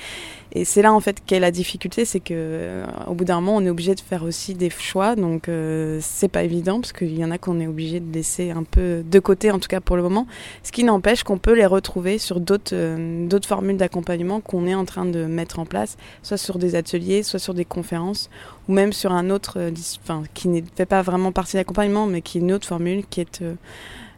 Et 0.53 0.65
c'est 0.65 0.83
là, 0.83 0.93
en 0.93 1.01
fait, 1.01 1.19
qu'est 1.25 1.39
la 1.39 1.53
difficulté, 1.53 2.05
c'est 2.05 2.19
que 2.19 2.35
euh, 2.35 2.85
au 3.07 3.15
bout 3.15 3.25
d'un 3.25 3.37
moment, 3.41 3.57
on 3.57 3.65
est 3.65 3.71
obligé 3.71 3.95
de 3.95 4.01
faire 4.01 4.25
aussi 4.25 4.55
des 4.55 4.69
choix, 4.71 5.15
donc 5.15 5.49
euh, 5.49 5.99
c'est 6.03 6.29
pas 6.29 6.43
évident 6.43 6.81
parce 6.81 6.93
qu'il 6.93 7.17
y 7.17 7.25
en 7.25 7.31
a 7.31 7.39
qu'on 7.39 7.61
est 7.61 7.69
obligé 7.69 8.01
de 8.01 8.13
laisser 8.13 8.51
un 8.51 8.65
peu 8.65 9.05
de 9.09 9.19
côté, 9.21 9.53
en 9.53 9.61
tout 9.61 9.69
cas 9.69 9.81
pour 9.81 9.97
le 9.97 10.03
moment. 10.03 10.27
Ce 10.65 10.73
qui 10.73 10.83
n'empêche 10.83 11.23
qu'on 11.23 11.39
peut 11.39 11.55
les 11.55 11.67
retrouver 11.67 12.19
sur 12.19 12.41
d'autres 12.41 12.75
euh, 12.75 13.29
d'autres 13.29 13.47
formules 13.47 13.77
d'accompagnement 13.77 14.41
qu'on 14.41 14.67
est 14.67 14.75
en 14.75 14.85
train 14.85 15.05
de 15.05 15.25
mettre 15.25 15.61
en 15.61 15.67
place, 15.67 15.97
soit 16.23 16.37
sur 16.37 16.59
des 16.59 16.75
ateliers, 16.75 17.23
soit 17.23 17.39
sur 17.39 17.55
des 17.55 17.65
conférences, 17.65 18.29
ou 18.69 18.73
même 18.73 18.93
sur 18.93 19.13
un 19.13 19.31
autre, 19.31 19.55
euh, 19.59 19.71
enfin, 20.03 20.25
qui 20.35 20.49
ne 20.49 20.63
fait 20.75 20.87
pas 20.87 21.03
vraiment 21.03 21.31
partie 21.31 21.53
de 21.53 21.59
l'accompagnement, 21.59 22.07
mais 22.07 22.23
qui 22.23 22.39
est 22.39 22.41
une 22.41 22.53
autre 22.53 22.67
formule, 22.67 23.05
qui 23.09 23.21
est 23.21 23.43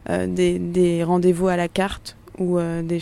euh, 0.09 0.27
des, 0.27 0.57
des 0.57 1.03
rendez-vous 1.03 1.47
à 1.47 1.57
la 1.57 1.67
carte, 1.67 2.17
euh, 2.39 2.81
des 2.81 3.01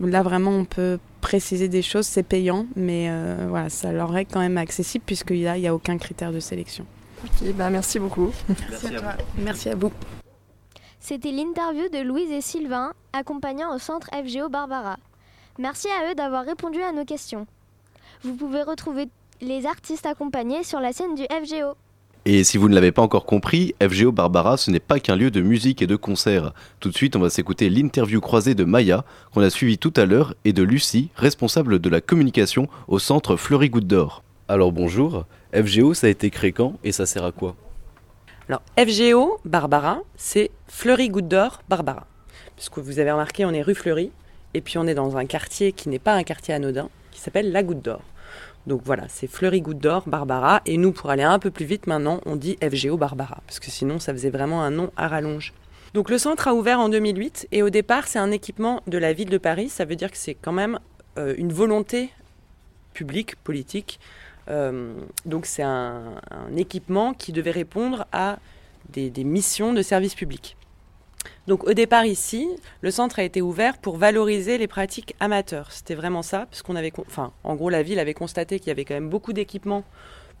là 0.00 0.22
vraiment 0.22 0.50
on 0.50 0.64
peut 0.64 0.98
préciser 1.20 1.68
des 1.68 1.82
choses, 1.82 2.06
c'est 2.06 2.22
payant, 2.22 2.66
mais 2.76 3.08
euh, 3.08 3.46
voilà, 3.48 3.68
ça 3.68 3.92
leur 3.92 4.16
est 4.16 4.24
quand 4.24 4.40
même 4.40 4.58
accessible 4.58 5.04
puisqu'il 5.04 5.38
n'y 5.38 5.46
a, 5.46 5.56
il 5.56 5.62
y 5.62 5.66
a 5.66 5.74
aucun 5.74 5.98
critère 5.98 6.32
de 6.32 6.40
sélection. 6.40 6.86
Ok, 7.24 7.52
bah 7.54 7.70
merci 7.70 7.98
beaucoup. 7.98 8.30
Merci 8.70 8.86
à 8.86 9.00
toi. 9.00 9.12
Merci 9.38 9.68
à 9.70 9.74
vous. 9.74 9.90
C'était 11.00 11.32
l'interview 11.32 11.88
de 11.88 12.02
Louise 12.02 12.30
et 12.30 12.40
Sylvain, 12.40 12.92
accompagnants 13.12 13.74
au 13.74 13.78
centre 13.78 14.08
FGO 14.12 14.48
Barbara. 14.48 14.96
Merci 15.58 15.88
à 15.88 16.10
eux 16.10 16.14
d'avoir 16.14 16.44
répondu 16.44 16.82
à 16.82 16.92
nos 16.92 17.04
questions. 17.04 17.46
Vous 18.22 18.34
pouvez 18.34 18.62
retrouver 18.62 19.08
les 19.40 19.66
artistes 19.66 20.06
accompagnés 20.06 20.64
sur 20.64 20.80
la 20.80 20.92
scène 20.92 21.14
du 21.14 21.24
FGO. 21.24 21.74
Et 22.28 22.42
si 22.42 22.58
vous 22.58 22.68
ne 22.68 22.74
l'avez 22.74 22.90
pas 22.90 23.02
encore 23.02 23.24
compris, 23.24 23.76
FGO 23.80 24.10
Barbara, 24.10 24.56
ce 24.56 24.72
n'est 24.72 24.80
pas 24.80 24.98
qu'un 24.98 25.14
lieu 25.14 25.30
de 25.30 25.40
musique 25.40 25.80
et 25.80 25.86
de 25.86 25.94
concert. 25.94 26.52
Tout 26.80 26.88
de 26.88 26.96
suite, 26.96 27.14
on 27.14 27.20
va 27.20 27.30
s'écouter 27.30 27.70
l'interview 27.70 28.20
croisée 28.20 28.56
de 28.56 28.64
Maya, 28.64 29.04
qu'on 29.32 29.42
a 29.42 29.48
suivie 29.48 29.78
tout 29.78 29.92
à 29.94 30.06
l'heure, 30.06 30.34
et 30.44 30.52
de 30.52 30.64
Lucie, 30.64 31.10
responsable 31.14 31.78
de 31.78 31.88
la 31.88 32.00
communication 32.00 32.68
au 32.88 32.98
centre 32.98 33.36
Fleury 33.36 33.70
Goutte 33.70 33.86
d'Or. 33.86 34.24
Alors 34.48 34.72
bonjour, 34.72 35.24
FGO, 35.54 35.94
ça 35.94 36.08
a 36.08 36.10
été 36.10 36.30
créé 36.30 36.52
et 36.82 36.90
ça 36.90 37.06
sert 37.06 37.22
à 37.22 37.30
quoi? 37.30 37.54
Alors, 38.48 38.62
FGO 38.76 39.38
Barbara, 39.44 40.00
c'est 40.16 40.50
Fleury 40.66 41.10
Goutte 41.10 41.28
d'Or 41.28 41.62
Barbara. 41.68 42.08
Puisque 42.56 42.78
vous 42.78 42.98
avez 42.98 43.12
remarqué, 43.12 43.44
on 43.44 43.52
est 43.52 43.62
rue 43.62 43.76
Fleury, 43.76 44.10
et 44.52 44.62
puis 44.62 44.78
on 44.78 44.88
est 44.88 44.94
dans 44.94 45.16
un 45.16 45.26
quartier 45.26 45.70
qui 45.70 45.88
n'est 45.88 46.00
pas 46.00 46.14
un 46.14 46.24
quartier 46.24 46.54
anodin, 46.54 46.88
qui 47.12 47.20
s'appelle 47.20 47.52
la 47.52 47.62
Goutte 47.62 47.82
d'Or. 47.82 48.02
Donc 48.66 48.80
voilà, 48.84 49.04
c'est 49.08 49.28
Fleury 49.28 49.60
Goutte 49.60 49.78
d'Or 49.78 50.08
Barbara, 50.08 50.60
et 50.66 50.76
nous, 50.76 50.92
pour 50.92 51.10
aller 51.10 51.22
un 51.22 51.38
peu 51.38 51.50
plus 51.50 51.64
vite 51.64 51.86
maintenant, 51.86 52.20
on 52.26 52.34
dit 52.34 52.58
FGO 52.60 52.96
Barbara, 52.96 53.40
parce 53.46 53.60
que 53.60 53.70
sinon 53.70 54.00
ça 54.00 54.12
faisait 54.12 54.30
vraiment 54.30 54.62
un 54.62 54.70
nom 54.70 54.90
à 54.96 55.06
rallonge. 55.06 55.52
Donc 55.94 56.10
le 56.10 56.18
centre 56.18 56.48
a 56.48 56.54
ouvert 56.54 56.80
en 56.80 56.88
2008, 56.88 57.48
et 57.52 57.62
au 57.62 57.70
départ, 57.70 58.08
c'est 58.08 58.18
un 58.18 58.32
équipement 58.32 58.82
de 58.88 58.98
la 58.98 59.12
ville 59.12 59.30
de 59.30 59.38
Paris, 59.38 59.68
ça 59.68 59.84
veut 59.84 59.96
dire 59.96 60.10
que 60.10 60.18
c'est 60.18 60.34
quand 60.34 60.52
même 60.52 60.80
euh, 61.16 61.34
une 61.38 61.52
volonté 61.52 62.10
publique, 62.92 63.36
politique. 63.36 64.00
Euh, 64.48 64.94
donc 65.26 65.46
c'est 65.46 65.62
un, 65.62 66.14
équipement 66.56 67.14
qui 67.14 67.32
devait 67.32 67.50
répondre 67.50 68.06
à 68.12 68.38
des 68.90 69.24
missions 69.24 69.72
de 69.72 69.82
service 69.82 70.14
public. 70.14 70.56
Donc 71.46 71.64
au 71.64 71.74
départ 71.74 72.04
ici, 72.06 72.48
le 72.80 72.90
centre 72.90 73.18
a 73.18 73.22
été 73.22 73.40
ouvert 73.40 73.78
pour 73.78 73.96
valoriser 73.96 74.58
les 74.58 74.66
pratiques 74.66 75.14
amateurs. 75.20 75.70
C'était 75.70 75.94
vraiment 75.94 76.22
ça, 76.22 76.46
puisqu'on 76.50 76.74
avait, 76.76 76.90
con- 76.90 77.04
enfin, 77.06 77.32
en 77.44 77.54
gros, 77.54 77.70
la 77.70 77.82
ville 77.82 77.98
avait 78.00 78.14
constaté 78.14 78.58
qu'il 78.58 78.68
y 78.68 78.70
avait 78.72 78.84
quand 78.84 78.94
même 78.94 79.08
beaucoup 79.08 79.32
d'équipements 79.32 79.84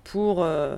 pour 0.02 0.42
euh, 0.42 0.76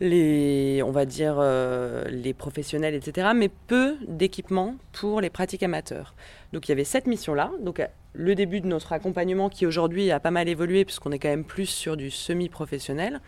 les, 0.00 0.82
on 0.84 0.92
va 0.92 1.04
dire, 1.04 1.36
euh, 1.38 2.04
les 2.10 2.32
professionnels, 2.32 2.94
etc., 2.94 3.28
mais 3.34 3.48
peu 3.48 3.96
d'équipements 4.06 4.76
pour 4.92 5.20
les 5.20 5.30
pratiques 5.30 5.62
amateurs. 5.64 6.14
Donc 6.52 6.68
il 6.68 6.70
y 6.70 6.72
avait 6.72 6.84
cette 6.84 7.06
mission-là. 7.06 7.50
Donc 7.60 7.80
euh, 7.80 7.86
le 8.12 8.34
début 8.34 8.60
de 8.60 8.66
notre 8.66 8.92
accompagnement 8.92 9.48
qui 9.48 9.66
aujourd'hui 9.66 10.10
a 10.10 10.20
pas 10.20 10.30
mal 10.30 10.48
évolué, 10.48 10.84
puisqu'on 10.84 11.12
est 11.12 11.18
quand 11.18 11.28
même 11.28 11.44
plus 11.44 11.66
sur 11.66 11.96
du 11.96 12.10
semi-professionnel. 12.10 13.20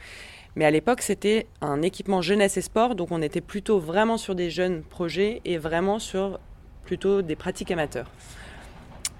Mais 0.54 0.64
à 0.66 0.70
l'époque, 0.70 1.00
c'était 1.00 1.46
un 1.62 1.80
équipement 1.80 2.20
jeunesse 2.20 2.56
et 2.58 2.62
sport, 2.62 2.94
donc 2.94 3.10
on 3.10 3.22
était 3.22 3.40
plutôt 3.40 3.78
vraiment 3.78 4.18
sur 4.18 4.34
des 4.34 4.50
jeunes 4.50 4.82
projets 4.82 5.40
et 5.44 5.56
vraiment 5.56 5.98
sur 5.98 6.38
plutôt 6.84 7.22
des 7.22 7.36
pratiques 7.36 7.70
amateurs. 7.70 8.10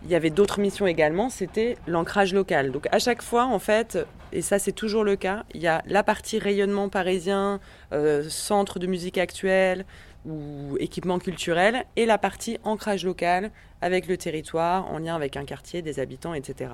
Il 0.05 0.11
y 0.11 0.14
avait 0.14 0.30
d'autres 0.30 0.61
missions 0.61 0.87
également, 0.87 1.30
c'était 1.30 1.76
l'ancrage 1.87 2.35
local. 2.35 2.72
Donc 2.72 2.87
à 2.91 2.99
chaque 2.99 3.22
fois, 3.22 3.45
en 3.45 3.59
fait, 3.59 3.99
et 4.33 4.43
ça 4.43 4.59
c'est 4.59 4.72
toujours 4.72 5.05
le 5.05 5.16
cas, 5.16 5.45
il 5.55 5.62
y 5.62 5.68
a 5.68 5.83
la 5.87 6.03
partie 6.03 6.39
rayonnement 6.39 6.89
parisien, 6.89 7.61
euh, 7.93 8.28
centre 8.28 8.78
de 8.78 8.87
musique 8.87 9.16
actuelle 9.16 9.87
ou 10.26 10.76
équipement 10.80 11.18
culturel, 11.18 11.85
et 11.97 12.05
la 12.05 12.18
partie 12.18 12.59
ancrage 12.64 13.05
local 13.05 13.51
avec 13.80 14.07
le 14.07 14.16
territoire, 14.16 14.91
en 14.93 14.99
lien 14.99 15.14
avec 15.14 15.37
un 15.37 15.45
quartier, 15.45 15.83
des 15.83 15.99
habitants, 15.99 16.35
etc. 16.35 16.72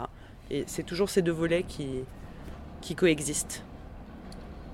Et 0.50 0.64
c'est 0.66 0.82
toujours 0.82 1.10
ces 1.10 1.22
deux 1.22 1.32
volets 1.32 1.62
qui, 1.62 2.04
qui 2.80 2.94
coexistent. 2.94 3.62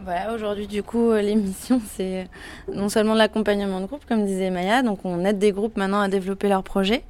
Voilà, 0.05 0.35
aujourd'hui, 0.35 0.67
du 0.67 0.83
coup, 0.83 1.13
euh, 1.13 1.23
l'émission, 1.23 1.81
c'est 1.95 2.29
non 2.71 2.91
seulement 2.91 3.15
l'accompagnement 3.15 3.81
de 3.81 3.87
groupe, 3.87 4.05
comme 4.07 4.27
disait 4.27 4.51
Maya, 4.51 4.83
donc 4.83 4.99
on 5.05 5.25
aide 5.25 5.39
des 5.39 5.51
groupes 5.51 5.79
maintenant 5.79 6.01
à 6.03 6.09
développer 6.09 6.47
leurs 6.51 6.63
projets. 6.63 7.05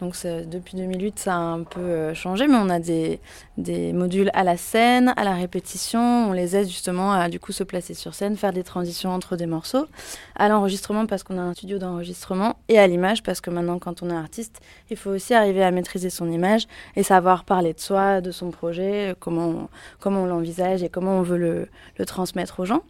Donc 0.00 0.14
depuis 0.24 0.76
2008, 0.76 1.18
ça 1.18 1.34
a 1.34 1.38
un 1.38 1.62
peu 1.62 1.80
euh, 1.80 2.14
changé, 2.14 2.46
mais 2.48 2.56
on 2.56 2.68
a 2.68 2.78
des, 2.78 3.20
des 3.56 3.92
modules 3.92 4.30
à 4.34 4.44
la 4.44 4.56
scène, 4.56 5.12
à 5.16 5.24
la 5.24 5.34
répétition. 5.34 6.00
On 6.28 6.32
les 6.32 6.56
aide 6.56 6.68
justement 6.68 7.12
à 7.12 7.28
du 7.28 7.40
coup 7.40 7.52
se 7.52 7.64
placer 7.64 7.94
sur 7.94 8.14
scène, 8.14 8.36
faire 8.36 8.52
des 8.52 8.62
transitions 8.62 9.10
entre 9.10 9.36
des 9.36 9.46
morceaux, 9.46 9.86
à 10.34 10.48
l'enregistrement 10.48 11.06
parce 11.06 11.22
qu'on 11.22 11.38
a 11.38 11.42
un 11.42 11.54
studio 11.54 11.78
d'enregistrement, 11.78 12.56
et 12.68 12.78
à 12.78 12.86
l'image 12.86 13.22
parce 13.22 13.40
que 13.40 13.50
maintenant, 13.50 13.78
quand 13.78 14.02
on 14.02 14.10
est 14.10 14.16
artiste, 14.16 14.60
il 14.90 14.96
faut 14.96 15.10
aussi 15.10 15.34
arriver 15.34 15.62
à 15.62 15.70
maîtriser 15.70 16.10
son 16.10 16.30
image 16.30 16.66
et 16.94 17.02
savoir 17.02 17.44
parler 17.44 17.72
de 17.72 17.80
soi, 17.80 18.20
de 18.20 18.30
son 18.30 18.50
projet, 18.50 19.14
comment 19.18 19.48
on, 19.48 19.68
comment 20.00 20.22
on 20.22 20.26
l'envisage 20.26 20.82
et 20.82 20.88
comment 20.88 21.18
on 21.18 21.22
veut 21.22 21.38
le, 21.38 21.68
le 21.96 22.04
transmettre 22.06 22.60
aux 22.60 22.64
gens. 22.64 22.82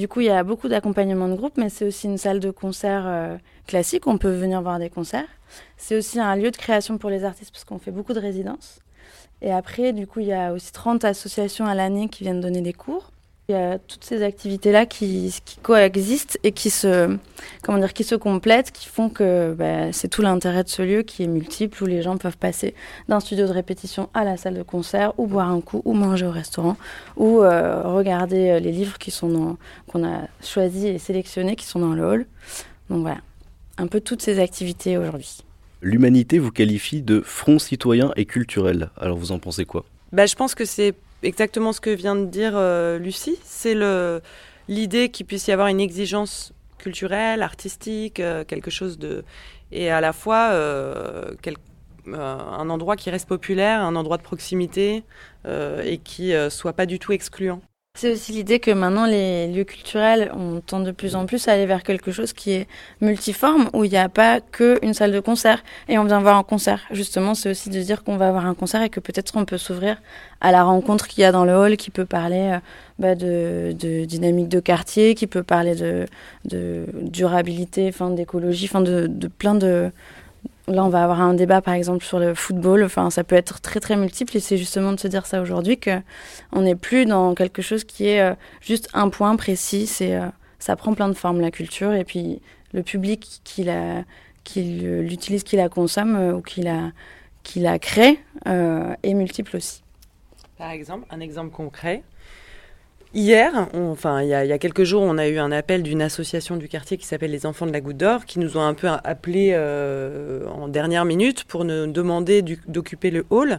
Du 0.00 0.08
coup, 0.08 0.22
il 0.22 0.28
y 0.28 0.30
a 0.30 0.42
beaucoup 0.44 0.68
d'accompagnement 0.68 1.28
de 1.28 1.34
groupe, 1.34 1.58
mais 1.58 1.68
c'est 1.68 1.84
aussi 1.84 2.06
une 2.06 2.16
salle 2.16 2.40
de 2.40 2.50
concert 2.50 3.02
euh, 3.04 3.36
classique. 3.66 4.06
On 4.06 4.16
peut 4.16 4.30
venir 4.30 4.62
voir 4.62 4.78
des 4.78 4.88
concerts. 4.88 5.28
C'est 5.76 5.94
aussi 5.94 6.18
un 6.18 6.36
lieu 6.36 6.50
de 6.50 6.56
création 6.56 6.96
pour 6.96 7.10
les 7.10 7.22
artistes 7.22 7.52
parce 7.52 7.64
qu'on 7.64 7.78
fait 7.78 7.90
beaucoup 7.90 8.14
de 8.14 8.18
résidences. 8.18 8.80
Et 9.42 9.52
après, 9.52 9.92
du 9.92 10.06
coup, 10.06 10.20
il 10.20 10.28
y 10.28 10.32
a 10.32 10.54
aussi 10.54 10.72
30 10.72 11.04
associations 11.04 11.66
à 11.66 11.74
l'année 11.74 12.08
qui 12.08 12.24
viennent 12.24 12.40
donner 12.40 12.62
des 12.62 12.72
cours. 12.72 13.12
Il 13.50 13.54
y 13.54 13.56
a 13.56 13.80
toutes 13.80 14.04
ces 14.04 14.22
activités-là 14.22 14.86
qui, 14.86 15.34
qui 15.44 15.56
coexistent 15.56 16.38
et 16.44 16.52
qui 16.52 16.70
se, 16.70 17.16
comment 17.64 17.78
dire, 17.78 17.92
qui 17.92 18.04
se 18.04 18.14
complètent, 18.14 18.70
qui 18.70 18.86
font 18.86 19.08
que 19.08 19.56
bah, 19.58 19.92
c'est 19.92 20.06
tout 20.06 20.22
l'intérêt 20.22 20.62
de 20.62 20.68
ce 20.68 20.82
lieu 20.82 21.02
qui 21.02 21.24
est 21.24 21.26
multiple, 21.26 21.82
où 21.82 21.86
les 21.86 22.00
gens 22.00 22.16
peuvent 22.16 22.36
passer 22.36 22.76
d'un 23.08 23.18
studio 23.18 23.48
de 23.48 23.52
répétition 23.52 24.08
à 24.14 24.22
la 24.22 24.36
salle 24.36 24.54
de 24.54 24.62
concert, 24.62 25.18
ou 25.18 25.26
boire 25.26 25.50
un 25.50 25.60
coup, 25.60 25.82
ou 25.84 25.94
manger 25.94 26.26
au 26.26 26.30
restaurant, 26.30 26.76
ou 27.16 27.42
euh, 27.42 27.82
regarder 27.82 28.50
euh, 28.50 28.60
les 28.60 28.70
livres 28.70 28.98
qui 28.98 29.10
sont 29.10 29.56
qu'on 29.88 30.06
a 30.06 30.28
choisis 30.44 30.84
et 30.84 30.98
sélectionnés, 30.98 31.56
qui 31.56 31.66
sont 31.66 31.80
dans 31.80 31.94
le 31.94 32.04
hall. 32.04 32.26
Donc 32.88 33.00
voilà, 33.00 33.18
un 33.78 33.88
peu 33.88 34.00
toutes 34.00 34.22
ces 34.22 34.38
activités 34.38 34.96
aujourd'hui. 34.96 35.38
L'humanité 35.82 36.38
vous 36.38 36.52
qualifie 36.52 37.02
de 37.02 37.20
front 37.20 37.58
citoyen 37.58 38.12
et 38.14 38.26
culturel. 38.26 38.90
Alors 38.96 39.18
vous 39.18 39.32
en 39.32 39.40
pensez 39.40 39.64
quoi? 39.64 39.84
Bah, 40.12 40.26
je 40.26 40.36
pense 40.36 40.54
que 40.54 40.64
c'est 40.64 40.94
exactement 41.22 41.72
ce 41.72 41.80
que 41.80 41.90
vient 41.90 42.16
de 42.16 42.26
dire 42.26 42.52
euh, 42.54 42.98
Lucie. 42.98 43.38
C'est 43.44 43.76
l'idée 44.68 45.08
qu'il 45.10 45.26
puisse 45.26 45.48
y 45.48 45.52
avoir 45.52 45.68
une 45.68 45.80
exigence 45.80 46.52
culturelle, 46.78 47.42
artistique, 47.42 48.20
euh, 48.20 48.44
quelque 48.44 48.70
chose 48.70 48.98
de 48.98 49.24
et 49.72 49.90
à 49.90 50.00
la 50.00 50.12
fois 50.12 50.50
euh, 50.52 51.32
quel- 51.42 51.56
euh, 52.08 52.16
un 52.16 52.70
endroit 52.70 52.96
qui 52.96 53.10
reste 53.10 53.28
populaire, 53.28 53.82
un 53.82 53.94
endroit 53.94 54.16
de 54.16 54.22
proximité 54.22 55.04
euh, 55.46 55.82
et 55.84 55.98
qui 55.98 56.32
soit 56.50 56.72
pas 56.72 56.86
du 56.86 56.98
tout 56.98 57.12
excluant. 57.12 57.60
C'est 57.94 58.12
aussi 58.12 58.32
l'idée 58.32 58.60
que 58.60 58.70
maintenant 58.70 59.04
les 59.04 59.48
lieux 59.48 59.64
culturels, 59.64 60.30
on 60.34 60.60
tend 60.60 60.80
de 60.80 60.92
plus 60.92 61.16
en 61.16 61.26
plus 61.26 61.48
à 61.48 61.52
aller 61.52 61.66
vers 61.66 61.82
quelque 61.82 62.12
chose 62.12 62.32
qui 62.32 62.52
est 62.52 62.68
multiforme, 63.00 63.68
où 63.74 63.84
il 63.84 63.90
n'y 63.90 63.96
a 63.96 64.08
pas 64.08 64.40
qu'une 64.40 64.94
salle 64.94 65.12
de 65.12 65.20
concert 65.20 65.62
et 65.88 65.98
on 65.98 66.04
vient 66.04 66.20
voir 66.20 66.36
un 66.36 66.44
concert. 66.44 66.80
Justement, 66.92 67.34
c'est 67.34 67.50
aussi 67.50 67.68
de 67.68 67.80
dire 67.82 68.04
qu'on 68.04 68.16
va 68.16 68.28
avoir 68.28 68.46
un 68.46 68.54
concert 68.54 68.80
et 68.82 68.90
que 68.90 69.00
peut-être 69.00 69.36
on 69.36 69.44
peut 69.44 69.58
s'ouvrir 69.58 70.00
à 70.40 70.52
la 70.52 70.62
rencontre 70.62 71.08
qu'il 71.08 71.22
y 71.22 71.24
a 71.24 71.32
dans 71.32 71.44
le 71.44 71.52
hall, 71.52 71.76
qui 71.76 71.90
peut 71.90 72.06
parler 72.06 72.52
euh, 72.54 72.58
bah, 73.00 73.14
de, 73.16 74.04
dynamique 74.04 74.48
de 74.48 74.60
quartier, 74.60 75.14
qui 75.14 75.26
peut 75.26 75.42
parler 75.42 75.74
de, 75.74 76.06
de 76.44 76.86
durabilité, 77.02 77.92
d'écologie, 78.12 78.70
de, 78.72 79.08
de 79.08 79.28
plein 79.28 79.56
de, 79.56 79.90
Là, 80.70 80.84
on 80.84 80.88
va 80.88 81.02
avoir 81.02 81.20
un 81.20 81.34
débat, 81.34 81.60
par 81.60 81.74
exemple, 81.74 82.04
sur 82.04 82.18
le 82.18 82.34
football. 82.34 82.84
Enfin, 82.84 83.10
ça 83.10 83.24
peut 83.24 83.36
être 83.36 83.60
très, 83.60 83.80
très 83.80 83.96
multiple. 83.96 84.36
Et 84.36 84.40
c'est 84.40 84.56
justement 84.56 84.92
de 84.92 85.00
se 85.00 85.08
dire 85.08 85.26
ça 85.26 85.42
aujourd'hui 85.42 85.78
que 85.78 86.00
on 86.52 86.62
n'est 86.62 86.76
plus 86.76 87.06
dans 87.06 87.34
quelque 87.34 87.62
chose 87.62 87.84
qui 87.84 88.06
est 88.06 88.20
euh, 88.20 88.34
juste 88.60 88.88
un 88.94 89.08
point 89.08 89.34
précis. 89.36 89.86
C'est, 89.86 90.14
euh, 90.14 90.26
ça 90.58 90.76
prend 90.76 90.94
plein 90.94 91.08
de 91.08 91.14
formes, 91.14 91.40
la 91.40 91.50
culture. 91.50 91.92
Et 91.92 92.04
puis, 92.04 92.40
le 92.72 92.82
public 92.82 93.40
qui, 93.44 93.64
l'utilise, 94.56 95.42
qui 95.42 95.56
la 95.56 95.68
consomme 95.68 96.16
euh, 96.16 96.34
ou 96.34 96.40
qui 96.42 96.62
la, 96.62 97.78
crée 97.78 98.20
est 98.46 99.14
multiple 99.14 99.56
aussi. 99.56 99.82
Par 100.56 100.70
exemple, 100.70 101.06
un 101.10 101.20
exemple 101.20 101.50
concret. 101.50 102.02
Hier, 103.12 103.66
enfin 103.74 104.22
il 104.22 104.28
y, 104.28 104.34
a, 104.34 104.58
quelques 104.58 104.84
jours, 104.84 105.02
on 105.02 105.18
a 105.18 105.26
eu 105.26 105.38
un 105.38 105.50
appel 105.50 105.82
d'une 105.82 106.00
association 106.00 106.56
du 106.56 106.68
quartier 106.68 106.96
qui 106.96 107.06
s'appelle 107.06 107.32
les 107.32 107.44
Enfants 107.44 107.66
de 107.66 107.72
la 107.72 107.80
Goutte 107.80 107.96
d'Or, 107.96 108.24
qui 108.24 108.38
nous 108.38 108.56
ont 108.56 108.60
un 108.60 108.72
peu 108.72 108.86
appelé 108.86 109.50
euh, 109.52 110.46
en 110.46 110.68
dernière 110.68 111.04
minute 111.04 111.42
pour 111.42 111.64
nous 111.64 111.88
demander 111.88 112.42
d'occuper 112.68 113.10
le 113.10 113.26
hall 113.30 113.58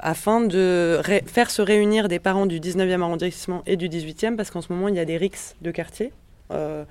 afin 0.00 0.40
de 0.40 1.00
faire 1.26 1.50
se 1.50 1.62
réunir 1.62 2.08
des 2.08 2.18
parents 2.18 2.46
du 2.46 2.58
19e 2.58 3.00
arrondissement 3.00 3.62
et 3.66 3.76
du 3.76 3.88
18e, 3.88 4.34
parce 4.34 4.50
qu'en 4.50 4.62
ce 4.62 4.72
moment, 4.72 4.88
il 4.88 4.96
y 4.96 5.00
a 5.00 5.04
des 5.04 5.16
rixes 5.16 5.54
de 5.62 5.70
quartier. 5.70 6.12
euh, 6.50 6.84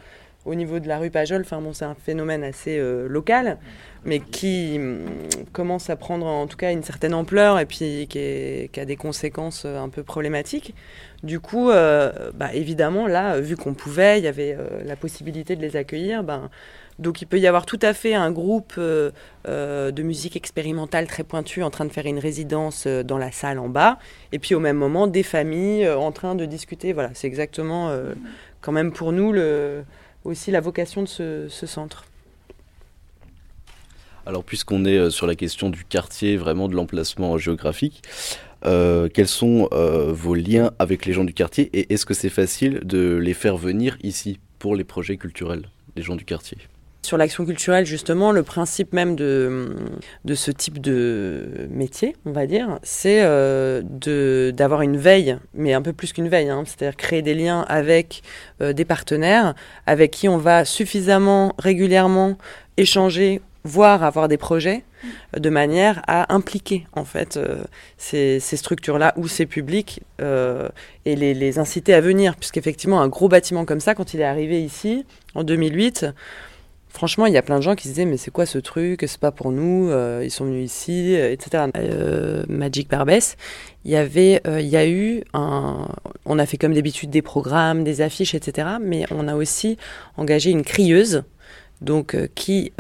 au 0.45 0.55
niveau 0.55 0.79
de 0.79 0.87
la 0.87 0.97
rue 0.97 1.09
Pajol, 1.09 1.41
enfin 1.41 1.59
bon, 1.59 1.73
c'est 1.73 1.83
un 1.83 1.95
phénomène 1.95 2.41
assez 2.41 2.77
euh, 2.79 3.09
local, 3.09 3.57
mais 4.05 4.21
qui 4.21 4.77
hum, 4.77 4.99
commence 5.51 5.89
à 5.89 5.97
prendre 5.97 6.25
en 6.25 6.47
tout 6.47 6.55
cas 6.55 6.71
une 6.71 6.83
certaine 6.83 7.13
ampleur 7.13 7.59
et 7.59 7.65
puis 7.65 8.07
qui, 8.07 8.79
a 8.79 8.85
des 8.85 8.95
conséquences 8.95 9.65
un 9.65 9.89
peu 9.89 10.03
problématiques. 10.03 10.73
Du 11.24 11.39
coup, 11.39 11.72
euh, 11.72 12.32
bah, 12.36 12.53
évidemment, 12.53 13.07
là, 13.07 13.39
vu 13.39 13.57
qu'on 13.57 13.74
pouvait, 13.74 14.20
il 14.20 14.24
y 14.24 14.28
avait 14.28 14.55
euh, 14.57 14.84
la 14.86 14.95
possibilité 14.95 15.55
de 15.55 15.61
les 15.61 15.76
accueillir, 15.76 16.24
ben, 16.24 16.49
donc 16.99 17.22
il 17.22 17.26
peut 17.26 17.39
y 17.39 17.47
avoir 17.47 17.65
tout 17.65 17.80
à 17.82 17.93
fait 17.93 18.13
un 18.13 18.32
groupe 18.32 18.76
euh, 18.78 19.11
de 19.45 20.03
musique 20.03 20.36
expérimentale 20.36 21.07
très 21.07 21.24
pointu 21.24 21.63
en 21.63 21.72
train 21.72 21.86
de 21.86 21.91
faire 21.91 22.05
une 22.05 22.20
résidence 22.20 22.86
dans 22.86 23.18
la 23.18 23.32
salle 23.32 23.57
en 23.57 23.68
bas, 23.68 23.97
et 24.32 24.38
puis 24.38 24.53
au 24.53 24.59
même 24.59 24.78
moment 24.78 25.07
des 25.07 25.24
familles 25.24 25.89
en 25.89 26.11
train 26.11 26.36
de 26.36 26.45
discuter. 26.45 26.93
Voilà, 26.93 27.09
c'est 27.13 27.28
exactement 27.28 27.91
quand 28.61 28.72
même 28.72 28.91
pour 28.91 29.11
nous 29.11 29.34
aussi 30.24 30.51
la 30.51 30.59
vocation 30.59 31.01
de 31.03 31.07
ce, 31.07 31.47
ce 31.49 31.65
centre. 31.65 32.05
Alors 34.26 34.43
puisqu'on 34.43 34.84
est 34.84 35.09
sur 35.09 35.26
la 35.26 35.36
question 35.36 35.70
du 35.70 35.86
quartier, 35.86 36.36
vraiment 36.36 36.68
de 36.68 36.76
l'emplacement 36.76 37.38
géographique, 37.38 38.01
euh, 38.65 39.07
quels 39.13 39.27
sont 39.27 39.67
euh, 39.71 40.11
vos 40.11 40.35
liens 40.35 40.71
avec 40.79 41.05
les 41.05 41.13
gens 41.13 41.23
du 41.23 41.33
quartier 41.33 41.69
et 41.73 41.93
est-ce 41.93 42.05
que 42.05 42.13
c'est 42.13 42.29
facile 42.29 42.81
de 42.83 43.15
les 43.15 43.33
faire 43.33 43.57
venir 43.57 43.97
ici 44.01 44.39
pour 44.59 44.75
les 44.75 44.83
projets 44.83 45.17
culturels, 45.17 45.69
les 45.95 46.01
gens 46.01 46.15
du 46.15 46.25
quartier? 46.25 46.57
Sur 47.03 47.17
l'action 47.17 47.45
culturelle, 47.45 47.85
justement, 47.85 48.33
le 48.33 48.43
principe 48.43 48.91
même 48.91 49.15
de, 49.15 49.69
ce 50.33 50.51
type 50.51 50.81
de 50.81 51.67
métier, 51.69 52.17
on 52.25 52.31
va 52.31 52.47
dire, 52.47 52.79
c'est 52.83 53.21
euh, 53.21 53.81
d'avoir 54.51 54.81
une 54.81 54.97
veille, 54.97 55.37
mais 55.53 55.73
un 55.73 55.81
peu 55.81 55.93
plus 55.93 56.11
qu'une 56.11 56.27
veille, 56.27 56.49
hein, 56.49 56.63
c'est-à-dire 56.65 56.97
créer 56.97 57.21
des 57.21 57.33
liens 57.33 57.61
avec 57.69 58.23
des 58.59 58.83
partenaires 58.83 59.55
avec 59.85 60.11
qui 60.11 60.27
on 60.27 60.37
va 60.37 60.65
suffisamment 60.65 61.55
régulièrement 61.59 62.37
échanger, 62.75 63.41
voire 63.68 64.03
avoir 64.03 64.28
des 64.28 64.38
projets, 64.38 64.84
euh, 65.36 65.39
de 65.39 65.49
manière 65.49 66.01
à 66.07 66.34
impliquer 66.34 66.88
en 66.93 67.05
fait 67.05 67.38
euh, 67.38 67.63
ces, 67.97 68.39
structures-là 68.39 69.13
ou 69.18 69.28
ces 69.28 69.45
publics 69.45 70.01
euh, 70.22 70.70
et 71.05 71.15
les, 71.15 71.59
inciter 71.59 71.93
à 71.93 72.01
venir, 72.01 72.36
puisqu'effectivement 72.36 73.01
un 73.01 73.07
gros 73.07 73.28
bâtiment 73.28 73.65
comme 73.65 73.80
ça, 73.80 73.93
quand 73.93 74.13
il 74.13 74.22
est 74.22 74.26
arrivé 74.26 74.63
ici 74.63 75.05
en 75.36 75.43
2008, 75.43 76.07
Franchement, 76.89 77.28
il 77.28 77.34
y 77.34 77.38
a 77.38 77.43
plein 77.43 77.57
de 77.57 77.61
gens 77.61 77.76
qui 77.76 77.84
se 77.84 77.89
disaient 77.89 78.05
mais 78.05 78.18
c'est 78.18 78.32
quoi 78.32 78.47
ce 78.47 78.57
truc? 78.57 79.03
C'est 79.05 79.20
pas 79.20 79.32
pour 79.32 79.51
nous. 79.51 79.91
ils 80.24 80.32
sont 80.32 80.45
venus 80.45 80.72
ici, 80.72 81.13
etc. 81.13 81.65
Magic 82.47 82.89
Barbès, 82.89 83.38
il 83.86 83.91
y 83.91 83.95
avait, 83.95 84.41
il 84.47 84.65
y 84.65 84.78
a 84.78 84.88
eu 84.88 85.22
un. 85.34 85.89
On 86.26 86.39
a 86.39 86.45
fait 86.47 86.57
comme 86.57 86.74
d'habitude 86.74 87.11
des 87.11 87.22
programmes, 87.22 87.84
des 87.84 88.01
affiches, 88.01 88.34
etc. 88.34 88.68
Mais 88.82 89.05
on 89.11 89.28
a 89.28 89.36
aussi 89.36 89.78
engagé 90.15 90.49
une 90.49 90.63
crieuse, 90.63 91.24
donc 91.82 92.18
qui 92.34 92.72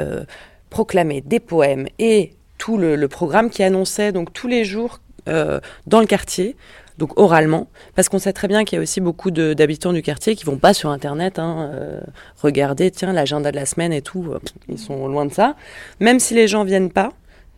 proclamait 0.77 1.21
des 1.21 1.39
poèmes 1.39 1.87
et 1.97 2.33
tout 2.59 2.77
le, 2.77 3.07
programme 3.07 3.49
qui 3.49 3.63
annonçait 3.63 4.11
donc 4.11 4.31
tous 4.31 4.47
les 4.47 4.63
jours 4.63 4.99
euh, 5.27 5.59
dans 5.87 6.01
le 6.01 6.05
quartier 6.05 6.55
donc 6.99 7.19
oralement, 7.19 7.65
parce 7.95 8.09
qu'on 8.09 8.19
sait 8.19 8.31
très 8.31 8.47
bien 8.47 8.63
qu'il 8.63 8.75
y 8.75 8.79
a 8.79 8.83
aussi 8.83 9.01
beaucoup 9.01 9.31
de- 9.31 9.55
d'habitants 9.55 9.91
du 9.91 10.03
quartier 10.03 10.35
qui 10.35 10.45
vont 10.45 10.57
pas 10.57 10.75
sur 10.75 10.91
Internet 10.91 11.39
hein, 11.39 11.71
euh, 11.73 12.01
regarder, 12.43 12.91
tiens, 12.91 13.11
l'agenda 13.11 13.49
de 13.51 13.55
la 13.55 13.65
semaine 13.65 13.91
et 13.91 14.03
tout, 14.03 14.25
euh, 14.31 14.39
ils 14.69 14.77
sont 14.77 15.07
loin 15.07 15.25
de 15.25 15.33
ça. 15.33 15.55
Même 15.99 16.19
si 16.19 16.35
les 16.35 16.47
gens 16.47 16.63
viennent 16.63 16.91
pas, 16.91 17.09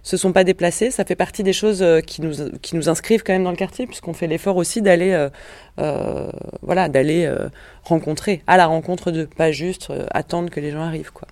se 0.02 0.16
sont 0.16 0.32
pas 0.32 0.46
déplacés, 0.46 0.90
ça 0.90 1.04
fait 1.04 1.18
partie 1.18 1.44
des 1.44 1.52
choses 1.52 1.86
qui 2.08 2.22
nous, 2.22 2.36
qui 2.62 2.78
nous 2.78 2.88
inscrivent 2.88 3.24
quand 3.24 3.34
même 3.34 3.44
dans 3.44 3.52
le 3.52 3.58
quartier, 3.58 3.86
puisqu'on 3.86 4.14
fait 4.14 4.28
l'effort 4.28 4.56
aussi 4.56 4.82
d'aller 4.82 5.28
voilà, 6.62 6.88
d'aller 6.88 7.30
rencontrer, 7.84 8.44
à 8.48 8.56
la 8.56 8.66
rencontre 8.66 9.12
d'eux, 9.12 9.28
pas 9.28 9.52
juste 9.52 9.92
attendre 10.12 10.50
que 10.50 10.62
les 10.62 10.72
gens 10.72 10.84
arrivent. 10.84 11.12
quoi. 11.12 11.28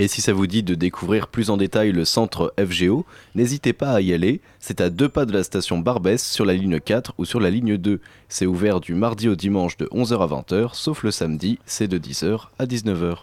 Et 0.00 0.08
si 0.08 0.22
ça 0.22 0.32
vous 0.32 0.46
dit 0.46 0.62
de 0.62 0.74
découvrir 0.74 1.28
plus 1.28 1.50
en 1.50 1.58
détail 1.58 1.92
le 1.92 2.06
centre 2.06 2.54
FGO, 2.58 3.04
n'hésitez 3.34 3.74
pas 3.74 3.90
à 3.90 4.00
y 4.00 4.14
aller. 4.14 4.40
C'est 4.58 4.80
à 4.80 4.88
deux 4.88 5.10
pas 5.10 5.26
de 5.26 5.32
la 5.34 5.44
station 5.44 5.78
Barbès 5.78 6.24
sur 6.24 6.46
la 6.46 6.54
ligne 6.54 6.80
4 6.80 7.12
ou 7.18 7.26
sur 7.26 7.38
la 7.38 7.50
ligne 7.50 7.76
2. 7.76 8.00
C'est 8.30 8.46
ouvert 8.46 8.80
du 8.80 8.94
mardi 8.94 9.28
au 9.28 9.34
dimanche 9.34 9.76
de 9.76 9.84
11h 9.88 10.22
à 10.22 10.26
20h, 10.26 10.70
sauf 10.72 11.02
le 11.02 11.10
samedi, 11.10 11.58
c'est 11.66 11.86
de 11.86 11.98
10h 11.98 12.46
à 12.58 12.64
19h. 12.64 13.16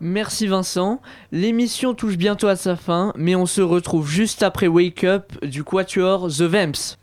Merci 0.00 0.46
Vincent. 0.46 1.00
L'émission 1.32 1.94
touche 1.94 2.18
bientôt 2.18 2.48
à 2.48 2.56
sa 2.56 2.76
fin, 2.76 3.14
mais 3.16 3.34
on 3.34 3.46
se 3.46 3.62
retrouve 3.62 4.10
juste 4.10 4.42
après 4.42 4.66
Wake 4.66 5.04
Up 5.04 5.42
du 5.42 5.64
Quatuor 5.64 6.28
The 6.28 6.42
Vamps. 6.42 6.98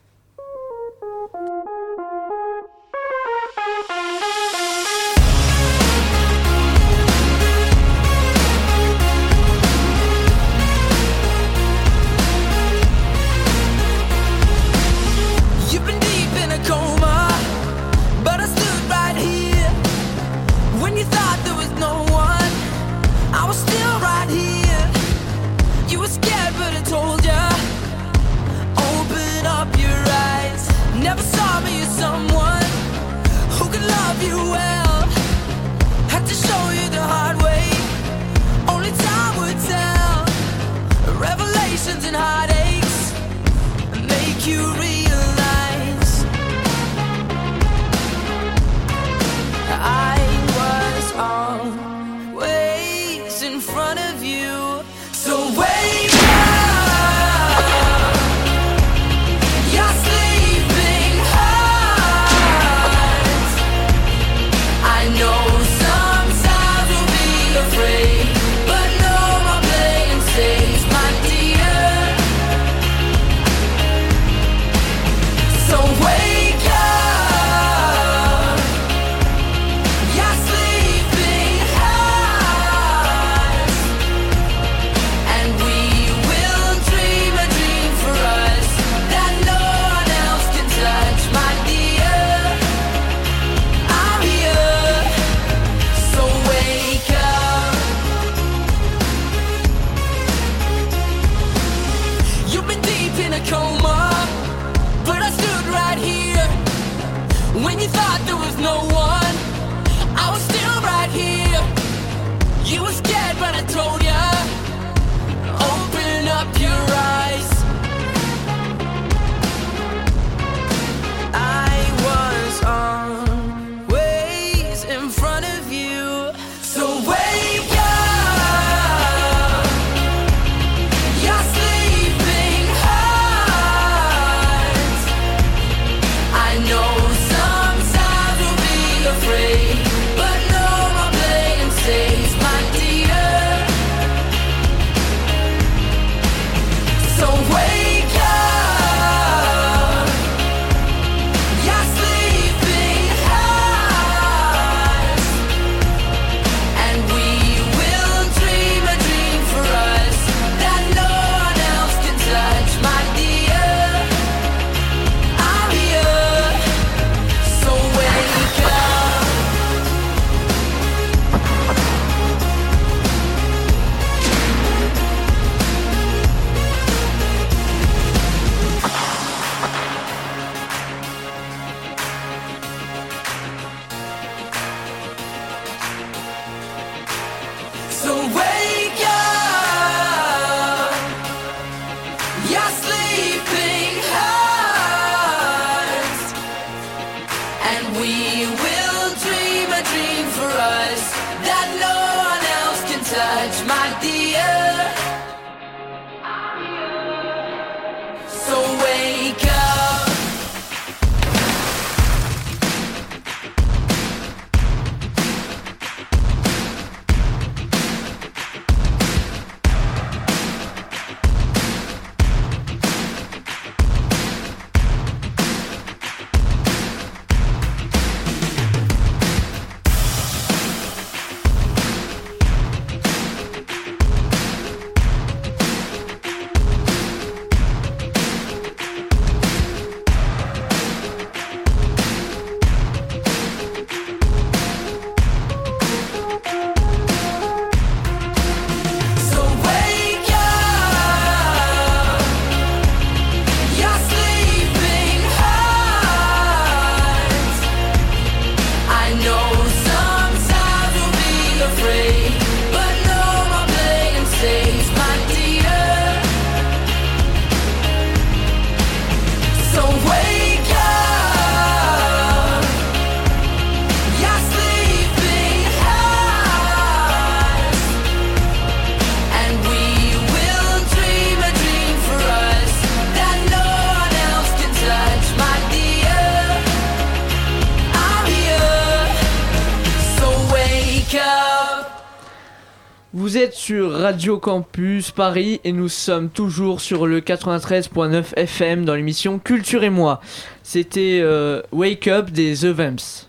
Vous 293.26 293.40
êtes 293.40 293.56
sur 293.56 293.92
Radio 293.92 294.38
Campus 294.38 295.10
Paris 295.10 295.60
et 295.64 295.72
nous 295.72 295.90
sommes 295.90 296.30
toujours 296.30 296.80
sur 296.80 297.08
le 297.08 297.22
93.9 297.22 298.36
FM 298.36 298.86
dans 298.86 298.94
l'émission 298.94 299.40
Culture 299.40 299.84
et 299.84 299.90
moi. 299.90 300.22
C'était 300.62 301.22
euh, 301.24 301.64
Wake 301.72 302.08
Up 302.08 302.30
des 302.30 302.54
The 302.54 302.66
Vamps. 302.66 303.28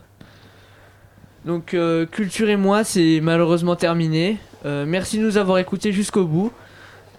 Donc 1.46 1.72
euh, 1.72 2.04
Culture 2.04 2.50
et 2.50 2.58
moi, 2.58 2.84
c'est 2.84 3.20
malheureusement 3.22 3.74
terminé. 3.74 4.36
Euh, 4.66 4.84
merci 4.86 5.16
de 5.16 5.24
nous 5.24 5.38
avoir 5.38 5.56
écoutés 5.56 5.92
jusqu'au 5.92 6.26
bout. 6.26 6.52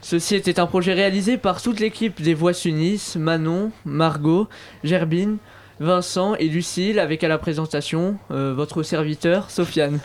Ceci 0.02 0.36
était 0.36 0.60
un 0.60 0.68
projet 0.68 0.94
réalisé 0.94 1.38
par 1.38 1.64
toute 1.64 1.80
l'équipe 1.80 2.22
des 2.22 2.36
Voix 2.36 2.54
s'unissent, 2.54 3.16
Manon, 3.16 3.72
Margot, 3.86 4.48
Gerbine, 4.84 5.38
Vincent 5.80 6.36
et 6.36 6.48
Lucille 6.48 7.00
avec 7.00 7.24
à 7.24 7.28
la 7.28 7.40
présentation 7.40 8.20
votre 8.30 8.84
serviteur 8.84 9.50
Sofiane. 9.50 10.00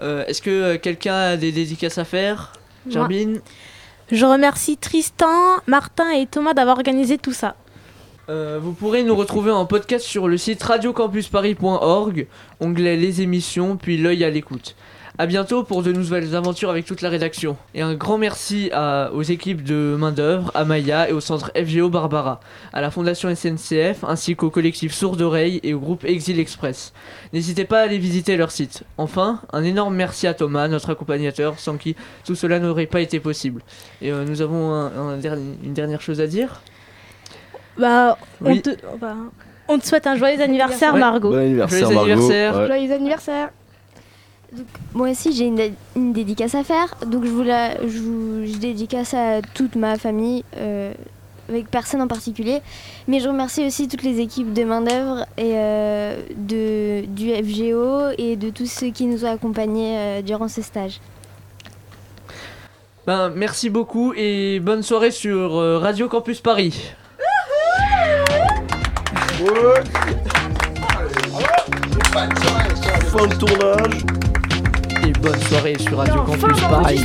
Euh, 0.00 0.24
est-ce 0.26 0.40
que 0.42 0.50
euh, 0.50 0.78
quelqu'un 0.78 1.14
a 1.14 1.36
des 1.36 1.52
dédicaces 1.52 1.98
à 1.98 2.04
faire? 2.04 2.52
Germine 2.88 3.34
ouais. 3.34 3.42
Je 4.12 4.24
remercie 4.24 4.76
Tristan, 4.76 5.60
Martin 5.66 6.10
et 6.10 6.26
Thomas 6.26 6.54
d'avoir 6.54 6.76
organisé 6.76 7.18
tout 7.18 7.32
ça. 7.32 7.54
Euh, 8.28 8.58
vous 8.62 8.72
pourrez 8.72 9.02
nous 9.02 9.14
retrouver 9.14 9.50
en 9.50 9.66
podcast 9.66 10.04
sur 10.04 10.28
le 10.28 10.36
site 10.36 10.62
radiocampusparis.org, 10.62 12.26
onglet 12.60 12.96
les 12.96 13.22
émissions, 13.22 13.76
puis 13.76 13.98
l'œil 13.98 14.24
à 14.24 14.30
l'écoute. 14.30 14.76
A 15.20 15.26
bientôt 15.26 15.64
pour 15.64 15.82
de 15.82 15.92
nouvelles 15.92 16.34
aventures 16.34 16.70
avec 16.70 16.86
toute 16.86 17.02
la 17.02 17.10
rédaction. 17.10 17.58
Et 17.74 17.82
un 17.82 17.92
grand 17.92 18.16
merci 18.16 18.70
à- 18.72 19.10
aux 19.12 19.20
équipes 19.20 19.62
de 19.62 19.94
main 19.98 20.12
d'œuvre, 20.12 20.50
à 20.54 20.64
Maya 20.64 21.10
et 21.10 21.12
au 21.12 21.20
centre 21.20 21.50
FGO 21.54 21.90
Barbara, 21.90 22.40
à 22.72 22.80
la 22.80 22.90
fondation 22.90 23.28
SNCF 23.28 24.02
ainsi 24.02 24.34
qu'au 24.34 24.48
collectif 24.48 24.94
Sourd 24.94 25.20
Oreille 25.20 25.60
et 25.62 25.74
au 25.74 25.78
groupe 25.78 26.06
Exil 26.06 26.40
Express. 26.40 26.94
N'hésitez 27.34 27.66
pas 27.66 27.80
à 27.80 27.82
aller 27.82 27.98
visiter 27.98 28.38
leur 28.38 28.50
site. 28.50 28.84
Enfin, 28.96 29.42
un 29.52 29.62
énorme 29.62 29.94
merci 29.94 30.26
à 30.26 30.32
Thomas, 30.32 30.68
notre 30.68 30.88
accompagnateur, 30.88 31.58
sans 31.58 31.76
qui 31.76 31.96
tout 32.24 32.34
cela 32.34 32.58
n'aurait 32.58 32.86
pas 32.86 33.02
été 33.02 33.20
possible. 33.20 33.60
Et 34.00 34.10
euh, 34.10 34.24
nous 34.24 34.40
avons 34.40 34.72
un- 34.72 35.10
un 35.10 35.16
dernier- 35.18 35.54
une 35.62 35.74
dernière 35.74 36.00
chose 36.00 36.22
à 36.22 36.26
dire? 36.26 36.62
Bah, 37.78 38.16
on, 38.42 38.52
Oui. 38.52 38.62
te, 38.62 38.70
bah, 38.98 39.16
on 39.68 39.78
te 39.78 39.86
souhaite 39.86 40.06
un 40.06 40.16
joyeux 40.16 40.40
anniversaire, 40.40 40.94
Ouais. 40.94 41.00
Margot. 41.00 41.30
Bon 41.30 41.36
anniversaire, 41.38 41.80
Joyeux 41.80 41.94
Margot. 41.94 42.10
anniversaire. 42.12 42.56
Ouais. 42.58 42.66
Joyeux 42.68 42.92
anniversaire 42.94 43.50
Moi 44.94 45.10
aussi, 45.10 45.32
j'ai 45.32 45.44
une, 45.46 45.54
dé- 45.56 45.74
une 45.96 46.12
dédicace 46.12 46.54
à 46.54 46.64
faire. 46.64 46.94
Donc, 47.06 47.24
je, 47.24 47.30
vous 47.30 47.42
la, 47.42 47.80
je, 47.86 47.98
vous, 47.98 48.46
je 48.46 48.56
dédicace 48.58 49.14
à 49.14 49.42
toute 49.54 49.76
ma 49.76 49.96
famille, 49.96 50.44
euh, 50.56 50.92
avec 51.48 51.68
personne 51.70 52.00
en 52.02 52.08
particulier. 52.08 52.60
Mais 53.06 53.20
je 53.20 53.28
remercie 53.28 53.64
aussi 53.64 53.86
toutes 53.88 54.02
les 54.02 54.18
équipes 54.20 54.52
de 54.52 54.64
main-d'œuvre 54.64 55.26
et 55.36 55.52
euh, 55.54 56.16
de, 56.36 57.04
du 57.06 57.30
FGO 57.32 58.10
et 58.18 58.36
de 58.36 58.50
tous 58.50 58.66
ceux 58.70 58.88
qui 58.90 59.06
nous 59.06 59.24
ont 59.24 59.30
accompagnés 59.32 59.96
euh, 59.98 60.22
durant 60.22 60.48
ce 60.48 60.62
stage. 60.62 61.00
Ben, 63.06 63.30
merci 63.34 63.70
beaucoup 63.70 64.12
et 64.14 64.60
bonne 64.60 64.82
soirée 64.82 65.10
sur 65.10 65.56
euh, 65.56 65.78
Radio 65.78 66.08
Campus 66.08 66.40
Paris. 66.40 66.92
Fin 73.12 73.26
de 73.26 73.34
tournage. 73.34 74.04
Bonne 75.18 75.40
soirée 75.40 75.76
sur 75.78 75.98
Radio 75.98 76.22
Campus 76.22 76.60
Paris. 76.60 77.00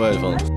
Ouais, 0.00 0.10
enfin. 0.16 0.55